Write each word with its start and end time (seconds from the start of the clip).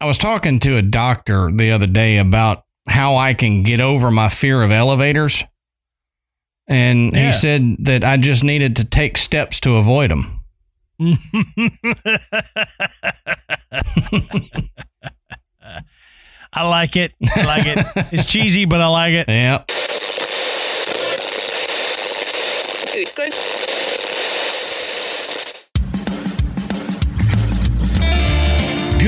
I 0.00 0.06
was 0.06 0.18
talking 0.18 0.58
to 0.60 0.76
a 0.76 0.82
doctor 0.82 1.50
the 1.52 1.72
other 1.72 1.86
day 1.86 2.16
about 2.18 2.64
how 2.88 3.16
I 3.16 3.34
can 3.34 3.62
get 3.62 3.80
over 3.80 4.10
my 4.10 4.28
fear 4.28 4.62
of 4.62 4.70
elevators. 4.70 5.44
And 6.66 7.12
Yeah. 7.14 7.26
he 7.26 7.32
said 7.32 7.76
that 7.80 8.04
I 8.04 8.16
just 8.16 8.42
needed 8.44 8.76
to 8.76 8.84
take 8.84 9.18
steps 9.18 9.60
to 9.60 9.76
avoid 9.76 10.10
them. 10.10 10.40
I 16.52 16.66
like 16.66 16.96
it. 16.96 17.12
I 17.36 17.42
like 17.44 17.64
it. 17.66 17.78
It's 18.12 18.26
cheesy, 18.30 18.64
but 18.64 18.80
I 18.80 18.86
like 18.88 19.12
it. 19.12 19.28
Yeah. 19.28 19.64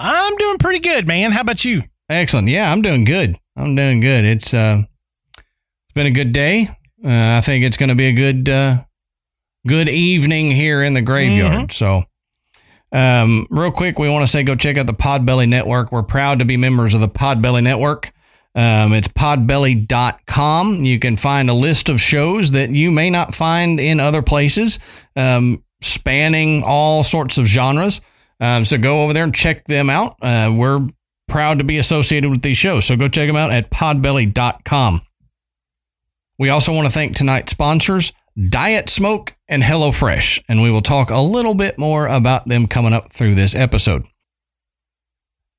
I'm 0.00 0.36
doing 0.36 0.58
pretty 0.58 0.80
good, 0.80 1.06
man. 1.06 1.30
How 1.30 1.42
about 1.42 1.64
you? 1.64 1.82
Excellent. 2.08 2.48
Yeah, 2.48 2.72
I'm 2.72 2.80
doing 2.80 3.04
good. 3.04 3.38
I'm 3.56 3.74
doing 3.74 4.00
good. 4.00 4.24
It's 4.24 4.54
uh, 4.54 4.82
it's 5.36 5.94
been 5.94 6.06
a 6.06 6.10
good 6.10 6.32
day. 6.32 6.68
Uh, 7.04 7.36
I 7.36 7.42
think 7.42 7.64
it's 7.64 7.76
going 7.76 7.90
to 7.90 7.94
be 7.94 8.06
a 8.06 8.12
good 8.12 8.48
uh, 8.48 8.82
good 9.66 9.88
evening 9.88 10.50
here 10.50 10.82
in 10.82 10.94
the 10.94 11.02
graveyard. 11.02 11.72
So, 11.72 12.04
um, 12.92 13.46
real 13.50 13.70
quick, 13.70 13.98
we 13.98 14.08
want 14.08 14.22
to 14.22 14.26
say 14.26 14.42
go 14.42 14.56
check 14.56 14.78
out 14.78 14.86
the 14.86 14.94
Podbelly 14.94 15.48
Network. 15.48 15.92
We're 15.92 16.02
proud 16.02 16.38
to 16.38 16.46
be 16.46 16.56
members 16.56 16.94
of 16.94 17.02
the 17.02 17.08
Podbelly 17.08 17.62
Network. 17.62 18.12
Um, 18.54 18.94
it's 18.94 19.08
podbelly.com. 19.08 20.84
You 20.84 20.98
can 20.98 21.16
find 21.16 21.50
a 21.50 21.54
list 21.54 21.88
of 21.88 22.00
shows 22.00 22.50
that 22.52 22.70
you 22.70 22.90
may 22.90 23.10
not 23.10 23.34
find 23.34 23.78
in 23.78 24.00
other 24.00 24.22
places, 24.22 24.78
um, 25.14 25.62
spanning 25.82 26.64
all 26.66 27.04
sorts 27.04 27.38
of 27.38 27.46
genres. 27.46 28.00
Um, 28.40 28.64
so 28.64 28.78
go 28.78 29.02
over 29.02 29.12
there 29.12 29.24
and 29.24 29.34
check 29.34 29.66
them 29.66 29.90
out. 29.90 30.16
Uh, 30.22 30.52
we're 30.56 30.88
proud 31.28 31.58
to 31.58 31.64
be 31.64 31.78
associated 31.78 32.30
with 32.30 32.42
these 32.42 32.56
shows. 32.56 32.86
So 32.86 32.96
go 32.96 33.08
check 33.08 33.28
them 33.28 33.36
out 33.36 33.52
at 33.52 33.70
podbelly.com. 33.70 35.02
We 36.38 36.48
also 36.48 36.72
want 36.72 36.86
to 36.86 36.92
thank 36.92 37.16
tonight's 37.16 37.52
sponsors, 37.52 38.12
Diet 38.48 38.88
Smoke 38.88 39.34
and 39.46 39.62
HelloFresh, 39.62 40.42
and 40.48 40.62
we 40.62 40.70
will 40.70 40.80
talk 40.80 41.10
a 41.10 41.20
little 41.20 41.54
bit 41.54 41.78
more 41.78 42.06
about 42.06 42.48
them 42.48 42.66
coming 42.66 42.94
up 42.94 43.12
through 43.12 43.34
this 43.34 43.54
episode. 43.54 44.04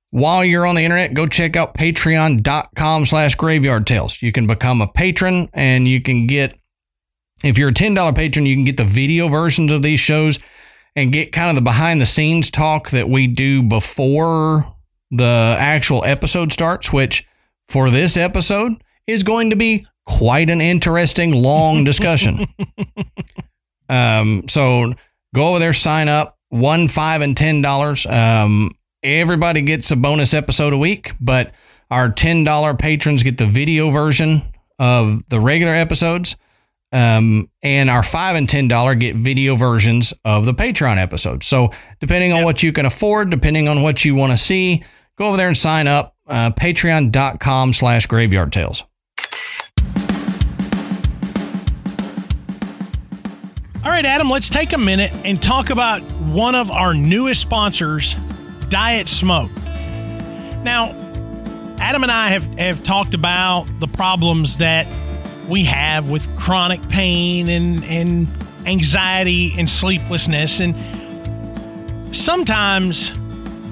While 0.09 0.43
you're 0.43 0.65
on 0.65 0.75
the 0.75 0.83
internet, 0.83 1.13
go 1.13 1.27
check 1.27 1.55
out 1.55 1.75
patreon.com 1.75 3.05
slash 3.05 3.35
graveyard 3.35 3.87
tales. 3.87 4.21
You 4.21 4.31
can 4.31 4.47
become 4.47 4.81
a 4.81 4.87
patron 4.87 5.49
and 5.53 5.87
you 5.87 6.01
can 6.01 6.27
get, 6.27 6.57
if 7.43 7.57
you're 7.57 7.69
a 7.69 7.73
$10 7.73 8.15
patron, 8.15 8.45
you 8.45 8.55
can 8.55 8.65
get 8.65 8.77
the 8.77 8.83
video 8.83 9.29
versions 9.29 9.71
of 9.71 9.83
these 9.83 9.99
shows 9.99 10.39
and 10.95 11.13
get 11.13 11.31
kind 11.31 11.49
of 11.49 11.55
the 11.55 11.61
behind 11.61 12.01
the 12.01 12.05
scenes 12.05 12.49
talk 12.49 12.89
that 12.91 13.09
we 13.09 13.27
do 13.27 13.63
before 13.63 14.75
the 15.11 15.55
actual 15.59 16.03
episode 16.05 16.53
starts, 16.53 16.91
which 16.91 17.27
for 17.69 17.89
this 17.89 18.17
episode 18.17 18.83
is 19.07 19.23
going 19.23 19.49
to 19.49 19.55
be 19.55 19.85
quite 20.05 20.49
an 20.49 20.61
interesting 20.61 21.31
long 21.33 21.83
discussion. 21.85 22.45
um, 23.89 24.47
so 24.49 24.93
go 25.33 25.49
over 25.49 25.59
there, 25.59 25.73
sign 25.73 26.09
up, 26.09 26.37
one, 26.49 26.87
five, 26.87 27.21
and 27.21 27.35
ten 27.35 27.61
dollars. 27.61 28.05
Um, 28.05 28.71
everybody 29.03 29.61
gets 29.61 29.91
a 29.91 29.95
bonus 29.95 30.33
episode 30.33 30.73
a 30.73 30.77
week, 30.77 31.13
but 31.19 31.53
our 31.89 32.11
ten 32.11 32.43
dollar 32.43 32.73
patrons 32.73 33.23
get 33.23 33.37
the 33.37 33.47
video 33.47 33.89
version 33.91 34.43
of 34.79 35.23
the 35.29 35.39
regular 35.39 35.73
episodes. 35.73 36.35
Um, 36.91 37.49
and 37.63 37.89
our 37.89 38.03
five 38.03 38.35
and 38.35 38.49
ten 38.49 38.67
dollar 38.67 38.95
get 38.95 39.15
video 39.15 39.55
versions 39.55 40.13
of 40.25 40.45
the 40.45 40.53
Patreon 40.53 40.97
episodes. 40.97 41.47
So 41.47 41.71
depending 41.99 42.33
on 42.33 42.43
what 42.43 42.61
you 42.61 42.73
can 42.73 42.85
afford, 42.85 43.29
depending 43.29 43.67
on 43.67 43.81
what 43.81 44.03
you 44.03 44.13
want 44.13 44.33
to 44.33 44.37
see, 44.37 44.83
go 45.17 45.27
over 45.27 45.37
there 45.37 45.47
and 45.47 45.57
sign 45.57 45.87
up. 45.87 46.15
Uh, 46.27 46.51
Patreon.com 46.51 47.73
slash 47.73 48.05
graveyard 48.07 48.53
tales. 48.53 48.83
All 53.83 53.89
right, 53.89 54.05
Adam, 54.05 54.29
let's 54.29 54.47
take 54.47 54.73
a 54.73 54.77
minute 54.77 55.11
and 55.25 55.41
talk 55.41 55.71
about 55.71 56.01
one 56.01 56.53
of 56.55 56.69
our 56.69 56.93
newest 56.93 57.41
sponsors, 57.41 58.15
Diet 58.69 59.09
Smoke. 59.09 59.51
Now, 60.63 60.95
Adam 61.79 62.03
and 62.03 62.11
I 62.11 62.29
have, 62.29 62.45
have 62.59 62.83
talked 62.83 63.15
about 63.15 63.65
the 63.79 63.87
problems 63.87 64.57
that 64.57 64.85
we 65.51 65.65
have 65.65 66.09
with 66.09 66.25
chronic 66.37 66.81
pain 66.89 67.49
and, 67.49 67.83
and 67.83 68.27
anxiety 68.65 69.53
and 69.57 69.69
sleeplessness. 69.69 70.61
And 70.61 70.75
sometimes 72.15 73.11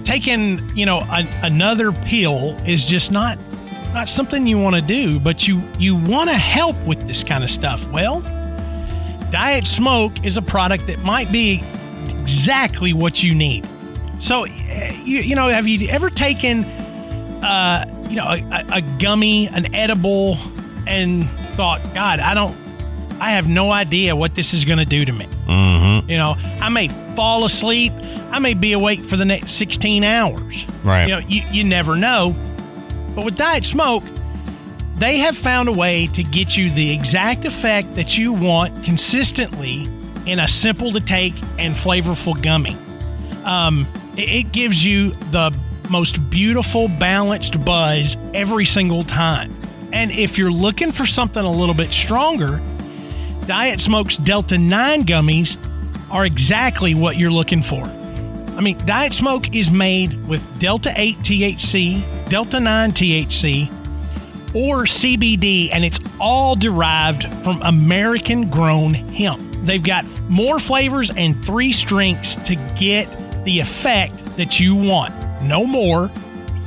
taking, 0.03 0.75
you 0.75 0.85
know, 0.85 1.01
another 1.09 1.91
pill 1.94 2.57
is 2.67 2.85
just 2.85 3.12
not 3.12 3.40
not 3.94 4.07
something 4.07 4.45
you 4.45 4.59
want 4.59 4.75
to 4.75 4.81
do, 4.81 5.19
but 5.19 5.47
you 5.47 5.63
you 5.79 5.95
want 5.95 6.29
to 6.29 6.35
help 6.35 6.75
with 6.85 7.07
this 7.07 7.23
kind 7.23 7.44
of 7.44 7.50
stuff. 7.50 7.90
Well, 7.91 8.22
Diet 9.31 9.66
Smoke 9.66 10.25
is 10.25 10.38
a 10.38 10.41
product 10.41 10.85
that 10.88 11.00
might 11.00 11.31
be 11.31 11.63
exactly 12.09 12.94
what 12.94 13.23
you 13.23 13.34
need. 13.34 13.67
So, 14.19 14.44
eh, 14.44 14.94
you, 15.06 15.19
you 15.19 15.35
know, 15.35 15.47
have 15.47 15.66
you 15.67 15.88
ever 15.88 16.09
taken, 16.09 16.66
uh, 16.66 17.85
you 18.09 18.17
know, 18.17 18.28
a- 18.28 18.66
a 18.73 18.81
gummy, 19.00 19.47
an 19.47 19.73
edible, 19.73 20.38
and 20.85 21.28
thought, 21.59 21.84
God, 21.94 22.22
I 22.22 22.34
don't, 22.34 22.56
I 23.20 23.31
have 23.31 23.50
no 23.50 23.70
idea 23.70 24.16
what 24.16 24.34
this 24.34 24.53
is 24.53 24.64
going 24.64 24.80
to 24.80 24.86
do 24.86 25.03
to 25.03 25.12
me. 25.12 25.25
Mm-hmm. 25.25 26.09
You 26.09 26.16
know, 26.16 26.36
I 26.38 26.70
may 26.70 26.88
fall 27.18 27.44
asleep, 27.44 27.92
I 28.31 28.40
may 28.40 28.53
be 28.53 28.72
awake 28.72 29.02
for 29.02 29.18
the 29.18 29.25
next 29.25 29.52
16 29.56 30.06
hours. 30.06 30.66
Right. 30.86 31.09
You 31.09 31.16
know, 31.16 31.20
you, 31.28 31.42
you 31.52 31.64
never 31.66 31.97
know. 31.97 32.34
But 33.14 33.25
with 33.25 33.36
Diet 33.36 33.66
Smoke, 33.66 34.06
they 34.96 35.18
have 35.18 35.36
found 35.36 35.68
a 35.68 35.74
way 35.74 36.08
to 36.08 36.24
get 36.24 36.56
you 36.56 36.70
the 36.70 36.94
exact 36.94 37.44
effect 37.44 37.96
that 37.96 38.18
you 38.18 38.31
want 38.31 38.86
consistently 38.86 39.90
in 40.26 40.40
a 40.40 40.47
simple 40.47 40.94
to 40.94 41.02
take 41.02 41.34
and 41.58 41.76
flavorful 41.76 42.41
gummy. 42.41 42.78
Um, 43.44 43.86
it, 44.16 44.30
it 44.30 44.52
gives 44.53 44.86
you 44.86 45.09
the 45.31 45.53
most 45.90 46.30
beautiful, 46.30 46.88
balanced 46.88 47.66
buzz 47.66 48.16
every 48.34 48.66
single 48.66 49.03
time. 49.03 49.53
And 49.91 50.12
if 50.12 50.38
you're 50.38 50.52
looking 50.52 50.91
for 50.91 51.06
something 51.06 51.44
a 51.44 51.52
little 51.52 51.76
bit 51.76 51.94
stronger, 51.94 52.62
Diet 53.46 53.82
Smoke's 53.82 54.18
Delta 54.18 54.58
9 54.58 55.06
gummies 55.06 55.58
are 56.12 56.26
exactly 56.26 56.94
what 56.94 57.18
you're 57.18 57.32
looking 57.32 57.64
for. 57.64 57.84
I 57.84 58.62
mean, 58.62 58.78
Diet 58.86 59.14
Smoke 59.14 59.56
is 59.56 59.72
made 59.72 60.28
with 60.28 60.44
Delta 60.59 60.94
8 60.96 61.18
THC, 61.20 62.30
Delta 62.30 62.59
9 62.59 62.91
THC, 62.91 63.70
or 64.53 64.84
CBD, 64.84 65.70
and 65.72 65.86
it's 65.86 66.00
all 66.20 66.56
derived 66.56 67.32
from 67.44 67.62
American 67.62 68.50
grown 68.50 68.94
hemp. 68.94 69.41
They've 69.64 69.82
got 69.82 70.06
more 70.30 70.59
flavors 70.59 71.09
and 71.09 71.44
three 71.46 71.72
strengths 71.72 72.36
to 72.47 72.56
get 72.78 73.08
the 73.46 73.59
effect 73.59 74.14
that 74.38 74.59
you 74.59 74.76
want. 74.76 75.14
No 75.41 75.66
more, 75.66 76.12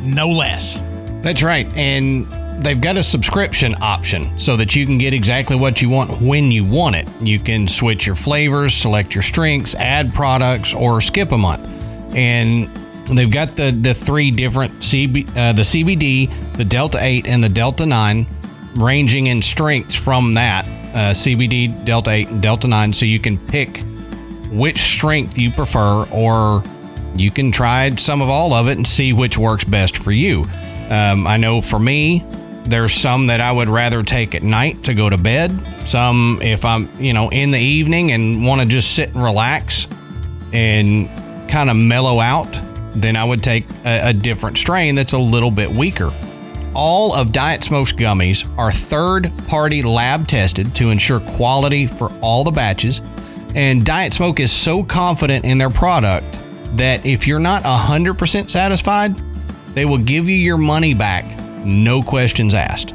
no 0.00 0.28
less. 0.28 0.78
That's 1.22 1.42
right. 1.42 1.66
And 1.74 2.26
they've 2.62 2.80
got 2.80 2.96
a 2.96 3.02
subscription 3.02 3.74
option 3.80 4.38
so 4.38 4.56
that 4.56 4.74
you 4.74 4.86
can 4.86 4.98
get 4.98 5.14
exactly 5.14 5.56
what 5.56 5.82
you 5.82 5.88
want 5.88 6.20
when 6.20 6.50
you 6.50 6.64
want 6.64 6.96
it. 6.96 7.08
You 7.20 7.38
can 7.38 7.68
switch 7.68 8.06
your 8.06 8.16
flavors, 8.16 8.74
select 8.74 9.14
your 9.14 9.22
strengths, 9.22 9.74
add 9.74 10.14
products, 10.14 10.72
or 10.74 11.00
skip 11.00 11.32
a 11.32 11.38
month. 11.38 11.66
And 12.14 12.68
they've 13.06 13.30
got 13.30 13.54
the 13.56 13.70
the 13.70 13.94
three 13.94 14.30
different 14.30 14.72
CB, 14.80 15.28
uh, 15.36 15.52
the 15.52 15.62
CBD, 15.62 16.56
the 16.56 16.64
Delta 16.64 16.98
Eight, 17.00 17.26
and 17.26 17.42
the 17.42 17.48
Delta 17.48 17.86
Nine, 17.86 18.26
ranging 18.74 19.26
in 19.26 19.42
strengths 19.42 19.94
from 19.94 20.34
that 20.34 20.66
uh, 20.66 21.12
CBD, 21.12 21.84
Delta 21.84 22.10
Eight, 22.10 22.28
and 22.28 22.42
Delta 22.42 22.68
Nine. 22.68 22.92
So 22.92 23.04
you 23.06 23.18
can 23.18 23.38
pick 23.38 23.82
which 24.50 24.78
strength 24.78 25.38
you 25.38 25.50
prefer, 25.50 26.04
or 26.10 26.62
you 27.14 27.30
can 27.30 27.52
try 27.52 27.94
some 27.96 28.20
of 28.20 28.28
all 28.28 28.52
of 28.52 28.68
it 28.68 28.76
and 28.76 28.86
see 28.86 29.12
which 29.12 29.38
works 29.38 29.64
best 29.64 29.96
for 29.96 30.12
you. 30.12 30.44
Um, 30.90 31.26
I 31.26 31.38
know 31.38 31.62
for 31.62 31.78
me, 31.78 32.24
there's 32.64 32.94
some 32.94 33.26
that 33.26 33.40
I 33.40 33.50
would 33.50 33.68
rather 33.68 34.02
take 34.02 34.34
at 34.34 34.42
night 34.42 34.84
to 34.84 34.94
go 34.94 35.08
to 35.08 35.18
bed. 35.18 35.52
Some 35.86 36.38
if 36.42 36.64
I'm, 36.64 36.88
you 37.00 37.12
know, 37.12 37.28
in 37.30 37.50
the 37.50 37.58
evening 37.58 38.12
and 38.12 38.46
want 38.46 38.60
to 38.60 38.66
just 38.66 38.94
sit 38.94 39.14
and 39.14 39.22
relax 39.22 39.86
and 40.52 41.08
kind 41.48 41.70
of 41.70 41.76
mellow 41.76 42.20
out, 42.20 42.48
then 42.94 43.16
I 43.16 43.24
would 43.24 43.42
take 43.42 43.68
a, 43.84 44.08
a 44.08 44.12
different 44.12 44.58
strain 44.58 44.94
that's 44.94 45.12
a 45.12 45.18
little 45.18 45.50
bit 45.50 45.70
weaker. 45.70 46.12
All 46.74 47.12
of 47.12 47.32
Diet 47.32 47.64
Smoke's 47.64 47.92
gummies 47.92 48.46
are 48.56 48.72
third 48.72 49.30
party 49.46 49.82
lab 49.82 50.28
tested 50.28 50.74
to 50.76 50.90
ensure 50.90 51.20
quality 51.20 51.86
for 51.86 52.10
all 52.20 52.44
the 52.44 52.50
batches. 52.50 53.00
And 53.54 53.84
Diet 53.84 54.14
Smoke 54.14 54.40
is 54.40 54.50
so 54.50 54.82
confident 54.82 55.44
in 55.44 55.58
their 55.58 55.68
product 55.68 56.38
that 56.76 57.04
if 57.04 57.26
you're 57.26 57.38
not 57.38 57.64
100% 57.64 58.50
satisfied, 58.50 59.20
they 59.74 59.84
will 59.84 59.98
give 59.98 60.28
you 60.28 60.36
your 60.36 60.56
money 60.56 60.94
back, 60.94 61.38
no 61.64 62.02
questions 62.02 62.54
asked. 62.54 62.94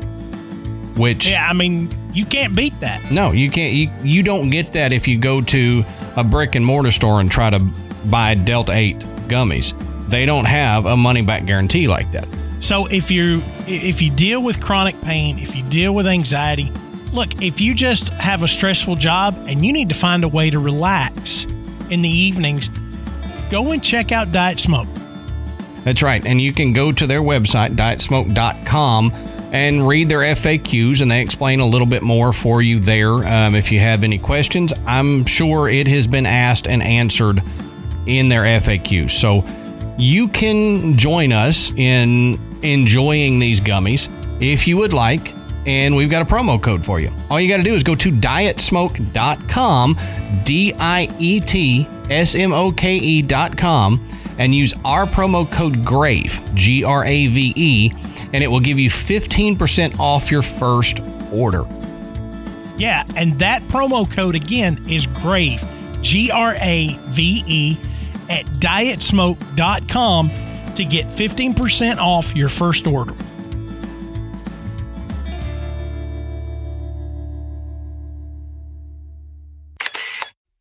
Which 0.98 1.28
Yeah, 1.28 1.48
I 1.48 1.54
mean, 1.54 1.90
you 2.14 2.25
can't 2.25 2.56
beat 2.56 2.80
that. 2.80 3.12
no, 3.12 3.31
you 3.31 3.52
can't. 3.52 3.74
You, 3.74 3.92
you 4.04 4.24
don't 4.24 4.50
get 4.50 4.74
that 4.74 4.92
if 4.92 5.08
you 5.08 5.18
go 5.19 5.42
to 5.42 5.86
a 6.16 6.24
brick 6.24 6.56
and 6.56 6.66
mortar 6.66 6.92
store 6.92 7.19
and 7.19 7.31
try 7.31 7.50
to 7.52 7.60
buy 8.06 8.34
Delta 8.34 8.72
8 8.74 8.98
gummies. 9.28 9.74
They 10.10 10.25
don't 10.25 10.46
have 10.46 10.86
a 10.86 10.98
money 10.98 11.22
back 11.22 11.46
guarantee 11.46 11.88
like 11.88 12.12
that. 12.14 12.28
So 12.62 12.88
if 12.88 13.12
you 13.12 13.44
if 13.68 14.02
you 14.02 14.10
deal 14.10 14.42
with 14.42 14.60
chronic 14.60 15.00
pain, 15.02 15.38
if 15.38 15.56
you 15.56 15.64
deal 15.64 15.94
with 15.94 16.08
anxiety, 16.08 16.72
look, 17.14 17.42
if 17.42 17.62
you 17.62 17.75
just 17.75 18.10
have 18.10 18.42
a 18.42 18.48
stressful 18.48 18.96
job 18.96 19.36
and 19.48 19.64
you 19.66 19.72
need 19.72 19.90
to 19.90 19.96
find 19.96 20.24
a 20.24 20.28
way 20.28 20.50
to 20.50 20.58
relax 20.58 21.46
in 21.92 22.02
the 22.02 22.10
evenings, 22.10 22.69
go 23.52 23.72
and 23.72 23.84
check 23.84 24.12
out 24.12 24.31
Diet 24.31 24.60
Smoke. 24.60 24.88
That's 25.88 26.04
right. 26.04 26.25
And 26.25 26.42
you 26.42 26.51
can 26.51 26.74
go 26.74 26.92
to 26.92 27.07
their 27.07 27.22
website, 27.22 27.78
dietsmoke.com, 27.78 29.13
and 29.54 29.88
read 29.88 30.10
their 30.10 30.19
FAQs, 30.36 31.00
and 31.00 31.10
they 31.10 31.22
explain 31.22 31.62
a 31.62 31.66
little 31.66 31.88
bit 31.88 32.04
more 32.04 32.34
for 32.34 32.62
you 32.62 32.81
there. 32.81 33.25
Um, 33.25 33.56
if 33.56 33.72
you 33.72 33.80
have 33.80 34.04
any 34.04 34.18
questions, 34.18 34.74
I'm 34.86 35.25
sure 35.25 35.69
it 35.69 35.88
has 35.88 36.06
been 36.06 36.25
asked 36.25 36.68
and 36.68 36.84
answered 36.84 37.42
in 38.06 38.28
their 38.28 38.44
FAQs. 38.60 39.12
So 39.12 39.45
you 39.98 40.28
can 40.28 40.98
join 40.98 41.31
us 41.31 41.72
in 41.72 42.38
enjoying 42.63 43.40
these 43.40 43.62
gummies 43.62 44.10
if 44.42 44.68
you 44.68 44.75
would 44.75 44.92
like. 44.92 45.33
And 45.66 45.95
we've 45.95 46.10
got 46.10 46.22
a 46.22 46.25
promo 46.25 46.62
code 46.62 46.83
for 46.83 47.00
you. 47.00 47.13
All 47.30 47.40
you 47.40 47.48
got 47.48 47.57
to 47.57 47.63
do 47.63 47.74
is 47.74 47.83
go 47.83 47.95
to 47.95 48.12
dietsmoke.com, 48.12 49.98
D 50.44 50.74
I 50.78 51.07
E 51.18 51.40
T 51.40 51.88
S 52.10 52.36
M 52.36 52.51
O 52.51 52.74
K 52.74 52.98
E.com, 52.98 54.06
and 54.38 54.54
use 54.54 54.74
our 54.86 55.06
promo 55.06 55.50
code 55.50 55.84
GRAVE, 55.86 56.42
G 56.54 56.84
R 56.84 57.06
A 57.06 57.28
V 57.28 57.54
E, 57.56 57.92
and 58.34 58.44
it 58.44 58.48
will 58.48 58.60
give 58.60 58.80
you 58.80 58.89
15% 58.89 60.00
off 60.00 60.31
your 60.31 60.42
first 60.42 61.00
order. 61.31 61.66
Yeah, 62.78 63.06
and 63.16 63.39
that 63.39 63.63
promo 63.63 64.10
code 64.10 64.36
again 64.36 64.84
is 64.88 65.07
GRAVE, 65.07 65.66
G 66.01 66.30
R 66.31 66.56
A 66.60 66.95
V 67.07 67.44
E, 67.48 67.78
at 68.30 68.45
dietsmoke.com 68.45 70.30
to 70.75 70.86
get 70.86 71.07
15% 71.07 71.98
off 71.98 72.36
your 72.36 72.50
first 72.50 72.86
order. 72.86 73.13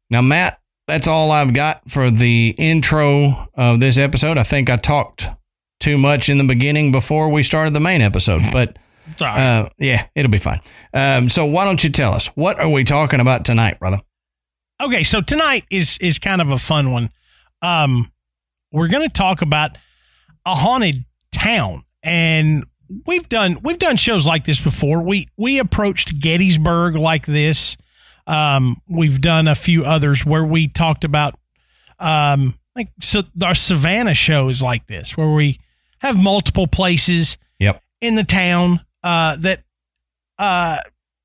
Now, 0.08 0.22
Matt, 0.22 0.60
that's 0.86 1.06
all 1.08 1.30
I've 1.32 1.52
got 1.54 1.90
for 1.90 2.10
the 2.10 2.54
intro 2.58 3.48
of 3.54 3.80
this 3.80 3.98
episode. 3.98 4.38
I 4.38 4.42
think 4.42 4.70
I 4.70 4.76
talked 4.76 5.26
too 5.80 5.98
much 5.98 6.28
in 6.28 6.38
the 6.38 6.44
beginning 6.44 6.92
before 6.92 7.28
we 7.28 7.42
started 7.42 7.74
the 7.74 7.80
main 7.80 8.00
episode, 8.02 8.40
but 8.52 8.78
It's 9.12 9.20
all 9.22 9.28
right. 9.28 9.58
uh, 9.60 9.68
yeah, 9.78 10.06
it'll 10.14 10.30
be 10.30 10.38
fine. 10.38 10.60
Um, 10.94 11.28
so, 11.28 11.44
why 11.44 11.64
don't 11.64 11.82
you 11.84 11.90
tell 11.90 12.12
us 12.14 12.26
what 12.28 12.58
are 12.60 12.68
we 12.70 12.84
talking 12.84 13.20
about 13.20 13.44
tonight, 13.44 13.78
brother? 13.78 14.00
Okay, 14.80 15.04
so 15.04 15.20
tonight 15.20 15.64
is 15.70 15.98
is 16.00 16.18
kind 16.18 16.40
of 16.40 16.50
a 16.50 16.58
fun 16.58 16.92
one. 16.92 17.10
Um, 17.62 18.12
we're 18.72 18.88
going 18.88 19.08
to 19.08 19.12
talk 19.12 19.42
about 19.42 19.76
a 20.44 20.54
haunted 20.54 21.04
town, 21.32 21.82
and 22.02 22.64
we've 23.06 23.28
done 23.28 23.56
we've 23.62 23.78
done 23.78 23.96
shows 23.96 24.26
like 24.26 24.44
this 24.44 24.60
before. 24.60 25.02
We 25.02 25.28
we 25.36 25.58
approached 25.58 26.18
Gettysburg 26.20 26.96
like 26.96 27.26
this. 27.26 27.76
Um, 28.26 28.76
we've 28.88 29.20
done 29.20 29.46
a 29.48 29.54
few 29.54 29.84
others 29.84 30.24
where 30.26 30.44
we 30.44 30.68
talked 30.68 31.04
about 31.04 31.38
um 31.98 32.58
like 32.74 32.88
so 33.00 33.22
our 33.42 33.54
Savannah 33.54 34.14
show 34.14 34.48
is 34.48 34.60
like 34.60 34.86
this, 34.86 35.16
where 35.16 35.32
we 35.32 35.58
have 36.00 36.16
multiple 36.16 36.66
places 36.66 37.38
Yep. 37.58 37.82
in 38.02 38.16
the 38.16 38.24
town 38.24 38.84
uh, 39.02 39.36
that 39.36 39.62
uh, 40.38 40.78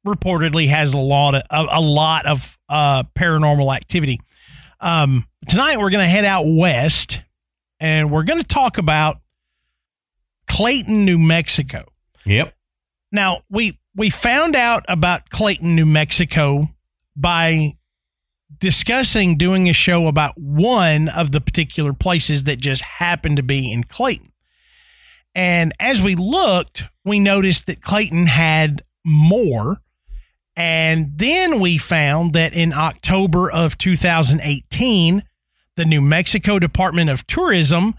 reportedly 0.07 0.69
has 0.69 0.93
a 0.93 0.97
lot 0.97 1.35
of 1.35 1.41
a, 1.49 1.79
a 1.79 1.81
lot 1.81 2.25
of 2.25 2.57
uh, 2.69 3.03
paranormal 3.17 3.75
activity. 3.75 4.21
Um, 4.79 5.25
tonight 5.49 5.77
we're 5.77 5.89
going 5.89 6.05
to 6.05 6.09
head 6.09 6.23
out 6.23 6.43
west, 6.47 7.19
and 7.81 8.09
we're 8.11 8.23
going 8.23 8.39
to 8.39 8.47
talk 8.47 8.77
about 8.77 9.17
Clayton, 10.47 11.05
New 11.05 11.19
Mexico. 11.19 11.85
Yep. 12.25 12.53
Now 13.11 13.41
we 13.49 13.77
we 13.95 14.09
found 14.09 14.55
out 14.55 14.85
about 14.87 15.29
Clayton, 15.29 15.75
New 15.75 15.85
Mexico 15.85 16.69
by 17.21 17.73
discussing 18.59 19.37
doing 19.37 19.69
a 19.69 19.73
show 19.73 20.07
about 20.07 20.33
one 20.37 21.07
of 21.07 21.31
the 21.31 21.41
particular 21.41 21.93
places 21.93 22.43
that 22.43 22.59
just 22.59 22.81
happened 22.81 23.37
to 23.37 23.43
be 23.43 23.71
in 23.71 23.83
Clayton. 23.83 24.31
And 25.33 25.73
as 25.79 26.01
we 26.01 26.15
looked, 26.15 26.83
we 27.05 27.19
noticed 27.19 27.65
that 27.67 27.81
Clayton 27.81 28.27
had 28.27 28.83
more. 29.05 29.81
And 30.55 31.17
then 31.17 31.59
we 31.59 31.77
found 31.77 32.33
that 32.33 32.53
in 32.53 32.73
October 32.73 33.49
of 33.49 33.77
2018, 33.77 35.23
the 35.77 35.85
New 35.85 36.01
Mexico 36.01 36.59
Department 36.59 37.09
of 37.09 37.25
Tourism 37.25 37.95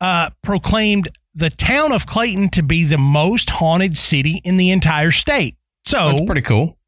uh, 0.00 0.30
proclaimed 0.42 1.08
the 1.34 1.50
town 1.50 1.92
of 1.92 2.06
Clayton 2.06 2.50
to 2.50 2.62
be 2.62 2.84
the 2.84 2.98
most 2.98 3.50
haunted 3.50 3.98
city 3.98 4.40
in 4.44 4.56
the 4.56 4.70
entire 4.70 5.10
state. 5.10 5.56
So, 5.84 6.12
That's 6.12 6.26
pretty 6.26 6.42
cool. 6.42 6.78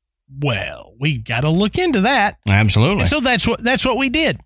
Well, 0.40 0.94
we 0.98 1.18
got 1.18 1.40
to 1.40 1.50
look 1.50 1.78
into 1.78 2.02
that. 2.02 2.38
Absolutely. 2.48 3.00
And 3.00 3.08
so 3.08 3.20
that's 3.20 3.46
what 3.46 3.62
that's 3.62 3.84
what 3.84 3.96
we 3.96 4.08
did. 4.08 4.40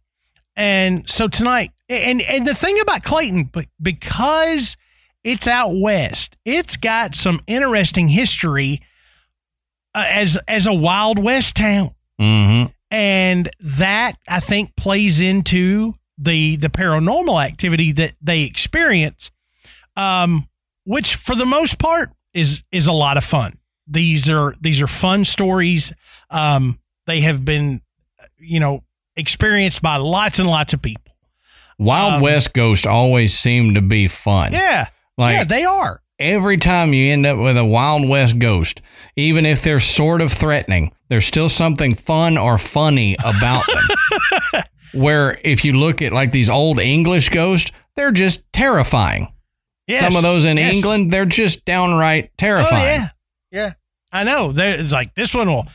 And 0.56 1.08
so 1.08 1.28
tonight, 1.28 1.72
and 1.88 2.22
and 2.22 2.46
the 2.46 2.54
thing 2.54 2.80
about 2.80 3.02
Clayton, 3.02 3.44
but 3.44 3.66
because 3.80 4.76
it's 5.22 5.46
out 5.46 5.72
west, 5.76 6.36
it's 6.44 6.76
got 6.76 7.14
some 7.14 7.40
interesting 7.46 8.08
history 8.08 8.80
uh, 9.94 10.04
as 10.08 10.38
as 10.48 10.66
a 10.66 10.72
Wild 10.72 11.18
West 11.18 11.56
town, 11.56 11.94
mm-hmm. 12.20 12.70
and 12.90 13.50
that 13.60 14.16
I 14.26 14.40
think 14.40 14.76
plays 14.76 15.20
into 15.20 15.94
the 16.16 16.56
the 16.56 16.68
paranormal 16.68 17.44
activity 17.44 17.92
that 17.92 18.14
they 18.22 18.42
experience, 18.42 19.30
um, 19.96 20.48
which 20.84 21.14
for 21.16 21.34
the 21.34 21.46
most 21.46 21.78
part 21.78 22.10
is 22.32 22.62
is 22.72 22.86
a 22.86 22.92
lot 22.92 23.16
of 23.16 23.24
fun. 23.24 23.58
These 23.86 24.28
are 24.28 24.54
these 24.60 24.80
are 24.80 24.86
fun 24.86 25.24
stories. 25.24 25.92
Um, 26.30 26.78
they 27.06 27.20
have 27.20 27.44
been, 27.44 27.80
you 28.38 28.58
know, 28.60 28.82
experienced 29.16 29.80
by 29.82 29.96
lots 29.96 30.38
and 30.38 30.48
lots 30.48 30.72
of 30.72 30.82
people. 30.82 31.14
Wild 31.78 32.14
Um, 32.14 32.20
West 32.22 32.52
ghosts 32.52 32.86
always 32.86 33.38
seem 33.38 33.74
to 33.74 33.80
be 33.82 34.08
fun. 34.08 34.52
Yeah, 34.52 34.88
Like 35.18 35.34
yeah, 35.34 35.44
they 35.44 35.64
are. 35.64 36.00
every 36.18 36.56
time 36.58 36.92
you 36.94 37.12
end 37.12 37.26
up 37.26 37.38
with 37.38 37.56
a 37.56 37.64
Wild 37.64 38.08
West 38.08 38.38
ghost, 38.38 38.80
even 39.14 39.44
if 39.46 39.62
they're 39.62 39.78
sort 39.80 40.20
of 40.22 40.32
threatening, 40.32 40.92
there's 41.08 41.26
still 41.26 41.48
something 41.48 41.94
fun 41.94 42.38
or 42.38 42.56
funny 42.58 43.16
about 43.24 43.64
them. 43.66 44.62
Where 44.94 45.38
if 45.44 45.64
you 45.64 45.74
look 45.74 46.00
at 46.00 46.12
like 46.12 46.32
these 46.32 46.48
old 46.48 46.80
English 46.80 47.28
ghosts, 47.28 47.70
they're 47.96 48.12
just 48.12 48.42
terrifying. 48.52 49.32
Yes, 49.86 50.02
Some 50.02 50.16
of 50.16 50.22
those 50.22 50.44
in 50.44 50.56
yes. 50.56 50.74
England, 50.74 51.12
they're 51.12 51.24
just 51.26 51.64
downright 51.64 52.24
Oh 52.26 52.34
terrifying. 52.38 53.00
yeah, 53.02 53.08
yeah. 53.50 53.74
I 54.12 54.22
know. 54.24 54.52
It's 54.54 54.92
like 54.92 55.14
this 55.14 55.34
one 55.34 55.48
will, 55.48 55.66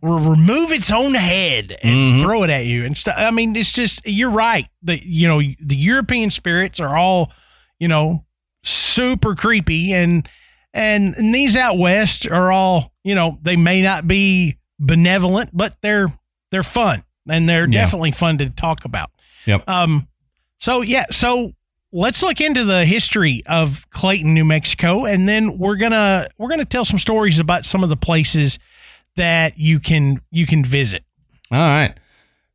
will 0.00 0.20
remove 0.20 0.70
its 0.70 0.90
own 0.90 1.14
head 1.14 1.76
and 1.82 1.92
Mhm. 2.16 2.22
throw 2.22 2.42
it 2.44 2.50
at 2.50 2.64
you 2.64 2.86
and 2.86 2.96
stuff. 2.96 3.16
I 3.18 3.30
mean, 3.30 3.54
it's 3.56 3.72
just 3.72 4.00
you're 4.06 4.30
right. 4.30 4.66
The 4.82 5.04
you 5.04 5.26
know 5.28 5.40
the 5.40 5.76
European 5.76 6.30
spirits 6.30 6.80
are 6.80 6.96
all 6.96 7.32
you 7.78 7.88
know 7.88 8.24
super 8.62 9.34
creepy 9.34 9.92
and 9.92 10.28
and, 10.72 11.14
and 11.16 11.34
these 11.34 11.56
out 11.56 11.78
west 11.78 12.26
are 12.26 12.52
all 12.52 12.92
you 13.02 13.14
know 13.14 13.38
they 13.42 13.56
may 13.56 13.82
not 13.82 14.06
be 14.06 14.58
benevolent, 14.78 15.50
but 15.52 15.76
they're 15.82 16.16
they're 16.52 16.62
fun 16.62 17.02
and 17.28 17.48
they're 17.48 17.68
Yeah. 17.68 17.82
definitely 17.82 18.12
fun 18.12 18.38
to 18.38 18.48
talk 18.50 18.84
about. 18.84 19.10
Yep. 19.46 19.68
Um. 19.68 20.08
So 20.58 20.80
yeah. 20.80 21.06
So 21.10 21.52
let's 21.92 22.22
look 22.22 22.40
into 22.40 22.64
the 22.64 22.84
history 22.84 23.42
of 23.46 23.88
Clayton, 23.90 24.34
New 24.34 24.44
Mexico, 24.44 25.04
and 25.04 25.28
then 25.28 25.58
we're 25.58 25.76
gonna 25.76 26.28
we're 26.38 26.48
gonna 26.48 26.64
tell 26.64 26.84
some 26.84 26.98
stories 26.98 27.38
about 27.38 27.66
some 27.66 27.82
of 27.82 27.88
the 27.88 27.96
places 27.96 28.58
that 29.16 29.58
you 29.58 29.80
can 29.80 30.20
you 30.30 30.46
can 30.46 30.64
visit. 30.64 31.04
All 31.50 31.58
right. 31.58 31.94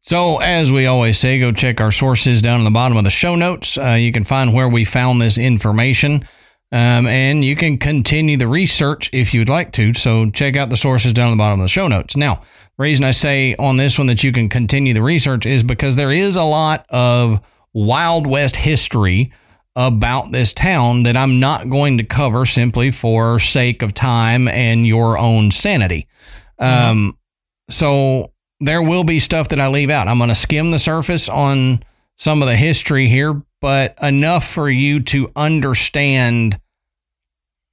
So, 0.04 0.38
as 0.38 0.72
we 0.72 0.86
always 0.86 1.18
say, 1.18 1.40
go 1.40 1.52
check 1.52 1.82
our 1.82 1.92
sources 1.92 2.42
down 2.42 2.60
in 2.60 2.64
the 2.64 2.72
bottom 2.72 2.96
of 2.96 3.04
the 3.04 3.10
show 3.10 3.36
notes. 3.36 3.76
Uh, 3.76 3.94
you 3.94 4.12
can 4.12 4.24
find 4.24 4.54
where 4.54 4.70
we 4.70 4.86
found 4.86 5.20
this 5.20 5.38
information. 5.38 6.28
Um, 6.72 7.08
and 7.08 7.44
you 7.44 7.56
can 7.56 7.78
continue 7.78 8.38
the 8.38 8.48
research 8.48 9.10
if 9.14 9.34
you'd 9.34 9.50
like 9.50 9.72
to. 9.74 9.94
So 9.94 10.30
check 10.32 10.58
out 10.58 10.70
the 10.70 10.78
sources 10.78 11.14
down 11.14 11.30
at 11.30 11.32
the 11.32 11.38
bottom 11.38 11.60
of 11.60 11.64
the 11.64 11.70
show 11.70 11.88
notes. 11.88 12.16
Now, 12.18 12.42
reason 12.78 13.06
I 13.06 13.12
say 13.12 13.56
on 13.58 13.78
this 13.78 13.98
one 13.98 14.08
that 14.08 14.24
you 14.24 14.32
can 14.32 14.50
continue 14.50 14.94
the 14.94 15.02
research 15.02 15.46
is 15.46 15.64
because 15.64 15.96
there 15.96 16.12
is 16.12 16.36
a 16.36 16.44
lot 16.44 16.86
of 16.90 17.40
Wild 17.76 18.26
West 18.26 18.56
history 18.56 19.34
about 19.76 20.32
this 20.32 20.54
town 20.54 21.04
that 21.04 21.18
I'm 21.18 21.42
not 21.42 21.70
going 21.70 21.98
to 21.98 22.06
cover 22.06 22.46
simply 22.46 22.90
for 22.90 23.38
sake 23.40 23.82
of 23.82 23.94
time 23.94 24.48
and 24.48 24.88
your 24.88 25.18
own 25.18 25.52
sanity. 25.52 26.08
Mm-hmm. 26.60 26.90
Um, 26.90 27.18
so 27.70 28.32
there 28.62 28.82
will 28.82 29.04
be 29.04 29.20
stuff 29.20 29.50
that 29.50 29.60
I 29.60 29.68
leave 29.68 29.90
out. 29.90 30.08
I'm 30.08 30.18
going 30.18 30.30
to 30.30 30.36
skim 30.36 30.72
the 30.72 30.80
surface 30.80 31.28
on 31.28 31.84
some 32.16 32.42
of 32.42 32.48
the 32.48 32.56
history 32.56 33.10
here, 33.10 33.42
but 33.60 33.96
enough 34.02 34.48
for 34.48 34.70
you 34.70 35.02
to 35.02 35.30
understand 35.36 36.58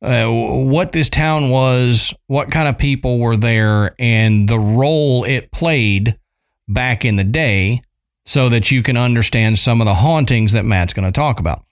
uh, 0.03 0.27
what 0.27 0.91
this 0.91 1.09
town 1.09 1.51
was, 1.51 2.13
what 2.27 2.51
kind 2.51 2.69
of 2.69 2.77
people 2.77 3.21
were 3.21 3.37
there, 3.37 3.95
and 4.01 4.49
the 4.49 4.59
role 4.59 5.23
it 5.23 5.53
played 5.53 6.19
back 6.67 7.05
in 7.05 7.15
the 7.15 7.25
day 7.25 7.83
so 8.25 8.49
that 8.49 8.71
you 8.71 8.83
can 8.83 8.97
understand 8.97 9.59
some 9.59 9.81
of 9.81 9.87
the 9.87 9.95
hauntings 9.95 10.53
that 10.53 10.65
Matt's 10.65 10.93
going 10.95 11.07
to 11.07 11.13
talk 11.13 11.41
about. 11.41 11.65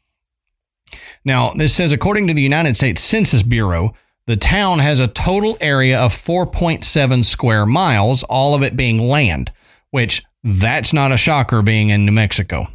Now, 1.25 1.53
this 1.53 1.75
says 1.75 1.93
according 1.93 2.27
to 2.27 2.35
the 2.35 2.43
United 2.43 2.77
States 2.77 3.01
Census 3.03 3.43
Bureau, 3.43 3.95
the 4.27 4.37
town 4.37 4.79
has 4.81 5.01
a 5.01 5.07
total 5.09 5.57
area 5.61 5.99
of 6.01 6.13
4.7 6.15 7.25
square 7.25 7.67
miles, 7.67 8.23
all 8.25 8.55
of 8.55 8.63
it 8.63 8.77
being 8.77 8.99
land, 9.01 9.53
which 9.91 10.23
that's 10.43 10.93
not 10.93 11.13
a 11.13 11.17
shocker 11.17 11.63
being 11.63 11.91
in 11.91 12.05
New 12.07 12.13
Mexico. 12.13 12.67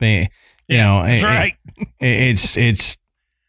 You 0.00 0.26
Yeah, 0.68 0.84
know, 0.86 1.02
that's 1.04 1.22
it- 1.22 1.26
right. 1.26 1.52
it- 1.76 1.86
it's 2.00 2.56
it's 2.56 2.96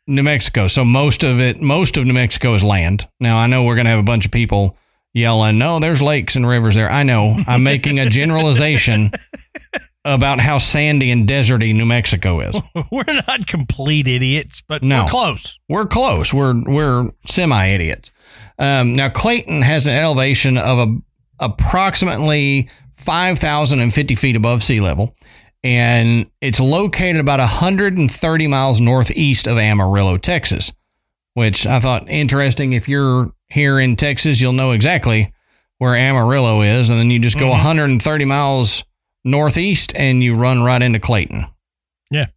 New 0.07 0.23
Mexico. 0.23 0.67
So 0.67 0.83
most 0.83 1.23
of 1.23 1.39
it, 1.39 1.61
most 1.61 1.95
of 1.97 2.05
New 2.05 2.13
Mexico 2.13 2.53
is 2.55 2.63
land. 2.63 3.07
Now 3.19 3.37
I 3.37 3.47
know 3.47 3.63
we're 3.63 3.75
going 3.75 3.85
to 3.85 3.91
have 3.91 3.99
a 3.99 4.03
bunch 4.03 4.25
of 4.25 4.31
people 4.31 4.77
yelling, 5.13 5.57
"No, 5.57 5.79
there's 5.79 6.01
lakes 6.01 6.35
and 6.35 6.47
rivers 6.47 6.75
there." 6.75 6.91
I 6.91 7.03
know. 7.03 7.37
I'm 7.47 7.63
making 7.63 7.99
a 7.99 8.09
generalization 8.09 9.11
about 10.05 10.39
how 10.39 10.57
sandy 10.57 11.11
and 11.11 11.27
deserty 11.27 11.73
New 11.73 11.85
Mexico 11.85 12.41
is. 12.41 12.55
we're 12.91 13.03
not 13.27 13.47
complete 13.47 14.07
idiots, 14.07 14.61
but 14.67 14.83
No. 14.83 15.03
we're 15.05 15.09
close. 15.09 15.59
We're 15.69 15.85
close. 15.85 16.33
We're 16.33 16.61
we're 16.65 17.09
semi 17.27 17.67
idiots. 17.67 18.11
Um, 18.59 18.93
now 18.93 19.09
Clayton 19.09 19.61
has 19.61 19.87
an 19.87 19.95
elevation 19.95 20.57
of 20.57 20.77
a, 20.89 20.95
approximately 21.39 22.69
five 22.95 23.39
thousand 23.39 23.79
and 23.79 23.93
fifty 23.93 24.15
feet 24.15 24.35
above 24.35 24.63
sea 24.63 24.79
level, 24.81 25.15
and 25.63 26.29
it's 26.41 26.59
located 26.59 27.17
about 27.19 27.39
hundred 27.39 27.97
and 27.97 28.11
thirty 28.11 28.47
miles 28.47 28.79
northeast 28.79 29.47
of 29.47 29.57
Amarillo, 29.57 30.17
Texas. 30.17 30.71
Which 31.35 31.65
I 31.65 31.79
thought 31.79 32.07
interesting. 32.09 32.73
If 32.73 32.87
you're 32.87 33.31
here 33.53 33.79
in 33.79 33.95
Texas, 33.95 34.41
you'll 34.41 34.53
know 34.53 34.71
exactly 34.71 35.31
where 35.77 35.95
Amarillo 35.95 36.61
is, 36.61 36.89
and 36.89 36.99
then 36.99 37.11
you 37.11 37.19
just 37.19 37.37
go 37.37 37.45
mm-hmm. 37.45 37.51
130 37.51 38.25
miles 38.25 38.83
northeast, 39.23 39.93
and 39.95 40.23
you 40.23 40.35
run 40.35 40.63
right 40.63 40.81
into 40.81 40.99
Clayton. 40.99 41.45
Yeah. 42.09 42.27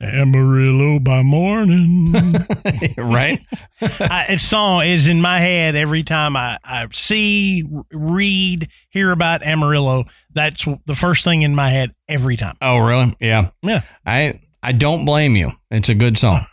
Amarillo 0.00 0.98
by 0.98 1.22
morning. 1.22 2.12
right? 2.96 3.38
I, 3.82 4.26
its 4.30 4.42
song 4.42 4.86
is 4.86 5.06
in 5.08 5.20
my 5.20 5.40
head 5.40 5.76
every 5.76 6.04
time 6.04 6.36
I, 6.36 6.58
I 6.64 6.86
see, 6.92 7.64
read, 7.92 8.68
hear 8.88 9.10
about 9.10 9.42
Amarillo. 9.42 10.04
That's 10.32 10.64
the 10.86 10.94
first 10.94 11.22
thing 11.22 11.42
in 11.42 11.54
my 11.54 11.68
head 11.68 11.94
every 12.08 12.38
time. 12.38 12.56
Oh, 12.62 12.78
really? 12.78 13.14
Yeah. 13.20 13.50
Yeah. 13.62 13.82
I 14.06 14.40
I 14.62 14.72
don't 14.72 15.04
blame 15.04 15.36
you. 15.36 15.52
It's 15.70 15.88
a 15.88 15.94
good 15.94 16.18
song. 16.18 16.44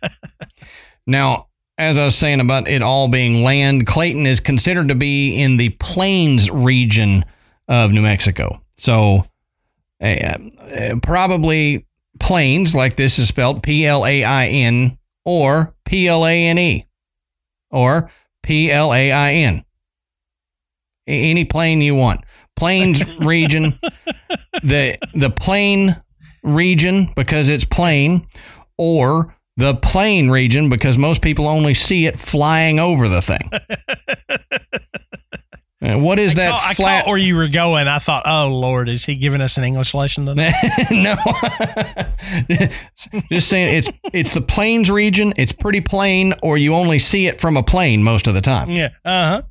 now, 1.06 1.48
as 1.80 1.98
I 1.98 2.04
was 2.04 2.14
saying 2.14 2.40
about 2.40 2.68
it 2.68 2.82
all 2.82 3.08
being 3.08 3.42
land, 3.42 3.86
Clayton 3.86 4.26
is 4.26 4.38
considered 4.38 4.88
to 4.88 4.94
be 4.94 5.40
in 5.40 5.56
the 5.56 5.70
plains 5.70 6.50
region 6.50 7.24
of 7.68 7.90
New 7.90 8.02
Mexico. 8.02 8.62
So, 8.78 9.24
uh, 10.02 10.36
probably 11.02 11.86
plains, 12.18 12.74
like 12.74 12.96
this 12.96 13.18
is 13.18 13.28
spelled 13.28 13.62
P 13.62 13.86
L 13.86 14.04
A 14.04 14.22
I 14.22 14.48
N 14.48 14.98
or 15.24 15.74
P 15.86 16.06
L 16.06 16.26
A 16.26 16.46
N 16.48 16.58
E 16.58 16.86
or 17.70 18.10
P 18.42 18.70
L 18.70 18.92
A 18.92 19.10
I 19.10 19.32
N. 19.32 19.64
Any 21.06 21.46
plane 21.46 21.80
you 21.80 21.94
want. 21.94 22.20
Plains 22.56 23.02
region, 23.20 23.78
the 24.62 24.98
the 25.14 25.30
plain 25.30 26.00
region 26.42 27.10
because 27.16 27.48
it's 27.48 27.64
plain, 27.64 28.26
or 28.76 29.34
the 29.60 29.74
plain 29.74 30.30
region 30.30 30.68
because 30.68 30.98
most 30.98 31.22
people 31.22 31.46
only 31.46 31.74
see 31.74 32.06
it 32.06 32.18
flying 32.18 32.80
over 32.80 33.08
the 33.08 33.22
thing. 33.22 33.48
What 35.82 36.18
is 36.18 36.34
that 36.34 36.52
Oh, 36.52 36.58
I 36.60 36.74
flat? 36.74 37.06
where 37.06 37.16
you 37.16 37.34
were 37.34 37.48
going. 37.48 37.88
I 37.88 37.98
thought, 37.98 38.24
oh 38.26 38.48
Lord, 38.48 38.88
is 38.90 39.06
he 39.06 39.14
giving 39.16 39.40
us 39.40 39.56
an 39.56 39.64
English 39.64 39.94
lesson 39.94 40.26
today? 40.26 40.52
no, 40.90 41.16
just 43.30 43.48
saying 43.48 43.74
it's 43.76 43.88
it's 44.12 44.32
the 44.34 44.42
plains 44.42 44.90
region. 44.90 45.32
It's 45.38 45.52
pretty 45.52 45.80
plain, 45.80 46.34
or 46.42 46.58
you 46.58 46.74
only 46.74 46.98
see 46.98 47.26
it 47.26 47.40
from 47.40 47.56
a 47.56 47.62
plane 47.62 48.02
most 48.04 48.26
of 48.26 48.34
the 48.34 48.42
time. 48.42 48.68
yeah. 48.70 48.90
Uh 49.06 49.40
huh. 49.40 49.42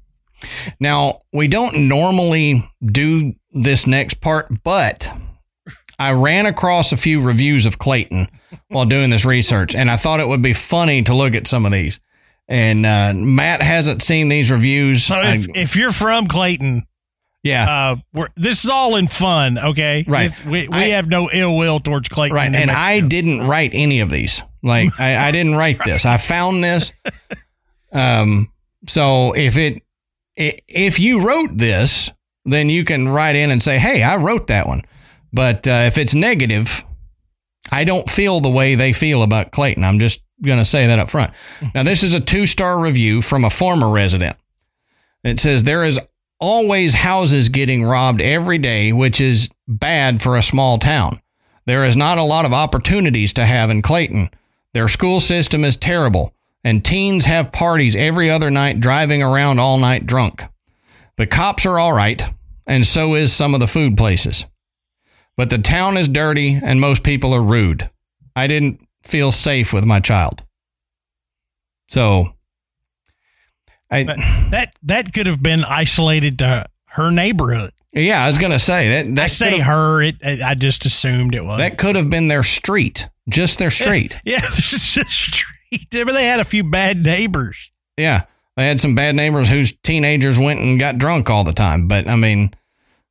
Now, 0.80 1.20
we 1.34 1.48
don't 1.48 1.88
normally 1.90 2.64
do 2.86 3.34
this 3.52 3.88
next 3.88 4.22
part, 4.22 4.50
but 4.64 5.12
I 6.00 6.12
ran 6.14 6.46
across 6.46 6.92
a 6.92 6.98
few 6.98 7.22
reviews 7.22 7.66
of 7.66 7.78
Clayton 7.78 8.28
while 8.70 8.86
doing 8.86 9.10
this 9.10 9.26
research, 9.26 9.76
and 9.76 9.92
I 9.92 9.98
thought 9.98 10.20
it 10.20 10.28
would 10.28 10.42
be 10.42 10.54
funny 10.54 11.04
to 11.04 11.14
look 11.14 11.36
at 11.36 11.48
some 11.48 11.66
of 11.66 11.72
these. 11.72 12.00
And 12.48 12.86
uh, 12.86 13.14
Matt 13.16 13.62
hasn't 13.62 14.02
seen 14.02 14.30
these 14.30 14.50
reviews. 14.50 15.04
So 15.04 15.20
if, 15.22 15.48
I- 15.50 15.60
if 15.60 15.76
you're 15.76 15.92
from 15.92 16.28
Clayton, 16.28 16.84
yeah, 17.44 17.92
uh, 17.92 17.96
we're, 18.14 18.30
this 18.36 18.64
is 18.64 18.70
all 18.70 18.96
in 18.96 19.08
fun, 19.08 19.58
okay? 19.60 20.04
Right. 20.08 20.26
It's- 20.28 20.44
we 20.46 20.68
we 20.68 20.76
I- 20.78 20.88
have 20.90 21.08
no 21.08 21.30
ill 21.32 21.56
will 21.56 21.80
towards 21.80 22.10
Clayton. 22.10 22.36
right. 22.36 22.54
And 22.56 22.72
I 22.72 23.02
didn't 23.02 23.46
write 23.48 23.72
any 23.74 24.00
of 24.00 24.10
these. 24.10 24.42
Like, 24.64 24.90
I, 25.00 25.28
I 25.28 25.32
didn't 25.32 25.56
write 25.58 25.80
this. 25.86 26.06
I 26.06 26.18
found 26.18 26.64
this. 26.64 26.92
Um. 27.92 28.52
So 28.88 29.34
if 29.34 29.58
it 29.58 29.82
if 30.36 31.00
you 31.00 31.22
wrote 31.28 31.58
this, 31.58 32.12
then 32.46 32.70
you 32.70 32.86
can 32.86 33.10
write 33.10 33.36
in 33.36 33.52
and 33.52 33.62
say, 33.64 33.80
"Hey, 33.80 34.04
I 34.04 34.18
wrote 34.18 34.48
that 34.48 34.68
one." 34.68 34.84
But 35.32 35.68
uh, 35.68 35.84
if 35.88 35.98
it's 35.98 36.14
negative, 36.14 36.84
I 37.72 37.84
don't 37.84 38.10
feel 38.10 38.40
the 38.40 38.50
way 38.50 38.76
they 38.76 38.94
feel 38.94 39.24
about 39.24 39.52
Clayton. 39.52 39.84
I'm 39.84 40.00
just 40.00 40.22
going 40.42 40.60
to 40.60 40.66
say 40.66 40.88
that 40.88 41.00
up 41.00 41.10
front. 41.10 41.34
Now, 41.76 41.84
this 41.84 42.04
is 42.04 42.14
a 42.14 42.20
two 42.20 42.46
star 42.46 42.80
review 42.80 43.22
from 43.22 43.46
a 43.46 43.50
former 43.50 43.90
resident. 43.90 44.38
It 45.24 45.40
says 45.40 45.64
there 45.64 45.84
is 45.84 46.00
always 46.40 46.94
houses 46.94 47.50
getting 47.50 47.84
robbed 47.84 48.22
every 48.22 48.58
day, 48.58 48.94
which 48.94 49.20
is 49.20 49.50
bad 49.68 50.22
for 50.22 50.38
a 50.38 50.44
small 50.44 50.80
town. 50.80 51.20
There 51.66 51.86
is 51.86 51.96
not 51.96 52.18
a 52.18 52.24
lot 52.24 52.46
of 52.46 52.54
opportunities 52.54 53.34
to 53.34 53.46
have 53.46 53.70
in 53.70 53.82
Clayton. 53.82 54.30
Their 54.74 54.88
school 54.88 55.20
system 55.20 55.66
is 55.66 55.76
terrible, 55.76 56.34
and 56.64 56.84
teens 56.84 57.26
have 57.26 57.52
parties 57.52 57.96
every 57.96 58.30
other 58.30 58.50
night 58.50 58.80
driving 58.80 59.22
around 59.22 59.60
all 59.60 59.78
night 59.78 60.06
drunk. 60.06 60.44
The 61.18 61.28
cops 61.28 61.66
are 61.66 61.78
all 61.78 61.94
right, 61.94 62.24
and 62.66 62.88
so 62.88 63.14
is 63.16 63.34
some 63.34 63.54
of 63.54 63.60
the 63.60 63.68
food 63.68 63.98
places. 63.98 64.46
But 65.40 65.50
the 65.50 65.58
town 65.58 65.96
is 65.96 66.10
dirty, 66.10 66.60
and 66.62 66.82
most 66.82 67.02
people 67.02 67.34
are 67.34 67.42
rude. 67.42 67.90
I 68.36 68.48
didn't 68.48 68.86
feel 69.04 69.32
safe 69.32 69.72
with 69.72 69.86
my 69.86 70.02
child. 70.02 70.44
So, 71.88 72.34
I. 73.90 74.04
that 74.52 74.74
that 74.84 75.14
could 75.14 75.28
have 75.28 75.42
been 75.42 75.64
isolated 75.64 76.40
to 76.40 76.66
her 76.88 77.10
neighborhood. 77.10 77.72
Yeah, 77.94 78.22
I 78.22 78.28
was 78.28 78.38
gonna 78.38 78.60
say 78.60 78.90
that. 78.90 79.16
That 79.16 79.24
I 79.24 79.28
say 79.28 79.60
her. 79.60 80.02
It. 80.02 80.18
I 80.22 80.56
just 80.56 80.86
assumed 80.86 81.34
it 81.34 81.46
was. 81.46 81.60
That 81.60 81.78
could 81.78 81.96
have 81.96 82.10
been 82.10 82.28
their 82.28 82.44
street, 82.44 83.08
just 83.30 83.60
their 83.60 83.72
street. 83.72 84.18
yeah, 84.26 84.46
is 84.58 84.98
a 84.98 85.06
street. 85.06 85.88
But 85.90 86.12
they 86.12 86.26
had 86.26 86.42
a 86.42 86.46
few 86.46 86.66
bad 86.66 87.02
neighbors. 87.02 87.72
yeah, 87.96 88.26
they 88.58 88.68
had 88.68 88.82
some 88.82 88.94
bad 88.94 89.16
neighbors 89.16 89.48
whose 89.48 89.72
teenagers 89.84 90.38
went 90.38 90.60
and 90.60 90.78
got 90.78 90.98
drunk 90.98 91.30
all 91.30 91.46
the 91.46 91.54
time. 91.54 91.88
But 91.88 92.10
I 92.10 92.18
mean, 92.18 92.54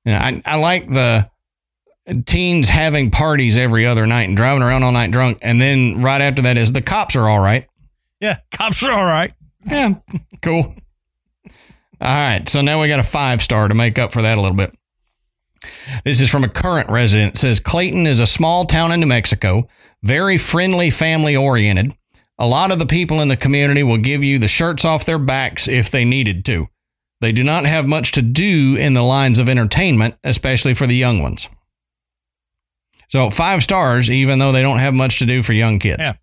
you 0.05 0.13
know, 0.13 0.19
I 0.19 0.43
I 0.45 0.57
like 0.57 0.93
the 0.93 1.31
teens 2.27 2.69
having 2.69 3.11
parties 3.11 3.57
every 3.57 3.87
other 3.87 4.07
night 4.07 4.29
and 4.29 4.37
driving 4.37 4.63
around 4.63 4.83
all 4.83 4.93
night 4.93 5.11
drunk, 5.11 5.39
and 5.43 5.61
then 5.61 6.03
right 6.03 6.21
after 6.21 6.43
that 6.43 6.57
is 6.57 6.73
the 6.73 6.83
cops 6.83 7.17
are 7.17 7.29
all 7.29 7.41
right. 7.41 7.67
Yeah, 8.21 8.39
cops 8.53 8.83
are 8.83 8.93
all 8.93 9.05
right. 9.05 9.33
Yeah, 9.67 9.95
cool. 10.43 10.75
All 12.01 12.15
right, 12.15 12.49
so 12.49 12.61
now 12.61 12.81
we 12.81 12.89
got 12.89 13.01
a 13.01 13.05
five 13.05 13.43
star 13.43 13.69
to 13.69 13.75
make 13.75 13.99
up 13.99 14.13
for 14.13 14.23
that 14.23 14.39
a 14.39 14.41
little 14.41 14.57
bit. 14.57 14.75
This 16.05 16.21
is 16.21 16.31
from 16.31 16.45
a 16.45 16.49
current 16.49 16.89
resident. 16.89 17.35
It 17.35 17.39
says 17.39 17.61
Clayton 17.61 18.07
is 18.07 18.21
a 18.21 18.27
small 18.27 18.65
town 18.65 18.93
in 18.93 19.01
New 19.01 19.07
Mexico, 19.07 19.69
very 20.03 20.39
friendly, 20.39 20.91
family 20.91 21.37
oriented. 21.37 21.95
A 22.39 22.47
lot 22.47 22.71
of 22.71 22.79
the 22.79 22.87
people 22.87 23.21
in 23.21 23.29
the 23.29 23.37
community 23.37 23.83
will 23.83 23.99
give 23.99 24.23
you 24.23 24.39
the 24.39 24.47
shirts 24.47 24.85
off 24.85 25.05
their 25.05 25.19
backs 25.19 25.67
if 25.67 25.91
they 25.91 26.05
needed 26.05 26.45
to. 26.45 26.69
They 27.21 27.33
do 27.33 27.43
not 27.43 27.67
have 27.67 27.89
much 27.89 28.13
to 28.13 28.23
do 28.23 28.77
in 28.77 28.95
the 28.95 29.03
lines 29.03 29.41
of 29.41 29.49
entertainment, 29.49 30.15
especially 30.23 30.75
for 30.75 30.87
the 30.87 30.95
young 30.95 31.21
ones. 31.21 31.49
So 33.09 33.31
five 33.31 33.63
stars, 33.63 34.11
even 34.11 34.39
though 34.39 34.53
they 34.53 34.63
don't 34.63 34.79
have 34.79 34.95
much 34.95 35.19
to 35.21 35.27
do 35.27 35.43
for 35.43 35.53
young 35.53 35.79
kids. 35.79 35.99
Yeah. 36.01 36.15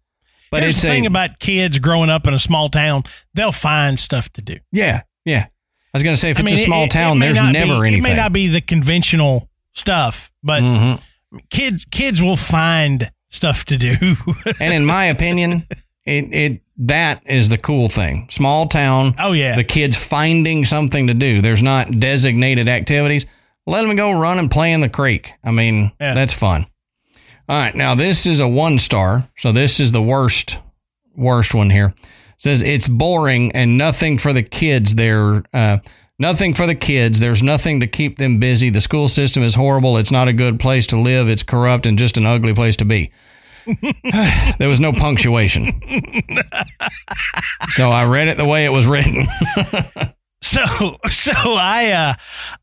But 0.52 0.62
Here's 0.64 0.76
it's 0.76 0.84
the 0.84 0.88
thing 0.90 1.06
a, 1.06 1.10
about 1.10 1.40
kids 1.40 1.80
growing 1.80 2.10
up 2.10 2.28
in 2.28 2.34
a 2.34 2.40
small 2.40 2.70
town, 2.70 3.04
they'll 3.34 3.52
find 3.52 4.00
stuff 4.00 4.30
to 4.34 4.42
do. 4.42 4.58
yeah, 4.72 5.02
yeah. 5.26 5.46
I 5.94 5.98
was 5.98 6.04
going 6.04 6.16
to 6.16 6.20
say, 6.20 6.30
if 6.30 6.38
I 6.38 6.42
it's 6.42 6.52
mean, 6.52 6.60
a 6.62 6.66
small 6.66 6.84
it- 6.84 6.86
it 6.88 6.92
town, 6.92 7.20
may 7.20 7.32
there's 7.32 7.52
never 7.52 7.82
be, 7.82 7.88
anything. 7.88 8.06
It 8.06 8.08
may 8.10 8.16
not 8.16 8.32
be 8.34 8.48
the 8.48 8.62
conventional 8.62 9.50
stuff, 9.74 10.30
but 10.44 10.62
Mhm. 10.62 11.02
kids 11.50 11.86
kids 11.86 12.22
will 12.22 12.38
find 12.38 13.12
stuff 13.30 13.66
to 13.66 13.78
do. 13.78 13.96
And 14.60 14.74
in 14.74 14.86
my 14.86 15.06
opinion, 15.06 15.68
it, 16.06 16.34
it 16.34 16.62
that 16.78 17.24
is 17.26 17.50
the 17.50 17.58
cool 17.58 17.88
thing. 17.90 18.28
Small 18.30 18.68
town. 18.68 19.16
oh 19.18 19.32
yeah. 19.32 19.56
the 19.56 19.64
kids 19.64 19.96
finding 19.98 20.66
something 20.66 21.08
to 21.08 21.14
do. 21.14 21.42
There's 21.42 21.64
not 21.64 22.00
designated 22.00 22.68
activities. 22.70 23.26
Let 23.66 23.82
them 23.84 23.96
go 23.96 24.12
run 24.12 24.38
and 24.38 24.52
play 24.52 24.72
in 24.74 24.82
the 24.82 24.90
creek. 24.90 25.32
I 25.44 25.52
mean, 25.52 25.92
Yeah. 26.00 26.14
that's 26.14 26.34
fun. 26.34 26.68
All 27.48 27.56
right, 27.56 27.76
now 27.76 27.94
this 27.94 28.26
is 28.26 28.40
a 28.40 28.48
one 28.48 28.80
star, 28.80 29.30
so 29.38 29.52
this 29.52 29.80
is 29.80 29.92
the 29.92 30.02
worst, 30.02 30.58
worst 31.16 31.54
one 31.54 31.70
here. 31.70 31.94
says 32.38 32.64
it's 32.64 32.88
boring 32.88 33.52
and 33.52 33.78
nothing 33.78 34.18
for 34.18 34.34
the 34.34 34.42
kids. 34.42 34.96
There, 34.96 35.44
uh, 35.54 35.78
nothing 36.18 36.56
for 36.56 36.66
the 36.66 36.74
kids. 36.74 37.20
There's 37.20 37.44
nothing 37.44 37.82
to 37.82 37.88
keep 37.88 38.18
them 38.18 38.40
busy. 38.40 38.72
The 38.72 38.82
school 38.82 39.08
system 39.08 39.44
is 39.44 39.54
horrible. 39.54 39.98
It's 39.98 40.10
not 40.10 40.28
a 40.28 40.34
good 40.34 40.60
place 40.60 40.88
to 40.88 41.00
live. 41.00 41.30
It's 41.30 41.44
corrupt 41.44 41.86
and 41.86 42.00
just 42.00 42.18
an 42.18 42.26
ugly 42.26 42.56
place 42.56 42.76
to 42.78 42.86
be. 42.86 43.12
there 44.58 44.70
was 44.70 44.80
no 44.80 44.92
punctuation. 44.92 45.80
so 47.70 47.92
I 47.92 48.06
read 48.06 48.28
it 48.28 48.38
the 48.38 48.46
way 48.46 48.66
it 48.66 48.70
was 48.70 48.88
written. 48.88 49.28
So 50.42 50.98
so 51.10 51.34
I 51.34 51.90
uh 51.92 52.14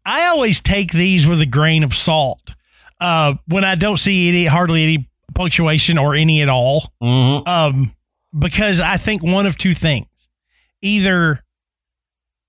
I 0.06 0.26
always 0.26 0.60
take 0.60 0.92
these 0.92 1.26
with 1.26 1.40
a 1.40 1.46
grain 1.46 1.82
of 1.82 1.96
salt. 1.96 2.54
Uh 3.02 3.34
when 3.46 3.64
I 3.64 3.74
don't 3.74 3.96
see 3.98 4.28
any 4.28 4.46
hardly 4.46 4.82
any 4.84 5.10
punctuation 5.34 5.98
or 5.98 6.14
any 6.14 6.40
at 6.42 6.48
all. 6.48 6.92
Mhm. 7.02 7.46
Um 7.46 7.94
because 8.38 8.80
I 8.80 8.96
think 8.96 9.22
one 9.22 9.46
of 9.46 9.58
two 9.58 9.74
things. 9.74 10.06
Either 10.80 11.42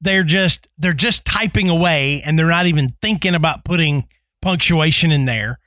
they're 0.02 0.24
just 0.24 0.68
they're 0.78 0.94
just 0.94 1.26
typing 1.26 1.70
away 1.70 2.22
and 2.26 2.38
they're 2.38 2.48
not 2.48 2.66
even 2.68 2.96
thinking 3.02 3.36
about 3.36 3.64
putting 3.66 4.06
punctuation 4.42 5.12
in 5.12 5.26
there 5.26 5.60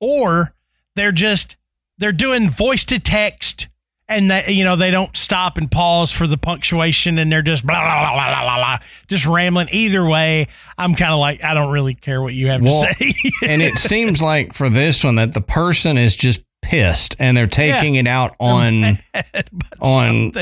or 0.00 0.54
they're 0.96 1.12
just 1.12 1.56
they're 1.98 2.12
doing 2.12 2.48
voice 2.50 2.84
to 2.86 2.98
text 2.98 3.68
and 4.08 4.30
that 4.30 4.48
you 4.52 4.64
know 4.64 4.76
they 4.76 4.90
don't 4.90 5.16
stop 5.16 5.56
and 5.58 5.70
pause 5.70 6.10
for 6.12 6.26
the 6.26 6.36
punctuation 6.36 7.18
and 7.18 7.30
they're 7.30 7.40
just 7.42 7.66
blah 7.66 7.80
blah 7.80 8.12
blah 8.12 8.26
blah 8.28 8.40
blah, 8.42 8.56
blah 8.56 8.78
just 9.08 9.24
rambling. 9.26 9.68
Either 9.70 10.04
way 10.06 10.48
i'm 10.76 10.94
kind 10.94 11.12
of 11.12 11.18
like 11.20 11.42
i 11.44 11.54
don't 11.54 11.72
really 11.72 11.94
care 11.94 12.20
what 12.20 12.34
you 12.34 12.48
have 12.48 12.60
Well, 12.62 12.82
to 12.84 12.94
say. 12.94 13.14
and 13.46 13.62
it 13.62 13.78
seems 13.78 14.20
like 14.20 14.52
for 14.54 14.68
this 14.68 15.02
one 15.04 15.14
that 15.16 15.32
the 15.32 15.40
person 15.40 15.96
is 15.98 16.14
just 16.16 16.42
pissed 16.62 17.16
and 17.18 17.36
they're 17.36 17.46
taking 17.46 17.94
it 17.96 18.06
out 18.06 18.34
on 18.38 18.98
on 19.80 20.32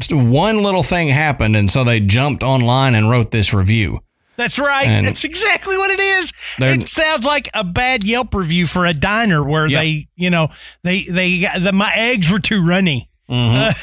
just 0.00 0.12
one 0.12 0.62
little 0.62 0.82
thing 0.82 1.08
happened 1.08 1.56
and 1.56 1.70
so 1.70 1.84
they 1.84 2.00
jumped 2.00 2.42
online 2.42 2.94
and 2.94 3.10
wrote 3.10 3.30
this 3.30 3.52
review. 3.52 3.98
that's 4.36 4.58
right. 4.58 4.86
And- 4.88 5.06
that's 5.06 5.24
exactly 5.24 5.76
what 5.76 5.90
it 5.90 5.98
is. 6.00 6.32
It 6.58 6.86
sounds 6.88 7.24
like 7.26 7.48
a 7.54 7.64
bad 7.64 8.04
yelp 8.04 8.34
review 8.34 8.66
for 8.66 8.86
a 8.86 8.94
diner 8.94 9.42
where 9.42 9.66
Yep. 9.66 9.80
they 9.82 10.08
you 10.16 10.30
know 10.30 10.48
they 10.82 11.04
they 11.04 11.48
the 11.60 11.72
my 11.72 11.92
eggs 11.96 12.30
were 12.30 12.38
too 12.40 12.64
runny 12.64 13.07
Mhm. 13.30 13.74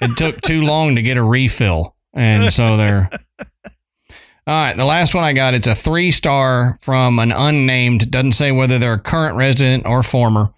it 0.02 0.16
took 0.16 0.40
too 0.42 0.62
long 0.62 0.96
to 0.96 1.02
get 1.02 1.16
a 1.16 1.22
refill 1.22 1.94
and 2.14 2.52
so 2.52 2.76
they're 2.76 3.08
all 4.46 4.54
right 4.54 4.76
the 4.76 4.84
last 4.84 5.14
one 5.14 5.24
i 5.24 5.32
got 5.32 5.54
it's 5.54 5.66
a 5.66 5.74
three 5.74 6.12
star 6.12 6.78
from 6.82 7.18
an 7.18 7.32
unnamed 7.32 8.10
doesn't 8.10 8.34
say 8.34 8.52
whether 8.52 8.78
they're 8.78 8.94
a 8.94 8.98
current 9.00 9.36
resident 9.36 9.86
or 9.86 10.02
former 10.02 10.52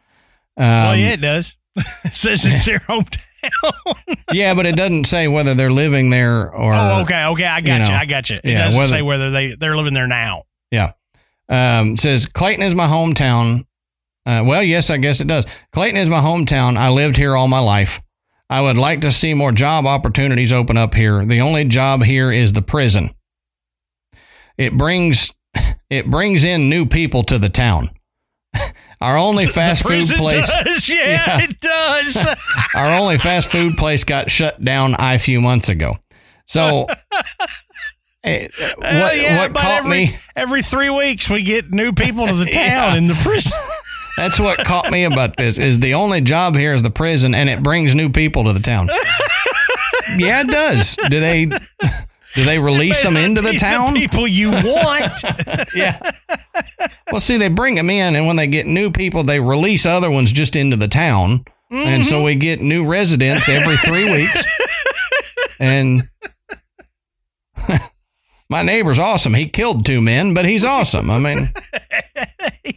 um, 0.57 0.65
well 0.67 0.97
yeah 0.97 1.11
it 1.13 1.21
does 1.21 1.57
it 1.77 2.15
says 2.17 2.45
it's 2.45 2.65
their 2.65 2.81
hometown 2.81 3.21
yeah, 4.33 4.53
but 4.53 4.67
it 4.67 4.75
doesn't 4.75 5.07
say 5.07 5.29
whether 5.29 5.55
they're 5.55 5.71
living 5.73 6.11
there 6.11 6.53
or 6.53 6.75
oh 6.75 7.01
okay 7.03 7.25
okay 7.27 7.45
i 7.47 7.61
got 7.61 7.81
you 7.83 7.87
you, 7.87 7.93
i 7.93 8.05
got 8.05 8.29
you 8.29 8.37
it 8.37 8.45
yeah, 8.45 8.65
doesn't 8.65 8.79
whether- 8.79 8.91
say 8.91 9.03
whether 9.03 9.31
they 9.31 9.55
they're 9.55 9.77
living 9.77 9.95
there 9.95 10.09
now 10.09 10.43
Yeah. 10.73 10.93
Um, 11.49 11.93
it 11.95 12.01
says 12.01 12.27
Clayton 12.27 12.63
is 12.63 12.75
my 12.75 12.87
hometown. 12.87 13.65
Uh, 14.29 14.45
well, 14.45 14.63
yes, 14.63 14.91
I 14.91 14.99
guess 14.99 15.21
it 15.21 15.27
does. 15.27 15.47
Clayton 15.73 15.97
is 15.97 16.09
my 16.11 16.21
hometown. 16.21 16.77
I 16.77 16.91
lived 16.91 17.17
here 17.17 17.35
all 17.35 17.49
my 17.49 17.61
life. 17.61 18.03
I 18.51 18.61
would 18.61 18.77
like 18.77 19.01
to 19.01 19.11
see 19.13 19.33
more 19.33 19.53
job 19.53 19.87
opportunities 19.87 20.53
open 20.53 20.77
up 20.77 20.93
here. 20.95 21.25
The 21.25 21.41
only 21.41 21.65
job 21.65 22.03
here 22.03 22.31
is 22.31 22.53
the 22.53 22.61
prison. 22.63 23.15
It 24.59 24.77
brings 24.77 25.33
it 25.91 26.11
brings 26.11 26.45
in 26.45 26.69
new 26.69 26.85
people 26.85 27.23
to 27.25 27.39
the 27.39 27.49
town. 27.49 27.91
Our 29.01 29.17
only 29.17 29.47
fast 29.47 29.83
food 29.83 30.07
place 30.09 30.51
does, 30.65 30.89
yeah, 30.91 31.39
Yeah. 31.39 31.45
it 31.45 31.61
does. 31.61 32.37
our 32.75 32.99
only 32.99 33.17
fast 33.17 33.47
food 33.49 33.77
place 33.77 34.03
got 34.03 34.29
shut 34.31 34.63
down 34.65 34.97
a 34.99 35.19
few 35.19 35.41
months 35.41 35.69
ago. 35.69 35.95
So 36.47 36.87
eh, 38.25 38.49
what 38.77 38.87
Hell 38.87 39.17
yeah, 39.17 39.39
what 39.39 39.55
caught 39.55 39.85
every, 39.85 39.91
me 39.91 40.19
every 40.35 40.63
three 40.65 40.91
weeks 40.91 41.31
we 41.31 41.45
get 41.45 41.71
new 41.71 41.93
people 41.93 42.27
to 42.27 42.35
the 42.35 42.47
town 42.47 42.55
Yeah. 42.55 42.97
in 42.97 43.07
the 43.07 43.15
prison. 43.15 43.53
That's 44.19 44.41
what 44.41 44.65
caught 44.65 44.91
me 44.91 45.05
about 45.05 45.37
this 45.37 45.59
is 45.59 45.79
the 45.79 45.95
only 45.95 46.21
job 46.21 46.57
here 46.57 46.75
is 46.75 46.83
the 46.83 46.91
prison 46.91 47.35
and 47.35 47.49
it 47.49 47.63
brings 47.63 47.95
new 47.95 48.11
people 48.11 48.45
to 48.45 48.53
the 48.53 48.61
town. 48.61 48.89
yeah, 50.17 50.41
it 50.41 50.49
does. 50.49 50.97
Do 51.09 51.21
they 51.21 51.45
do 51.45 52.45
they 52.45 52.59
release 52.59 53.03
them 53.03 53.17
into 53.17 53.43
the 53.43 53.53
town? 53.53 53.95
people 53.95 54.27
you 54.27 54.51
want. 54.51 55.13
yeah. 55.75 56.11
Well, 57.13 57.21
see, 57.21 57.37
they 57.37 57.49
bring 57.49 57.77
them 57.77 57.91
in 57.91 58.17
and 58.17 58.27
when 58.27 58.35
they 58.35 58.49
get 58.49 58.67
new 58.67 58.91
people, 58.91 59.23
they 59.23 59.39
release 59.39 59.87
other 59.87 60.11
ones 60.11 60.33
just 60.33 60.57
into 60.57 60.77
the 60.77 60.89
town. 60.89 61.45
And 61.71 62.05
so 62.05 62.17
mm-hmm. 62.17 62.25
we 62.25 62.35
get 62.35 62.61
new 62.61 62.87
residents 62.87 63.49
every 63.49 63.77
3 63.77 64.11
weeks. 64.11 64.45
And 65.61 66.09
my 68.49 68.63
neighbor's 68.63 68.99
awesome. 68.99 69.35
He 69.35 69.49
killed 69.49 69.85
two 69.85 70.01
men, 70.01 70.35
but 70.35 70.45
he's 70.45 70.65
awesome. 70.65 71.11
I 71.11 71.19
mean, 71.19 71.53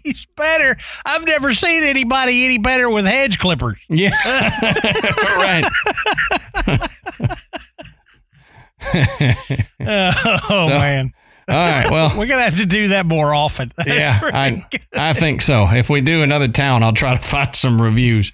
He's 0.04 0.26
better. 0.38 0.78
I've 1.06 1.26
never 1.26 1.54
seen 1.54 1.84
anybody 1.84 2.46
any 2.46 2.58
better 2.58 2.90
with 2.90 3.06
hedge 3.06 3.40
clippers. 3.40 3.78
Yeah. 3.90 4.12
right. 5.38 5.70
oh 9.80 10.68
man, 10.68 11.12
All 11.48 11.56
right. 11.56 11.90
Well, 11.92 12.18
we're 12.18 12.26
gonna 12.26 12.44
have 12.44 12.58
to 12.58 12.66
do 12.66 12.90
that 12.90 13.06
more 13.06 13.34
often. 13.34 13.72
That's 13.78 13.90
yeah, 13.90 14.20
I 14.24 14.66
good. 14.70 14.82
I 14.94 15.14
think 15.14 15.42
so. 15.42 15.68
If 15.70 15.90
we 15.90 16.02
do 16.02 16.24
another 16.24 16.48
town, 16.48 16.84
I'll 16.84 16.94
try 16.94 17.16
to 17.16 17.22
find 17.22 17.56
some 17.56 17.82
reviews. 17.82 18.32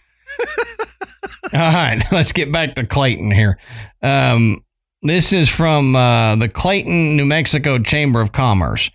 All 1.54 1.60
right, 1.60 2.02
let's 2.12 2.32
get 2.32 2.52
back 2.52 2.76
to 2.76 2.86
Clayton 2.86 3.32
here. 3.32 3.58
Um, 4.02 4.60
this 5.02 5.34
is 5.34 5.50
from 5.50 5.96
uh, 5.96 6.36
the 6.36 6.50
Clayton, 6.50 7.16
New 7.16 7.26
Mexico 7.26 7.80
Chamber 7.80 8.22
of 8.22 8.32
Commerce. 8.32 8.90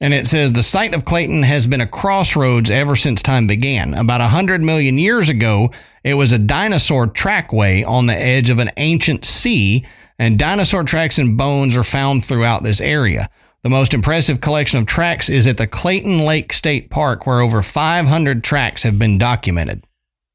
And 0.00 0.12
it 0.12 0.26
says 0.26 0.52
the 0.52 0.64
site 0.64 0.94
of 0.94 1.04
Clayton 1.04 1.44
has 1.44 1.68
been 1.68 1.80
a 1.80 1.86
crossroads 1.86 2.72
ever 2.72 2.96
since 2.96 3.22
time 3.22 3.46
began. 3.46 3.94
About 3.94 4.20
a 4.20 4.26
hundred 4.26 4.60
million 4.60 4.98
years 4.98 5.28
ago, 5.28 5.70
it 6.02 6.14
was 6.14 6.32
a 6.32 6.40
dinosaur 6.40 7.06
trackway 7.06 7.84
on 7.84 8.06
the 8.06 8.16
edge 8.16 8.50
of 8.50 8.58
an 8.58 8.70
ancient 8.78 9.24
sea, 9.24 9.86
and 10.18 10.40
dinosaur 10.40 10.82
tracks 10.82 11.18
and 11.18 11.38
bones 11.38 11.76
are 11.76 11.84
found 11.84 12.24
throughout 12.24 12.64
this 12.64 12.80
area. 12.80 13.30
The 13.62 13.68
most 13.68 13.94
impressive 13.94 14.40
collection 14.40 14.80
of 14.80 14.86
tracks 14.86 15.28
is 15.28 15.46
at 15.46 15.56
the 15.56 15.68
Clayton 15.68 16.24
Lake 16.24 16.52
State 16.52 16.90
Park, 16.90 17.24
where 17.24 17.40
over 17.40 17.62
500 17.62 18.42
tracks 18.42 18.82
have 18.82 18.98
been 18.98 19.18
documented. 19.18 19.86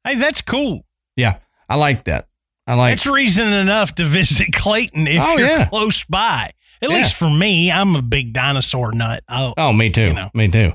Hey, 0.02 0.14
that's 0.14 0.40
cool. 0.40 0.86
Yeah, 1.14 1.40
I 1.68 1.76
like 1.76 2.04
that. 2.04 2.27
I 2.68 2.74
like. 2.74 2.92
That's 2.92 3.06
reason 3.06 3.52
enough 3.52 3.94
to 3.96 4.04
visit 4.04 4.48
Clayton 4.52 5.08
if 5.08 5.20
Oh, 5.20 5.36
you're 5.38 5.48
yeah. 5.48 5.64
close 5.68 6.04
by. 6.04 6.52
At 6.80 6.90
Yeah. 6.90 6.96
least 6.98 7.14
for 7.16 7.28
me, 7.30 7.72
I'm 7.72 7.96
a 7.96 8.02
big 8.02 8.32
dinosaur 8.32 8.92
nut. 8.92 9.24
Oh, 9.28 9.54
Oh, 9.56 9.72
me 9.72 9.90
too. 9.90 10.08
you 10.08 10.12
know. 10.12 10.30
Me 10.34 10.46
too. 10.48 10.74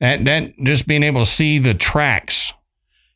That 0.00 0.24
that 0.24 0.50
just 0.64 0.86
being 0.88 1.02
able 1.04 1.24
to 1.24 1.30
see 1.30 1.58
the 1.58 1.74
tracks, 1.74 2.52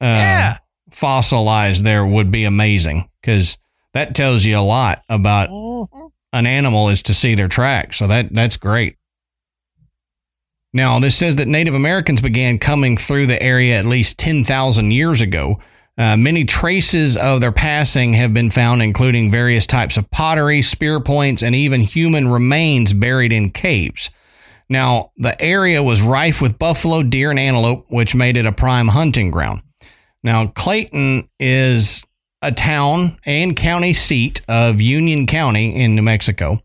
uh, 0.00 0.04
yeah. 0.04 0.58
fossilized 0.90 1.82
there 1.84 2.04
would 2.06 2.30
be 2.30 2.44
amazing 2.44 3.08
because 3.20 3.56
that 3.94 4.14
tells 4.14 4.44
you 4.44 4.56
a 4.58 4.60
lot 4.60 5.02
about 5.08 5.48
an 6.32 6.46
animal 6.46 6.88
is 6.88 7.02
to 7.02 7.14
see 7.14 7.34
their 7.34 7.48
tracks. 7.48 7.96
So 7.98 8.06
that 8.08 8.32
that's 8.34 8.56
great. 8.56 8.96
Now, 10.74 10.98
this 11.00 11.16
says 11.16 11.36
that 11.36 11.48
Native 11.48 11.74
Americans 11.74 12.20
began 12.20 12.58
coming 12.58 12.96
through 12.96 13.26
the 13.26 13.42
area 13.42 13.78
at 13.78 13.84
least 13.84 14.16
10,000 14.18 14.90
years 14.90 15.20
ago. 15.20 15.60
Uh, 15.98 16.16
many 16.16 16.44
traces 16.44 17.16
of 17.16 17.40
their 17.40 17.52
passing 17.52 18.14
have 18.14 18.32
been 18.32 18.50
found, 18.50 18.82
including 18.82 19.30
various 19.30 19.66
types 19.66 19.96
of 19.96 20.10
pottery, 20.10 20.62
spear 20.62 21.00
points, 21.00 21.42
and 21.42 21.54
even 21.54 21.80
human 21.80 22.28
remains 22.28 22.92
buried 22.92 23.32
in 23.32 23.50
caves. 23.50 24.08
Now, 24.70 25.12
the 25.18 25.40
area 25.40 25.82
was 25.82 26.00
rife 26.00 26.40
with 26.40 26.58
buffalo, 26.58 27.02
deer, 27.02 27.30
and 27.30 27.38
antelope, 27.38 27.84
which 27.88 28.14
made 28.14 28.38
it 28.38 28.46
a 28.46 28.52
prime 28.52 28.88
hunting 28.88 29.30
ground. 29.30 29.62
Now, 30.22 30.46
Clayton 30.46 31.28
is 31.38 32.04
a 32.40 32.52
town 32.52 33.18
and 33.26 33.54
county 33.54 33.92
seat 33.92 34.40
of 34.48 34.80
Union 34.80 35.26
County 35.26 35.76
in 35.76 35.94
New 35.94 36.02
Mexico. 36.02 36.58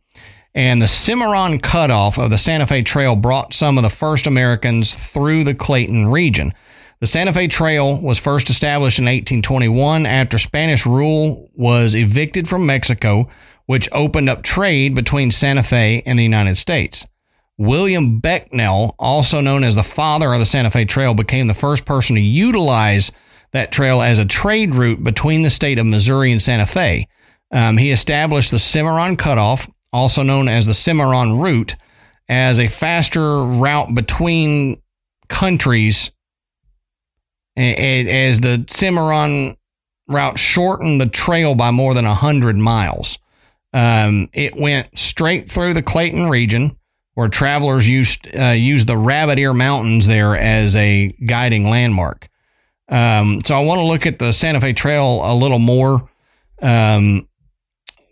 And 0.55 0.81
the 0.81 0.87
Cimarron 0.87 1.59
cutoff 1.59 2.17
of 2.17 2.31
the 2.31 2.37
Santa 2.37 2.65
Fe 2.65 2.81
Trail 2.81 3.15
brought 3.15 3.53
some 3.53 3.77
of 3.77 3.83
the 3.83 3.89
first 3.89 4.25
Americans 4.25 4.95
through 4.95 5.43
the 5.43 5.53
Clayton 5.53 6.07
region. 6.07 6.53
The 6.99 7.05
Santa 7.05 7.31
Fe 7.31 7.47
Trail 7.47 8.01
was 8.01 8.17
first 8.17 8.49
established 8.49 8.97
in 8.97 9.05
1821 9.05 10.07
after 10.07 10.39
Spanish 10.39 10.83
rule 10.83 11.51
was 11.53 11.93
evicted 11.93 12.47
from 12.47 12.65
Mexico, 12.65 13.27
which 13.67 13.87
opened 13.91 14.29
up 14.29 14.41
trade 14.41 14.95
between 14.95 15.29
Santa 15.29 15.61
Fe 15.61 16.01
and 16.07 16.17
the 16.17 16.23
United 16.23 16.57
States. 16.57 17.05
William 17.55 18.19
Becknell, 18.19 18.95
also 18.97 19.41
known 19.41 19.63
as 19.63 19.75
the 19.75 19.83
father 19.83 20.33
of 20.33 20.39
the 20.39 20.45
Santa 20.45 20.71
Fe 20.71 20.85
Trail, 20.85 21.13
became 21.13 21.45
the 21.45 21.53
first 21.53 21.85
person 21.85 22.15
to 22.15 22.21
utilize 22.21 23.11
that 23.51 23.71
trail 23.71 24.01
as 24.01 24.17
a 24.17 24.25
trade 24.25 24.73
route 24.73 25.03
between 25.03 25.43
the 25.43 25.51
state 25.51 25.77
of 25.77 25.85
Missouri 25.85 26.31
and 26.31 26.41
Santa 26.41 26.65
Fe. 26.65 27.07
Um, 27.51 27.77
he 27.77 27.91
established 27.91 28.49
the 28.49 28.59
Cimarron 28.59 29.17
Cutoff, 29.17 29.69
also 29.93 30.23
known 30.23 30.47
as 30.47 30.65
the 30.65 30.73
Cimarron 30.73 31.37
Route, 31.37 31.75
as 32.27 32.59
a 32.59 32.67
faster 32.67 33.43
route 33.43 33.93
between 33.93 34.81
countries 35.29 36.09
as 37.57 38.41
the 38.41 38.65
Cimarron 38.69 39.57
route 40.07 40.39
shortened 40.39 41.01
the 41.01 41.07
trail 41.07 41.55
by 41.55 41.71
more 41.71 41.93
than 41.93 42.05
100 42.05 42.57
miles. 42.57 43.17
Um, 43.73 44.29
it 44.33 44.55
went 44.55 44.97
straight 44.97 45.51
through 45.51 45.73
the 45.73 45.81
Clayton 45.81 46.29
region, 46.29 46.77
where 47.15 47.27
travelers 47.27 47.87
used 47.87 48.27
uh, 48.37 48.49
used 48.49 48.87
the 48.87 48.97
Rabbit 48.97 49.39
Ear 49.39 49.53
Mountains 49.53 50.07
there 50.07 50.37
as 50.37 50.75
a 50.75 51.13
guiding 51.25 51.69
landmark. 51.69 52.29
Um, 52.89 53.41
so 53.45 53.55
I 53.55 53.59
want 53.65 53.79
to 53.79 53.85
look 53.85 54.05
at 54.05 54.19
the 54.19 54.31
Santa 54.31 54.61
Fe 54.61 54.73
Trail 54.73 55.21
a 55.23 55.35
little 55.35 55.59
more. 55.59 56.09
Um, 56.61 57.27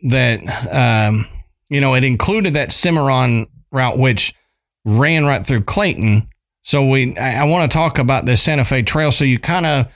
that 0.04 0.42
um, 0.72 1.28
you 1.70 1.82
know, 1.82 1.96
it 1.96 2.04
included 2.04 2.54
that 2.54 2.72
Cimarron 2.72 3.48
route, 3.72 3.98
which 3.98 4.36
ran 4.84 5.26
right 5.26 5.46
through 5.46 5.64
Clayton, 5.64 6.30
so 6.66 6.90
we, 6.90 7.16
I, 7.16 7.42
I 7.42 7.44
want 7.46 7.72
to 7.72 7.76
talk 7.76 8.00
about 8.00 8.26
this 8.26 8.42
Santa 8.42 8.66
Fe 8.66 8.82
Trail, 8.82 9.12
so 9.12 9.24
you 9.24 9.38
kind 9.40 9.68
of 9.68 9.88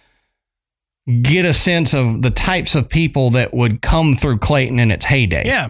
get 1.23 1.43
a 1.43 1.53
sense 1.53 1.95
of 1.95 2.21
the 2.21 2.29
types 2.29 2.75
of 2.75 2.87
people 2.87 3.31
that 3.31 3.53
would 3.53 3.81
come 3.81 4.15
through 4.15 4.37
Clayton 4.37 4.79
in 4.79 4.91
its 4.91 5.03
heyday. 5.03 5.47
Yeah, 5.47 5.69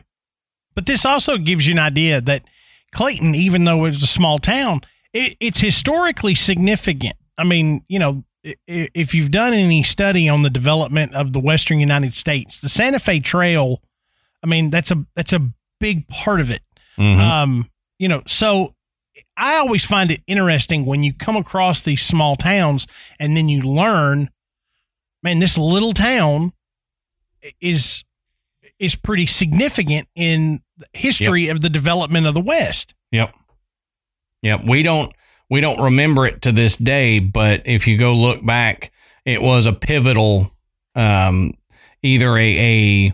but 0.75 0.85
this 0.85 1.05
also 1.05 1.37
gives 1.37 1.65
you 1.67 1.73
an 1.73 1.79
idea 1.79 2.19
that 2.19 2.43
Clayton, 2.91 3.33
even 3.33 3.63
though 3.63 3.85
it's 3.85 4.03
a 4.03 4.07
small 4.07 4.39
town, 4.39 4.81
it, 5.13 5.37
it's 5.39 5.61
historically 5.61 6.35
significant. 6.35 7.15
I 7.37 7.45
mean, 7.45 7.79
you 7.87 7.97
know, 7.97 8.25
if 8.67 9.13
you've 9.13 9.31
done 9.31 9.53
any 9.53 9.83
study 9.83 10.27
on 10.27 10.43
the 10.43 10.49
development 10.49 11.15
of 11.15 11.31
the 11.31 11.39
Western 11.39 11.79
United 11.79 12.13
States, 12.13 12.59
the 12.59 12.69
Santa 12.69 12.99
Fe 12.99 13.21
Trail, 13.21 13.81
I 14.43 14.47
mean, 14.47 14.69
that's 14.69 14.91
a 14.91 15.05
that's 15.15 15.31
a 15.31 15.49
big 15.79 16.09
part 16.09 16.41
of 16.41 16.49
it. 16.49 16.61
Mm-hmm. 16.97 17.21
Um, 17.21 17.69
you 17.97 18.09
know, 18.09 18.21
so 18.27 18.75
I 19.39 19.55
always 19.55 19.85
find 19.85 20.11
it 20.11 20.21
interesting 20.27 20.85
when 20.85 21.01
you 21.01 21.13
come 21.13 21.37
across 21.37 21.81
these 21.81 22.01
small 22.01 22.35
towns 22.35 22.85
and 23.19 23.37
then 23.37 23.47
you 23.47 23.61
learn, 23.61 24.29
man, 25.23 25.39
this 25.39 25.57
little 25.57 25.93
town 25.93 26.51
is 27.61 28.03
is 28.79 28.95
pretty 28.95 29.25
significant 29.25 30.07
in 30.15 30.59
the 30.77 30.87
history 30.93 31.45
yep. 31.47 31.55
of 31.55 31.61
the 31.61 31.69
development 31.69 32.27
of 32.27 32.33
the 32.33 32.41
West. 32.41 32.93
Yep. 33.11 33.33
Yep. 34.41 34.61
We 34.67 34.83
don't 34.83 35.13
we 35.49 35.61
don't 35.61 35.81
remember 35.81 36.25
it 36.25 36.41
to 36.43 36.51
this 36.51 36.75
day, 36.75 37.19
but 37.19 37.61
if 37.65 37.87
you 37.87 37.97
go 37.97 38.13
look 38.13 38.45
back, 38.45 38.91
it 39.25 39.41
was 39.41 39.65
a 39.65 39.73
pivotal 39.73 40.51
um 40.95 41.53
either 42.03 42.37
a, 42.37 43.07
a 43.07 43.13